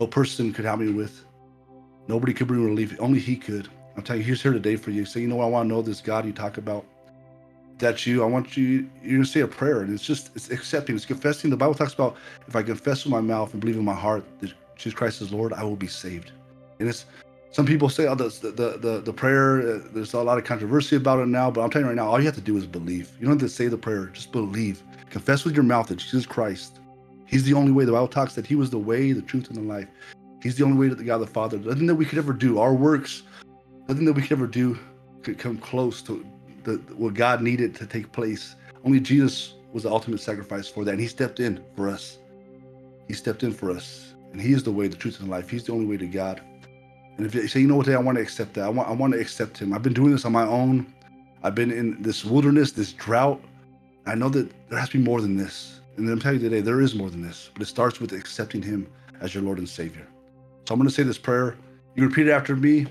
no 0.00 0.06
person 0.06 0.50
could 0.50 0.64
help 0.64 0.80
me 0.80 0.92
with. 0.92 1.26
Nobody 2.08 2.32
could 2.32 2.46
bring 2.46 2.64
relief. 2.64 2.96
Only 3.00 3.18
He 3.18 3.36
could. 3.36 3.68
I'm 3.96 4.02
telling 4.02 4.22
you, 4.22 4.28
He's 4.28 4.42
here 4.42 4.52
today 4.52 4.76
for 4.76 4.90
you. 4.90 5.04
Say, 5.04 5.20
you 5.20 5.28
know, 5.28 5.40
I 5.40 5.46
want 5.46 5.68
to 5.68 5.74
know 5.74 5.82
this 5.82 6.00
God 6.00 6.26
you 6.26 6.32
talk 6.32 6.58
about. 6.58 6.84
That's 7.78 8.06
you. 8.06 8.22
I 8.22 8.26
want 8.26 8.56
you. 8.56 8.88
You're 9.02 9.18
gonna 9.18 9.26
say 9.26 9.40
a 9.40 9.48
prayer, 9.48 9.80
and 9.80 9.92
it's 9.92 10.04
just 10.04 10.30
it's 10.36 10.50
accepting. 10.50 10.94
It's 10.94 11.04
confessing. 11.04 11.50
The 11.50 11.56
Bible 11.56 11.74
talks 11.74 11.94
about 11.94 12.16
if 12.46 12.54
I 12.54 12.62
confess 12.62 13.04
with 13.04 13.12
my 13.12 13.20
mouth 13.20 13.52
and 13.52 13.60
believe 13.60 13.76
in 13.76 13.84
my 13.84 13.94
heart 13.94 14.24
that 14.40 14.52
Jesus 14.76 14.96
Christ 14.96 15.20
is 15.20 15.32
Lord, 15.32 15.52
I 15.52 15.64
will 15.64 15.76
be 15.76 15.88
saved. 15.88 16.30
And 16.78 16.88
it's 16.88 17.06
some 17.54 17.66
people 17.66 17.88
say, 17.88 18.08
oh, 18.08 18.16
the, 18.16 18.24
the, 18.40 18.78
the, 18.78 19.00
the 19.00 19.12
prayer, 19.12 19.76
uh, 19.76 19.80
there's 19.92 20.12
a 20.12 20.20
lot 20.20 20.38
of 20.38 20.44
controversy 20.44 20.96
about 20.96 21.20
it 21.20 21.26
now, 21.26 21.52
but 21.52 21.60
I'm 21.60 21.70
telling 21.70 21.84
you 21.84 21.90
right 21.90 21.96
now, 21.96 22.08
all 22.10 22.18
you 22.18 22.26
have 22.26 22.34
to 22.34 22.40
do 22.40 22.56
is 22.56 22.66
believe. 22.66 23.12
You 23.20 23.26
don't 23.26 23.38
have 23.38 23.48
to 23.48 23.54
say 23.54 23.68
the 23.68 23.78
prayer, 23.78 24.06
just 24.06 24.32
believe. 24.32 24.82
Confess 25.08 25.44
with 25.44 25.54
your 25.54 25.62
mouth 25.62 25.86
that 25.86 25.98
Jesus 25.98 26.26
Christ, 26.26 26.80
He's 27.26 27.44
the 27.44 27.54
only 27.54 27.70
way. 27.70 27.84
The 27.84 27.92
Bible 27.92 28.08
talks 28.08 28.34
that 28.34 28.44
He 28.44 28.56
was 28.56 28.70
the 28.70 28.78
way, 28.78 29.12
the 29.12 29.22
truth, 29.22 29.50
and 29.50 29.56
the 29.56 29.72
life. 29.72 29.86
He's 30.42 30.56
the 30.56 30.64
only 30.64 30.76
way 30.76 30.88
to 30.88 30.96
the 30.96 31.04
God 31.04 31.18
the 31.18 31.28
Father. 31.28 31.58
Nothing 31.58 31.86
that 31.86 31.94
we 31.94 32.04
could 32.04 32.18
ever 32.18 32.32
do, 32.32 32.58
our 32.58 32.74
works, 32.74 33.22
nothing 33.88 34.04
that 34.04 34.12
we 34.12 34.22
could 34.22 34.32
ever 34.32 34.46
do 34.46 34.78
could 35.22 35.38
come 35.38 35.58
close 35.58 36.02
to 36.02 36.24
the, 36.64 36.74
what 36.96 37.14
God 37.14 37.42
needed 37.42 37.74
to 37.76 37.86
take 37.86 38.10
place. 38.12 38.56
Only 38.84 39.00
Jesus 39.00 39.54
was 39.72 39.82
the 39.82 39.90
ultimate 39.90 40.20
sacrifice 40.20 40.68
for 40.68 40.84
that. 40.84 40.92
And 40.92 41.00
He 41.00 41.06
stepped 41.06 41.40
in 41.40 41.62
for 41.76 41.88
us. 41.88 42.18
He 43.08 43.14
stepped 43.14 43.42
in 43.42 43.52
for 43.52 43.70
us. 43.70 44.14
And 44.32 44.40
He 44.40 44.52
is 44.52 44.62
the 44.62 44.72
way, 44.72 44.88
the 44.88 44.96
truth, 44.96 45.18
and 45.20 45.28
the 45.28 45.32
life. 45.32 45.48
He's 45.48 45.64
the 45.64 45.72
only 45.72 45.86
way 45.86 45.96
to 45.96 46.06
God. 46.06 46.40
And 47.16 47.26
if 47.26 47.34
you 47.34 47.46
say, 47.46 47.60
you 47.60 47.68
know 47.68 47.76
what, 47.76 47.88
I 47.88 47.98
want 47.98 48.16
to 48.16 48.22
accept 48.22 48.54
that. 48.54 48.64
I 48.64 48.68
want, 48.68 48.88
I 48.88 48.92
want 48.92 49.12
to 49.12 49.20
accept 49.20 49.58
him. 49.58 49.72
I've 49.72 49.82
been 49.82 49.92
doing 49.92 50.10
this 50.10 50.24
on 50.24 50.32
my 50.32 50.44
own. 50.44 50.92
I've 51.42 51.54
been 51.54 51.70
in 51.70 52.02
this 52.02 52.24
wilderness, 52.24 52.72
this 52.72 52.92
drought. 52.92 53.40
I 54.06 54.14
know 54.14 54.28
that 54.30 54.50
there 54.68 54.78
has 54.78 54.88
to 54.90 54.98
be 54.98 55.04
more 55.04 55.20
than 55.20 55.36
this. 55.36 55.80
And 55.96 56.08
I'm 56.08 56.18
telling 56.18 56.40
you 56.40 56.48
today, 56.48 56.60
there 56.60 56.80
is 56.80 56.94
more 56.94 57.10
than 57.10 57.22
this. 57.22 57.50
But 57.52 57.62
it 57.62 57.66
starts 57.66 58.00
with 58.00 58.12
accepting 58.12 58.62
him 58.62 58.88
as 59.20 59.32
your 59.32 59.44
Lord 59.44 59.58
and 59.58 59.68
Savior. 59.68 60.06
So 60.66 60.74
I'm 60.74 60.80
going 60.80 60.88
to 60.88 60.94
say 60.94 61.04
this 61.04 61.18
prayer. 61.18 61.56
You 61.94 62.04
repeat 62.08 62.26
it 62.26 62.32
after 62.32 62.56
me. 62.56 62.86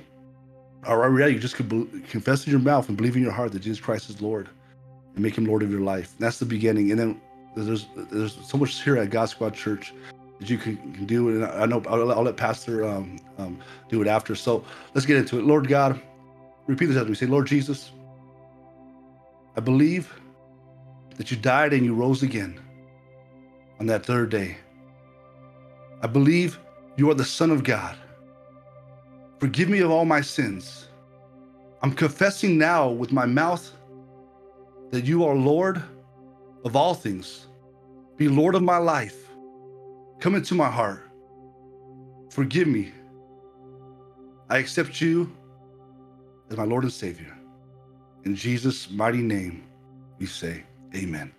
Or 0.88 1.20
yeah, 1.20 1.28
you 1.28 1.40
just 1.40 1.56
could 1.56 1.70
confess 2.10 2.46
in 2.46 2.52
your 2.52 2.60
mouth 2.60 2.88
and 2.90 2.98
believe 2.98 3.16
in 3.16 3.24
your 3.24 3.32
heart 3.32 3.52
that 3.54 3.60
Jesus 3.60 3.80
Christ 3.80 4.10
is 4.10 4.22
Lord 4.22 4.50
and 5.16 5.24
make 5.24 5.38
him 5.38 5.46
Lord 5.46 5.64
of 5.64 5.72
your 5.72 5.82
life. 5.82 6.14
That's 6.20 6.40
the 6.40 6.46
beginning. 6.46 6.92
And 6.92 7.00
then 7.00 7.22
there's 7.56 7.88
there's 8.12 8.38
so 8.46 8.58
much 8.58 8.82
here 8.84 8.98
at 8.98 9.10
God 9.10 9.26
Squad 9.26 9.54
Church 9.54 9.94
that 10.40 10.50
you 10.50 10.58
can, 10.58 10.76
can 10.94 11.06
do. 11.06 11.30
And 11.30 11.46
I 11.46 11.66
know 11.66 11.82
I'll, 11.88 12.12
I'll 12.12 12.24
let 12.24 12.38
Pastor 12.38 12.86
um, 12.86 13.18
um, 13.38 13.60
do 13.90 14.02
it 14.02 14.08
after. 14.08 14.36
So 14.36 14.66
let's 14.94 15.06
get 15.06 15.18
into 15.18 15.40
it. 15.40 15.46
Lord 15.46 15.68
God, 15.68 16.02
repeat 16.68 16.88
this 16.88 16.98
after 16.98 17.10
me. 17.10 17.16
Say, 17.16 17.28
Lord 17.28 17.48
Jesus, 17.48 17.92
I 19.56 19.62
believe 19.62 20.14
that 21.18 21.32
you 21.32 21.38
died 21.38 21.74
and 21.74 21.86
you 21.86 21.94
rose 21.94 22.24
again 22.24 22.60
on 23.80 23.86
that 23.88 24.06
third 24.06 24.30
day. 24.30 24.58
I 26.02 26.08
believe 26.08 26.60
you 26.98 27.10
are 27.10 27.14
the 27.14 27.24
Son 27.26 27.52
of 27.52 27.64
God. 27.64 27.98
Forgive 29.44 29.68
me 29.68 29.82
of 29.82 29.92
all 29.92 30.06
my 30.06 30.22
sins. 30.22 30.88
I'm 31.82 31.92
confessing 31.92 32.58
now 32.58 32.88
with 32.88 33.12
my 33.12 33.26
mouth 33.26 33.74
that 34.92 35.04
you 35.04 35.26
are 35.26 35.36
Lord 35.36 35.84
of 36.64 36.78
all 36.78 36.94
things. 36.94 37.48
Be 38.16 38.30
Lord 38.30 38.56
of 38.56 38.64
my 38.64 38.78
life. 38.78 39.28
Come 40.22 40.36
into 40.36 40.56
my 40.56 40.70
heart. 40.70 41.04
Forgive 42.30 42.70
me. 42.70 42.94
I 44.50 44.60
accept 44.60 45.02
you 45.02 45.30
as 46.50 46.56
my 46.56 46.64
Lord 46.64 46.86
and 46.86 46.94
Savior. 46.94 47.38
In 48.24 48.38
Jesus' 48.38 48.90
mighty 48.90 49.22
name, 49.22 49.66
we 50.20 50.26
say, 50.26 50.64
Amen. 50.96 51.34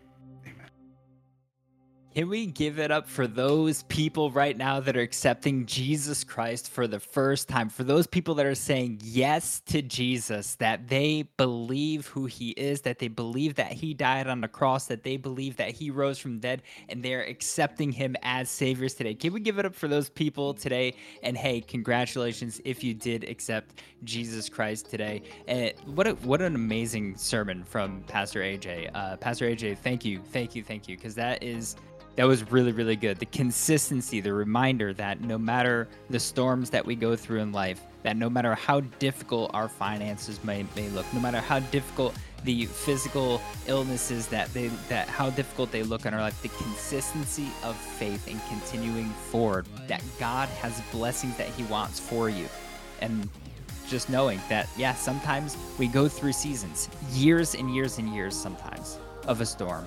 Can 2.15 2.29
we 2.29 2.47
give 2.47 2.79
it 2.79 2.93
up 2.93 3.09
for 3.09 3.27
those 3.27 3.83
people 3.85 4.31
right 4.31 4.57
now 4.57 4.79
that 4.79 4.97
are 4.97 5.01
accepting 5.01 5.67
Jesus 5.67 6.23
Christ 6.23 6.71
for 6.71 6.87
the 6.87 7.01
first 7.01 7.49
time? 7.49 7.69
For 7.69 7.83
those 7.83 8.07
people 8.07 8.37
that 8.37 8.47
are 8.47 8.55
saying 8.55 9.01
yes 9.03 9.59
to 9.67 9.83
Jesus, 9.83 10.55
that 10.57 10.87
they 10.87 11.23
believe 11.37 12.07
who 12.07 12.27
he 12.27 12.51
is, 12.51 12.83
that 12.83 13.01
they 13.01 13.09
believe 13.09 13.57
that 13.57 13.73
he 13.73 13.95
died 13.95 14.29
on 14.29 14.41
the 14.41 14.47
cross, 14.47 14.87
that 14.87 15.03
they 15.03 15.17
believe 15.17 15.57
that 15.57 15.73
he 15.73 15.91
rose 15.91 16.17
from 16.17 16.39
dead, 16.39 16.63
and 16.89 17.03
they're 17.03 17.25
accepting 17.25 17.91
him 17.91 18.15
as 18.23 18.49
saviors 18.49 18.95
today. 18.95 19.15
Can 19.15 19.33
we 19.33 19.41
give 19.41 19.59
it 19.59 19.67
up 19.67 19.75
for 19.75 19.89
those 19.89 20.09
people 20.09 20.55
today? 20.55 20.95
And 21.25 21.37
hey, 21.37 21.63
congratulations 21.63 22.61
if 22.65 22.85
you 22.85 22.95
did 22.95 23.25
accept 23.25 23.81
Jesus 24.05 24.49
Christ 24.49 24.89
today. 24.89 25.23
And 25.49 25.73
what 25.85 26.07
a, 26.07 26.13
what 26.13 26.43
an 26.43 26.55
amazing 26.55 27.17
sermon 27.17 27.65
from 27.65 28.05
Pastor 28.07 28.39
AJ. 28.39 28.93
Uh, 28.95 29.17
Pastor 29.17 29.51
AJ, 29.51 29.79
thank 29.79 30.05
you, 30.05 30.21
thank 30.21 30.55
you, 30.55 30.63
thank 30.63 30.87
you, 30.87 30.97
because 30.97 31.17
that 31.17 31.43
is 31.43 31.75
that 32.17 32.25
was 32.25 32.51
really 32.51 32.73
really 32.73 32.97
good. 32.97 33.19
The 33.19 33.27
consistency 33.27 34.21
the 34.21 34.33
reminder 34.33 34.93
that 34.95 35.21
no 35.21 35.39
matter 35.39 35.89
the 36.11 36.21
storms 36.21 36.71
that 36.71 36.85
we 36.85 36.95
go 36.95 37.17
through 37.17 37.41
in 37.41 37.53
life 37.53 37.81
that 38.05 38.17
no 38.17 38.29
matter 38.29 38.55
how 38.55 38.81
difficult 38.81 39.51
our 39.55 39.69
finances 39.69 40.43
may, 40.45 40.65
may 40.77 40.89
look 40.91 41.07
no 41.13 41.21
matter 41.21 41.41
how 41.41 41.59
difficult 41.59 42.15
the 42.45 42.67
physical 42.67 43.41
illnesses 43.67 44.29
that 44.29 44.53
they 44.53 44.69
that 44.89 45.09
how 45.09 45.31
difficult 45.31 45.73
they 45.73 45.83
look 45.83 46.07
in 46.07 46.15
our 46.15 46.21
life 46.21 46.41
the 46.43 46.49
consistency 46.49 47.49
of 47.63 47.75
faith 47.77 48.29
and 48.29 48.41
continuing 48.49 49.09
forward 49.31 49.67
that 49.89 50.03
god 50.19 50.49
has 50.51 50.81
blessings 50.93 51.37
that 51.37 51.49
he 51.49 51.65
wants 51.65 51.99
for 51.99 52.29
you. 52.29 52.47
And 53.01 53.29
just 53.89 54.09
knowing 54.09 54.41
that 54.49 54.69
yeah 54.77 54.95
sometimes 54.95 55.57
we 55.79 55.89
go 55.89 56.09
through 56.09 56.33
seasons 56.33 56.89
years 57.13 57.55
and 57.55 57.75
years 57.75 57.99
and 57.99 58.15
years 58.15 58.37
sometimes 58.37 58.99
of 59.27 59.41
a 59.41 59.47
storm 59.47 59.85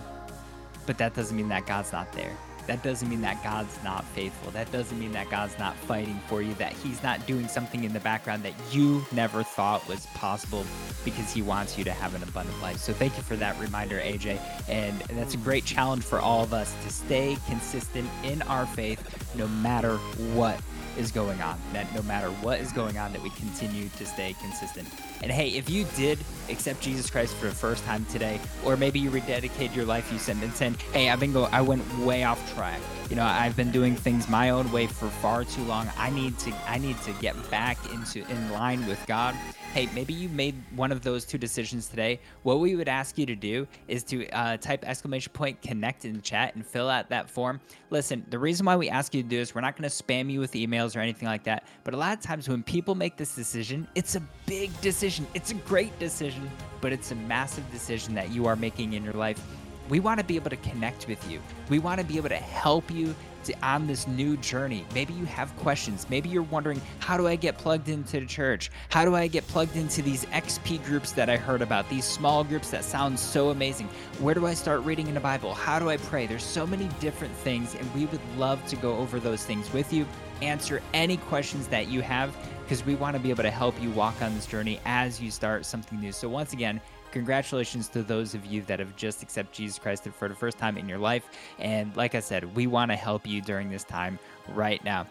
but 0.87 0.97
that 0.97 1.13
doesn't 1.13 1.37
mean 1.37 1.49
that 1.49 1.67
God's 1.67 1.91
not 1.91 2.11
there. 2.13 2.31
That 2.65 2.83
doesn't 2.83 3.07
mean 3.07 3.21
that 3.21 3.41
God's 3.43 3.81
not 3.81 4.03
faithful. 4.03 4.51
That 4.51 4.69
doesn't 4.73 4.99
mean 4.99 5.13
that 5.13 5.29
God's 5.29 5.57
not 5.57 5.75
fighting 5.75 6.19
for 6.27 6.41
you, 6.41 6.53
that 6.55 6.73
He's 6.73 7.01
not 7.01 7.25
doing 7.25 7.47
something 7.47 7.85
in 7.85 7.93
the 7.93 7.99
background 8.01 8.43
that 8.43 8.53
you 8.71 9.05
never 9.13 9.41
thought 9.41 9.87
was 9.87 10.05
possible 10.07 10.65
because 11.05 11.31
He 11.31 11.41
wants 11.41 11.77
you 11.77 11.85
to 11.85 11.91
have 11.91 12.13
an 12.13 12.23
abundant 12.23 12.61
life. 12.61 12.77
So 12.77 12.91
thank 12.91 13.15
you 13.15 13.23
for 13.23 13.37
that 13.37 13.57
reminder, 13.57 13.99
AJ. 13.99 14.39
And 14.67 14.99
that's 15.17 15.33
a 15.33 15.37
great 15.37 15.63
challenge 15.63 16.03
for 16.03 16.19
all 16.19 16.43
of 16.43 16.53
us 16.53 16.75
to 16.83 16.89
stay 16.91 17.37
consistent 17.47 18.09
in 18.25 18.41
our 18.43 18.65
faith 18.65 19.01
no 19.37 19.47
matter 19.47 19.95
what 20.33 20.59
is 20.97 21.11
going 21.11 21.41
on. 21.41 21.57
That 21.71 21.93
no 21.95 22.01
matter 22.01 22.27
what 22.41 22.59
is 22.59 22.73
going 22.73 22.97
on, 22.97 23.13
that 23.13 23.21
we 23.21 23.29
continue 23.31 23.87
to 23.87 24.05
stay 24.05 24.35
consistent. 24.41 24.89
And 25.21 25.31
hey, 25.31 25.49
if 25.49 25.69
you 25.69 25.85
did 25.95 26.19
accept 26.49 26.81
Jesus 26.81 27.09
Christ 27.09 27.35
for 27.35 27.47
the 27.47 27.55
first 27.55 27.83
time 27.85 28.05
today, 28.05 28.39
or 28.63 28.77
maybe 28.77 28.99
you 28.99 29.09
rededicated 29.09 29.75
your 29.75 29.85
life, 29.85 30.11
you 30.11 30.19
said 30.19 30.37
and 30.37 30.53
said, 30.53 30.75
"Hey, 30.93 31.09
I've 31.09 31.19
been 31.19 31.33
go, 31.33 31.45
I 31.45 31.61
went 31.61 31.81
way 31.99 32.23
off 32.23 32.53
track. 32.53 32.79
You 33.09 33.15
know, 33.15 33.25
I've 33.25 33.55
been 33.55 33.71
doing 33.71 33.95
things 33.95 34.29
my 34.29 34.49
own 34.49 34.71
way 34.71 34.87
for 34.87 35.07
far 35.07 35.43
too 35.43 35.63
long. 35.63 35.89
I 35.97 36.09
need 36.09 36.37
to, 36.39 36.53
I 36.67 36.77
need 36.77 37.01
to 37.03 37.13
get 37.13 37.35
back 37.49 37.77
into 37.93 38.27
in 38.29 38.51
line 38.51 38.85
with 38.87 39.03
God." 39.07 39.35
hey, 39.77 39.87
maybe 39.93 40.11
you 40.11 40.27
made 40.29 40.55
one 40.75 40.91
of 40.91 41.03
those 41.03 41.23
two 41.23 41.37
decisions 41.37 41.87
today. 41.87 42.19
What 42.41 42.59
we 42.59 42.75
would 42.75 42.87
ask 42.87 43.15
you 43.15 43.27
to 43.27 43.35
do 43.35 43.67
is 43.87 44.03
to 44.05 44.27
uh, 44.29 44.57
type 44.57 44.83
exclamation 44.83 45.31
point 45.33 45.61
connect 45.61 46.03
in 46.03 46.13
the 46.13 46.21
chat 46.21 46.55
and 46.55 46.65
fill 46.65 46.89
out 46.89 47.09
that 47.09 47.29
form. 47.29 47.59
Listen, 47.91 48.25
the 48.31 48.39
reason 48.39 48.65
why 48.65 48.75
we 48.75 48.89
ask 48.89 49.13
you 49.13 49.21
to 49.21 49.29
do 49.29 49.37
this, 49.37 49.53
we're 49.53 49.61
not 49.61 49.77
going 49.77 49.87
to 49.87 49.95
spam 49.95 50.31
you 50.31 50.39
with 50.39 50.53
emails 50.53 50.95
or 50.95 50.99
anything 50.99 51.27
like 51.27 51.43
that. 51.43 51.63
But 51.83 51.93
a 51.93 51.97
lot 51.97 52.17
of 52.17 52.23
times 52.23 52.49
when 52.49 52.63
people 52.63 52.95
make 52.95 53.17
this 53.17 53.35
decision, 53.35 53.87
it's 53.93 54.15
a 54.15 54.21
big 54.47 54.71
decision. 54.81 55.06
It's 55.33 55.51
a 55.51 55.55
great 55.55 55.97
decision, 55.99 56.51
but 56.81 56.91
it's 56.91 57.11
a 57.11 57.15
massive 57.15 57.69
decision 57.71 58.13
that 58.15 58.29
you 58.31 58.45
are 58.45 58.57
making 58.57 58.91
in 58.91 59.05
your 59.05 59.13
life. 59.13 59.41
We 59.87 60.01
want 60.01 60.19
to 60.19 60.25
be 60.25 60.35
able 60.35 60.49
to 60.49 60.57
connect 60.57 61.07
with 61.07 61.31
you. 61.31 61.39
We 61.69 61.79
want 61.79 62.01
to 62.01 62.05
be 62.05 62.17
able 62.17 62.27
to 62.27 62.35
help 62.35 62.91
you 62.91 63.15
to, 63.45 63.53
on 63.65 63.87
this 63.87 64.05
new 64.05 64.35
journey. 64.35 64.85
Maybe 64.93 65.13
you 65.13 65.23
have 65.23 65.55
questions. 65.55 66.09
Maybe 66.09 66.27
you're 66.27 66.43
wondering, 66.43 66.81
how 66.99 67.15
do 67.15 67.25
I 67.25 67.37
get 67.37 67.57
plugged 67.57 67.87
into 67.87 68.19
the 68.19 68.25
church? 68.25 68.69
How 68.89 69.05
do 69.05 69.15
I 69.15 69.27
get 69.27 69.47
plugged 69.47 69.77
into 69.77 70.01
these 70.01 70.25
XP 70.25 70.83
groups 70.83 71.13
that 71.13 71.29
I 71.29 71.37
heard 71.37 71.61
about, 71.61 71.89
these 71.89 72.03
small 72.03 72.43
groups 72.43 72.69
that 72.71 72.83
sound 72.83 73.17
so 73.17 73.51
amazing? 73.51 73.87
Where 74.19 74.35
do 74.35 74.45
I 74.45 74.55
start 74.55 74.81
reading 74.81 75.07
in 75.07 75.13
the 75.13 75.21
Bible? 75.21 75.53
How 75.53 75.79
do 75.79 75.89
I 75.89 75.95
pray? 75.95 76.27
There's 76.27 76.43
so 76.43 76.67
many 76.67 76.89
different 76.99 77.33
things, 77.33 77.73
and 77.75 77.95
we 77.95 78.07
would 78.07 78.19
love 78.37 78.65
to 78.67 78.75
go 78.75 78.97
over 78.97 79.21
those 79.21 79.45
things 79.45 79.71
with 79.71 79.93
you, 79.93 80.05
answer 80.41 80.81
any 80.93 81.15
questions 81.15 81.67
that 81.67 81.87
you 81.87 82.01
have, 82.01 82.35
because 82.67 82.85
we 82.85 82.95
want 82.95 83.15
to 83.15 83.19
be 83.21 83.29
able 83.29 83.43
to 83.43 83.49
help 83.49 83.81
you 83.81 83.89
walk 83.91 84.21
on 84.21 84.35
this 84.35 84.45
journey 84.45 84.77
as 84.83 85.21
you 85.21 85.31
start 85.31 85.65
something 85.65 86.01
new. 86.01 86.11
So, 86.11 86.27
once 86.27 86.51
again, 86.51 86.81
congratulations 87.11 87.87
to 87.87 88.03
those 88.03 88.35
of 88.35 88.45
you 88.45 88.61
that 88.63 88.79
have 88.79 88.93
just 88.97 89.23
accepted 89.23 89.55
Jesus 89.55 89.79
Christ 89.79 90.03
for 90.03 90.27
the 90.27 90.35
first 90.35 90.57
time 90.57 90.77
in 90.77 90.89
your 90.89 90.97
life. 90.97 91.29
And 91.59 91.95
like 91.95 92.13
I 92.13 92.19
said, 92.19 92.53
we 92.57 92.67
want 92.67 92.91
to 92.91 92.97
help 92.97 93.25
you 93.25 93.41
during 93.41 93.69
this 93.69 93.85
time 93.85 94.19
right 94.49 94.83
now. 94.83 95.07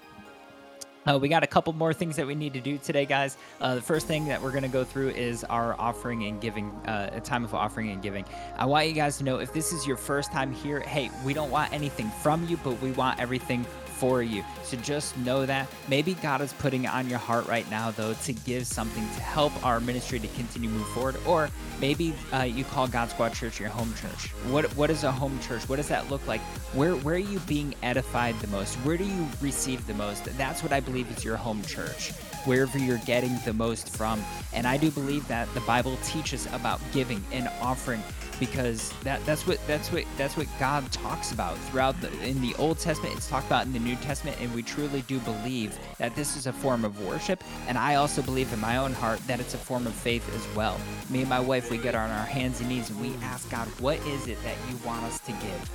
Uh, 1.06 1.18
we 1.18 1.28
got 1.28 1.44
a 1.44 1.46
couple 1.46 1.72
more 1.72 1.94
things 1.94 2.16
that 2.16 2.26
we 2.26 2.34
need 2.34 2.52
to 2.52 2.60
do 2.60 2.76
today, 2.76 3.06
guys. 3.06 3.38
Uh, 3.60 3.76
the 3.76 3.80
first 3.80 4.06
thing 4.06 4.26
that 4.26 4.42
we're 4.42 4.50
going 4.50 4.62
to 4.62 4.68
go 4.68 4.84
through 4.84 5.08
is 5.10 5.42
our 5.44 5.80
offering 5.80 6.24
and 6.24 6.42
giving, 6.42 6.70
uh, 6.86 7.10
a 7.14 7.20
time 7.20 7.42
of 7.42 7.54
offering 7.54 7.90
and 7.90 8.02
giving. 8.02 8.24
I 8.58 8.66
want 8.66 8.86
you 8.86 8.92
guys 8.92 9.16
to 9.18 9.24
know 9.24 9.38
if 9.38 9.50
this 9.52 9.72
is 9.72 9.86
your 9.86 9.96
first 9.96 10.30
time 10.30 10.52
here, 10.52 10.80
hey, 10.80 11.10
we 11.24 11.32
don't 11.32 11.50
want 11.50 11.72
anything 11.72 12.10
from 12.22 12.46
you, 12.48 12.58
but 12.58 12.78
we 12.82 12.90
want 12.92 13.18
everything 13.18 13.64
for 13.98 14.22
you. 14.22 14.44
So 14.62 14.76
just 14.78 15.16
know 15.18 15.46
that. 15.46 15.68
Maybe 15.88 16.14
God 16.14 16.40
is 16.40 16.52
putting 16.54 16.84
it 16.84 16.92
on 16.92 17.08
your 17.08 17.18
heart 17.18 17.46
right 17.46 17.68
now, 17.70 17.90
though, 17.90 18.14
to 18.14 18.32
give 18.32 18.66
something 18.66 19.02
to 19.02 19.20
help 19.20 19.52
our 19.64 19.80
ministry 19.80 20.18
to 20.18 20.28
continue 20.28 20.68
move 20.68 20.86
forward. 20.88 21.16
Or 21.26 21.50
maybe 21.80 22.14
uh, 22.32 22.42
you 22.42 22.64
call 22.64 22.88
God 22.88 23.10
Squad 23.10 23.30
Church 23.30 23.60
your 23.60 23.70
home 23.70 23.92
church. 23.94 24.32
What 24.50 24.64
what 24.76 24.90
is 24.90 25.04
a 25.04 25.12
home 25.12 25.38
church? 25.40 25.68
What 25.68 25.76
does 25.76 25.88
that 25.88 26.10
look 26.10 26.26
like? 26.26 26.40
Where 26.74 26.94
where 26.96 27.14
are 27.14 27.18
you 27.18 27.38
being 27.40 27.74
edified 27.82 28.38
the 28.40 28.48
most? 28.48 28.74
Where 28.76 28.96
do 28.96 29.04
you 29.04 29.26
receive 29.40 29.86
the 29.86 29.94
most? 29.94 30.24
That's 30.36 30.62
what 30.62 30.72
I 30.72 30.80
believe 30.80 31.10
is 31.16 31.24
your 31.24 31.36
home 31.36 31.62
church 31.62 32.12
wherever 32.46 32.78
you're 32.78 32.98
getting 32.98 33.36
the 33.44 33.52
most 33.52 33.94
from. 33.94 34.22
And 34.52 34.66
I 34.66 34.76
do 34.76 34.90
believe 34.90 35.26
that 35.28 35.52
the 35.54 35.60
Bible 35.60 35.98
teaches 36.04 36.46
about 36.52 36.80
giving 36.92 37.22
and 37.32 37.48
offering 37.60 38.02
because 38.38 38.92
that 39.02 39.24
that's 39.24 39.46
what 39.46 39.58
that's 39.66 39.90
what 39.92 40.04
that's 40.16 40.36
what 40.36 40.46
God 40.58 40.90
talks 40.92 41.32
about 41.32 41.56
throughout 41.58 42.00
the 42.00 42.10
in 42.22 42.40
the 42.40 42.54
Old 42.56 42.78
Testament 42.78 43.14
it's 43.16 43.28
talked 43.28 43.46
about 43.46 43.66
in 43.66 43.72
the 43.72 43.78
New 43.78 43.96
Testament 43.96 44.36
and 44.40 44.54
we 44.54 44.62
truly 44.62 45.02
do 45.02 45.18
believe 45.20 45.78
that 45.98 46.14
this 46.14 46.36
is 46.36 46.46
a 46.46 46.52
form 46.52 46.84
of 46.84 47.00
worship 47.04 47.42
and 47.68 47.78
I 47.78 47.94
also 47.96 48.22
believe 48.22 48.52
in 48.52 48.60
my 48.60 48.76
own 48.76 48.92
heart 48.92 49.20
that 49.26 49.40
it's 49.40 49.54
a 49.54 49.58
form 49.58 49.86
of 49.86 49.94
faith 49.94 50.28
as 50.34 50.56
well. 50.56 50.78
Me 51.10 51.20
and 51.20 51.28
my 51.28 51.40
wife 51.40 51.70
we 51.70 51.78
get 51.78 51.94
on 51.94 52.10
our 52.10 52.26
hands 52.26 52.60
and 52.60 52.68
knees 52.68 52.90
and 52.90 53.00
we 53.00 53.14
ask 53.24 53.50
God 53.50 53.66
what 53.80 53.98
is 54.06 54.26
it 54.28 54.42
that 54.42 54.56
you 54.70 54.76
want 54.84 55.04
us 55.04 55.20
to 55.20 55.32
give? 55.32 55.70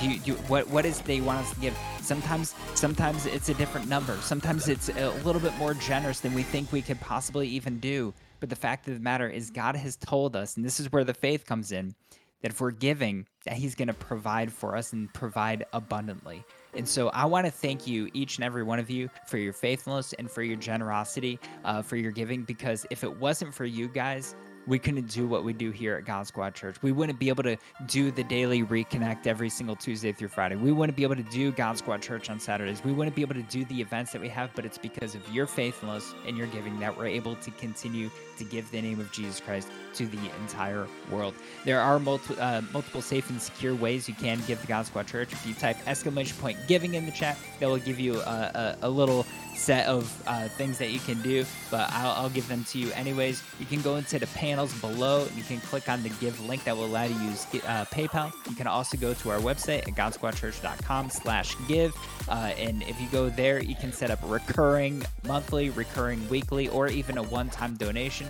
Do 0.00 0.08
you, 0.10 0.18
do 0.18 0.32
you, 0.32 0.36
what 0.48 0.68
what 0.68 0.84
is 0.84 1.00
they 1.00 1.20
want 1.20 1.40
us 1.40 1.54
to 1.54 1.60
give? 1.60 1.78
Sometimes 2.00 2.54
sometimes 2.74 3.26
it's 3.26 3.48
a 3.48 3.54
different 3.54 3.88
number. 3.88 4.16
Sometimes 4.22 4.68
it's 4.68 4.88
a 4.88 5.10
little 5.24 5.40
bit 5.40 5.56
more 5.58 5.74
generous 5.74 6.20
than 6.20 6.34
we 6.34 6.42
think 6.42 6.72
we 6.72 6.82
could 6.82 7.00
possibly 7.00 7.46
even 7.48 7.78
do. 7.78 8.12
But 8.44 8.50
the 8.50 8.56
fact 8.56 8.86
of 8.88 8.92
the 8.92 9.00
matter 9.00 9.26
is 9.26 9.48
God 9.48 9.74
has 9.74 9.96
told 9.96 10.36
us, 10.36 10.56
and 10.56 10.64
this 10.66 10.78
is 10.78 10.92
where 10.92 11.02
the 11.02 11.14
faith 11.14 11.46
comes 11.46 11.72
in, 11.72 11.94
that 12.42 12.50
if 12.50 12.60
we're 12.60 12.72
giving, 12.72 13.26
that 13.46 13.54
He's 13.54 13.74
going 13.74 13.88
to 13.88 13.94
provide 13.94 14.52
for 14.52 14.76
us 14.76 14.92
and 14.92 15.10
provide 15.14 15.64
abundantly. 15.72 16.44
And 16.74 16.86
so 16.86 17.08
I 17.08 17.24
want 17.24 17.46
to 17.46 17.50
thank 17.50 17.86
you, 17.86 18.10
each 18.12 18.36
and 18.36 18.44
every 18.44 18.62
one 18.62 18.78
of 18.78 18.90
you, 18.90 19.08
for 19.28 19.38
your 19.38 19.54
faithfulness 19.54 20.12
and 20.18 20.30
for 20.30 20.42
your 20.42 20.58
generosity, 20.58 21.38
uh, 21.64 21.80
for 21.80 21.96
your 21.96 22.12
giving. 22.12 22.42
Because 22.42 22.84
if 22.90 23.02
it 23.02 23.18
wasn't 23.18 23.54
for 23.54 23.64
you 23.64 23.88
guys, 23.88 24.34
we 24.66 24.78
couldn't 24.78 25.08
do 25.08 25.26
what 25.26 25.44
we 25.44 25.52
do 25.52 25.70
here 25.70 25.96
at 25.96 26.04
God 26.04 26.26
Squad 26.26 26.54
Church. 26.54 26.76
We 26.82 26.92
wouldn't 26.92 27.18
be 27.18 27.28
able 27.28 27.42
to 27.42 27.56
do 27.86 28.10
the 28.10 28.24
daily 28.24 28.62
reconnect 28.62 29.26
every 29.26 29.50
single 29.50 29.76
Tuesday 29.76 30.12
through 30.12 30.28
Friday. 30.28 30.56
We 30.56 30.72
wouldn't 30.72 30.96
be 30.96 31.02
able 31.02 31.16
to 31.16 31.22
do 31.22 31.52
God 31.52 31.76
Squad 31.78 32.02
Church 32.02 32.30
on 32.30 32.40
Saturdays. 32.40 32.82
We 32.84 32.92
wouldn't 32.92 33.14
be 33.14 33.22
able 33.22 33.34
to 33.34 33.42
do 33.42 33.64
the 33.66 33.80
events 33.80 34.12
that 34.12 34.22
we 34.22 34.28
have, 34.28 34.50
but 34.54 34.64
it's 34.64 34.78
because 34.78 35.14
of 35.14 35.28
your 35.32 35.46
faithfulness 35.46 36.14
and 36.26 36.36
your 36.36 36.46
giving 36.48 36.78
that 36.80 36.96
we're 36.96 37.06
able 37.06 37.36
to 37.36 37.50
continue 37.52 38.10
to 38.38 38.44
give 38.44 38.70
the 38.70 38.80
name 38.80 39.00
of 39.00 39.10
Jesus 39.12 39.40
Christ 39.40 39.68
to 39.94 40.06
the 40.06 40.18
entire 40.40 40.86
world. 41.10 41.34
There 41.64 41.80
are 41.80 41.98
multi- 41.98 42.38
uh, 42.38 42.62
multiple 42.72 43.02
safe 43.02 43.28
and 43.30 43.40
secure 43.40 43.74
ways 43.74 44.08
you 44.08 44.14
can 44.14 44.40
give 44.46 44.60
to 44.60 44.66
God 44.66 44.86
Squad 44.86 45.06
Church. 45.06 45.32
If 45.32 45.46
you 45.46 45.54
type 45.54 45.76
exclamation 45.86 46.36
point 46.38 46.58
giving 46.66 46.94
in 46.94 47.06
the 47.06 47.12
chat, 47.12 47.36
that 47.60 47.68
will 47.68 47.78
give 47.78 48.00
you 48.00 48.20
a, 48.20 48.76
a, 48.82 48.88
a 48.88 48.90
little 48.90 49.26
set 49.54 49.86
of 49.86 50.22
uh, 50.26 50.48
things 50.48 50.78
that 50.78 50.90
you 50.90 50.98
can 50.98 51.20
do, 51.22 51.44
but 51.70 51.90
I'll, 51.92 52.12
I'll, 52.12 52.30
give 52.34 52.48
them 52.48 52.64
to 52.64 52.78
you 52.78 52.90
anyways. 52.92 53.42
You 53.60 53.66
can 53.66 53.80
go 53.82 53.96
into 53.96 54.18
the 54.18 54.26
panels 54.28 54.72
below. 54.80 55.26
You 55.36 55.42
can 55.42 55.60
click 55.60 55.88
on 55.88 56.02
the 56.02 56.08
give 56.08 56.40
link 56.46 56.64
that 56.64 56.76
will 56.76 56.86
allow 56.86 57.04
you 57.04 57.14
to 57.14 57.24
use 57.24 57.46
uh, 57.66 57.84
PayPal. 57.86 58.32
You 58.48 58.56
can 58.56 58.66
also 58.66 58.96
go 58.96 59.14
to 59.14 59.30
our 59.30 59.38
website 59.38 59.86
at 59.86 59.94
godsquadchurch.com 59.94 61.10
slash 61.10 61.56
give. 61.68 61.94
Uh, 62.28 62.52
and 62.58 62.82
if 62.84 63.00
you 63.00 63.06
go 63.08 63.28
there, 63.28 63.62
you 63.62 63.74
can 63.74 63.92
set 63.92 64.10
up 64.10 64.18
recurring 64.24 65.02
monthly, 65.26 65.70
recurring 65.70 66.28
weekly, 66.28 66.68
or 66.68 66.88
even 66.88 67.18
a 67.18 67.22
one-time 67.22 67.76
donation. 67.76 68.26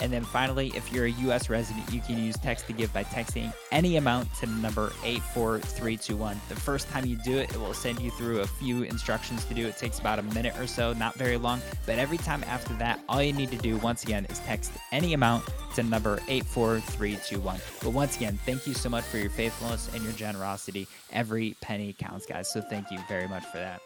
And 0.00 0.12
then 0.12 0.22
finally, 0.24 0.72
if 0.76 0.92
you're 0.92 1.06
a 1.06 1.10
U.S. 1.10 1.50
resident, 1.50 1.92
you 1.92 2.00
can 2.00 2.22
use 2.22 2.36
text 2.36 2.66
to 2.68 2.72
give 2.72 2.92
by 2.92 3.04
texting 3.04 3.52
any 3.72 3.96
amount 3.96 4.32
to 4.36 4.46
the 4.46 4.52
number 4.52 4.92
84321. 5.04 6.40
The 6.48 6.54
first 6.54 6.88
time 6.88 7.04
you 7.04 7.16
do 7.16 7.36
it, 7.36 7.50
it 7.50 7.58
will 7.58 7.74
send 7.74 8.00
you 8.00 8.10
through 8.12 8.40
a 8.40 8.46
few 8.46 8.84
instructions 8.84 9.44
to 9.46 9.54
do. 9.54 9.66
It 9.66 9.76
takes 9.76 9.98
about 9.98 10.18
a 10.20 10.22
minute 10.22 10.56
or 10.58 10.67
so, 10.68 10.92
not 10.92 11.14
very 11.14 11.36
long. 11.36 11.60
But 11.86 11.98
every 11.98 12.18
time 12.18 12.44
after 12.44 12.74
that, 12.74 13.00
all 13.08 13.22
you 13.22 13.32
need 13.32 13.50
to 13.50 13.56
do 13.56 13.76
once 13.78 14.04
again 14.04 14.26
is 14.26 14.38
text 14.40 14.72
any 14.92 15.14
amount 15.14 15.44
to 15.74 15.82
number 15.82 16.20
84321. 16.28 17.58
But 17.82 17.90
once 17.90 18.16
again, 18.16 18.38
thank 18.44 18.66
you 18.66 18.74
so 18.74 18.88
much 18.88 19.04
for 19.04 19.18
your 19.18 19.30
faithfulness 19.30 19.92
and 19.94 20.02
your 20.04 20.12
generosity. 20.12 20.86
Every 21.12 21.56
penny 21.60 21.92
counts, 21.92 22.26
guys. 22.26 22.52
So 22.52 22.60
thank 22.60 22.90
you 22.90 22.98
very 23.08 23.28
much 23.28 23.44
for 23.46 23.58
that. 23.58 23.80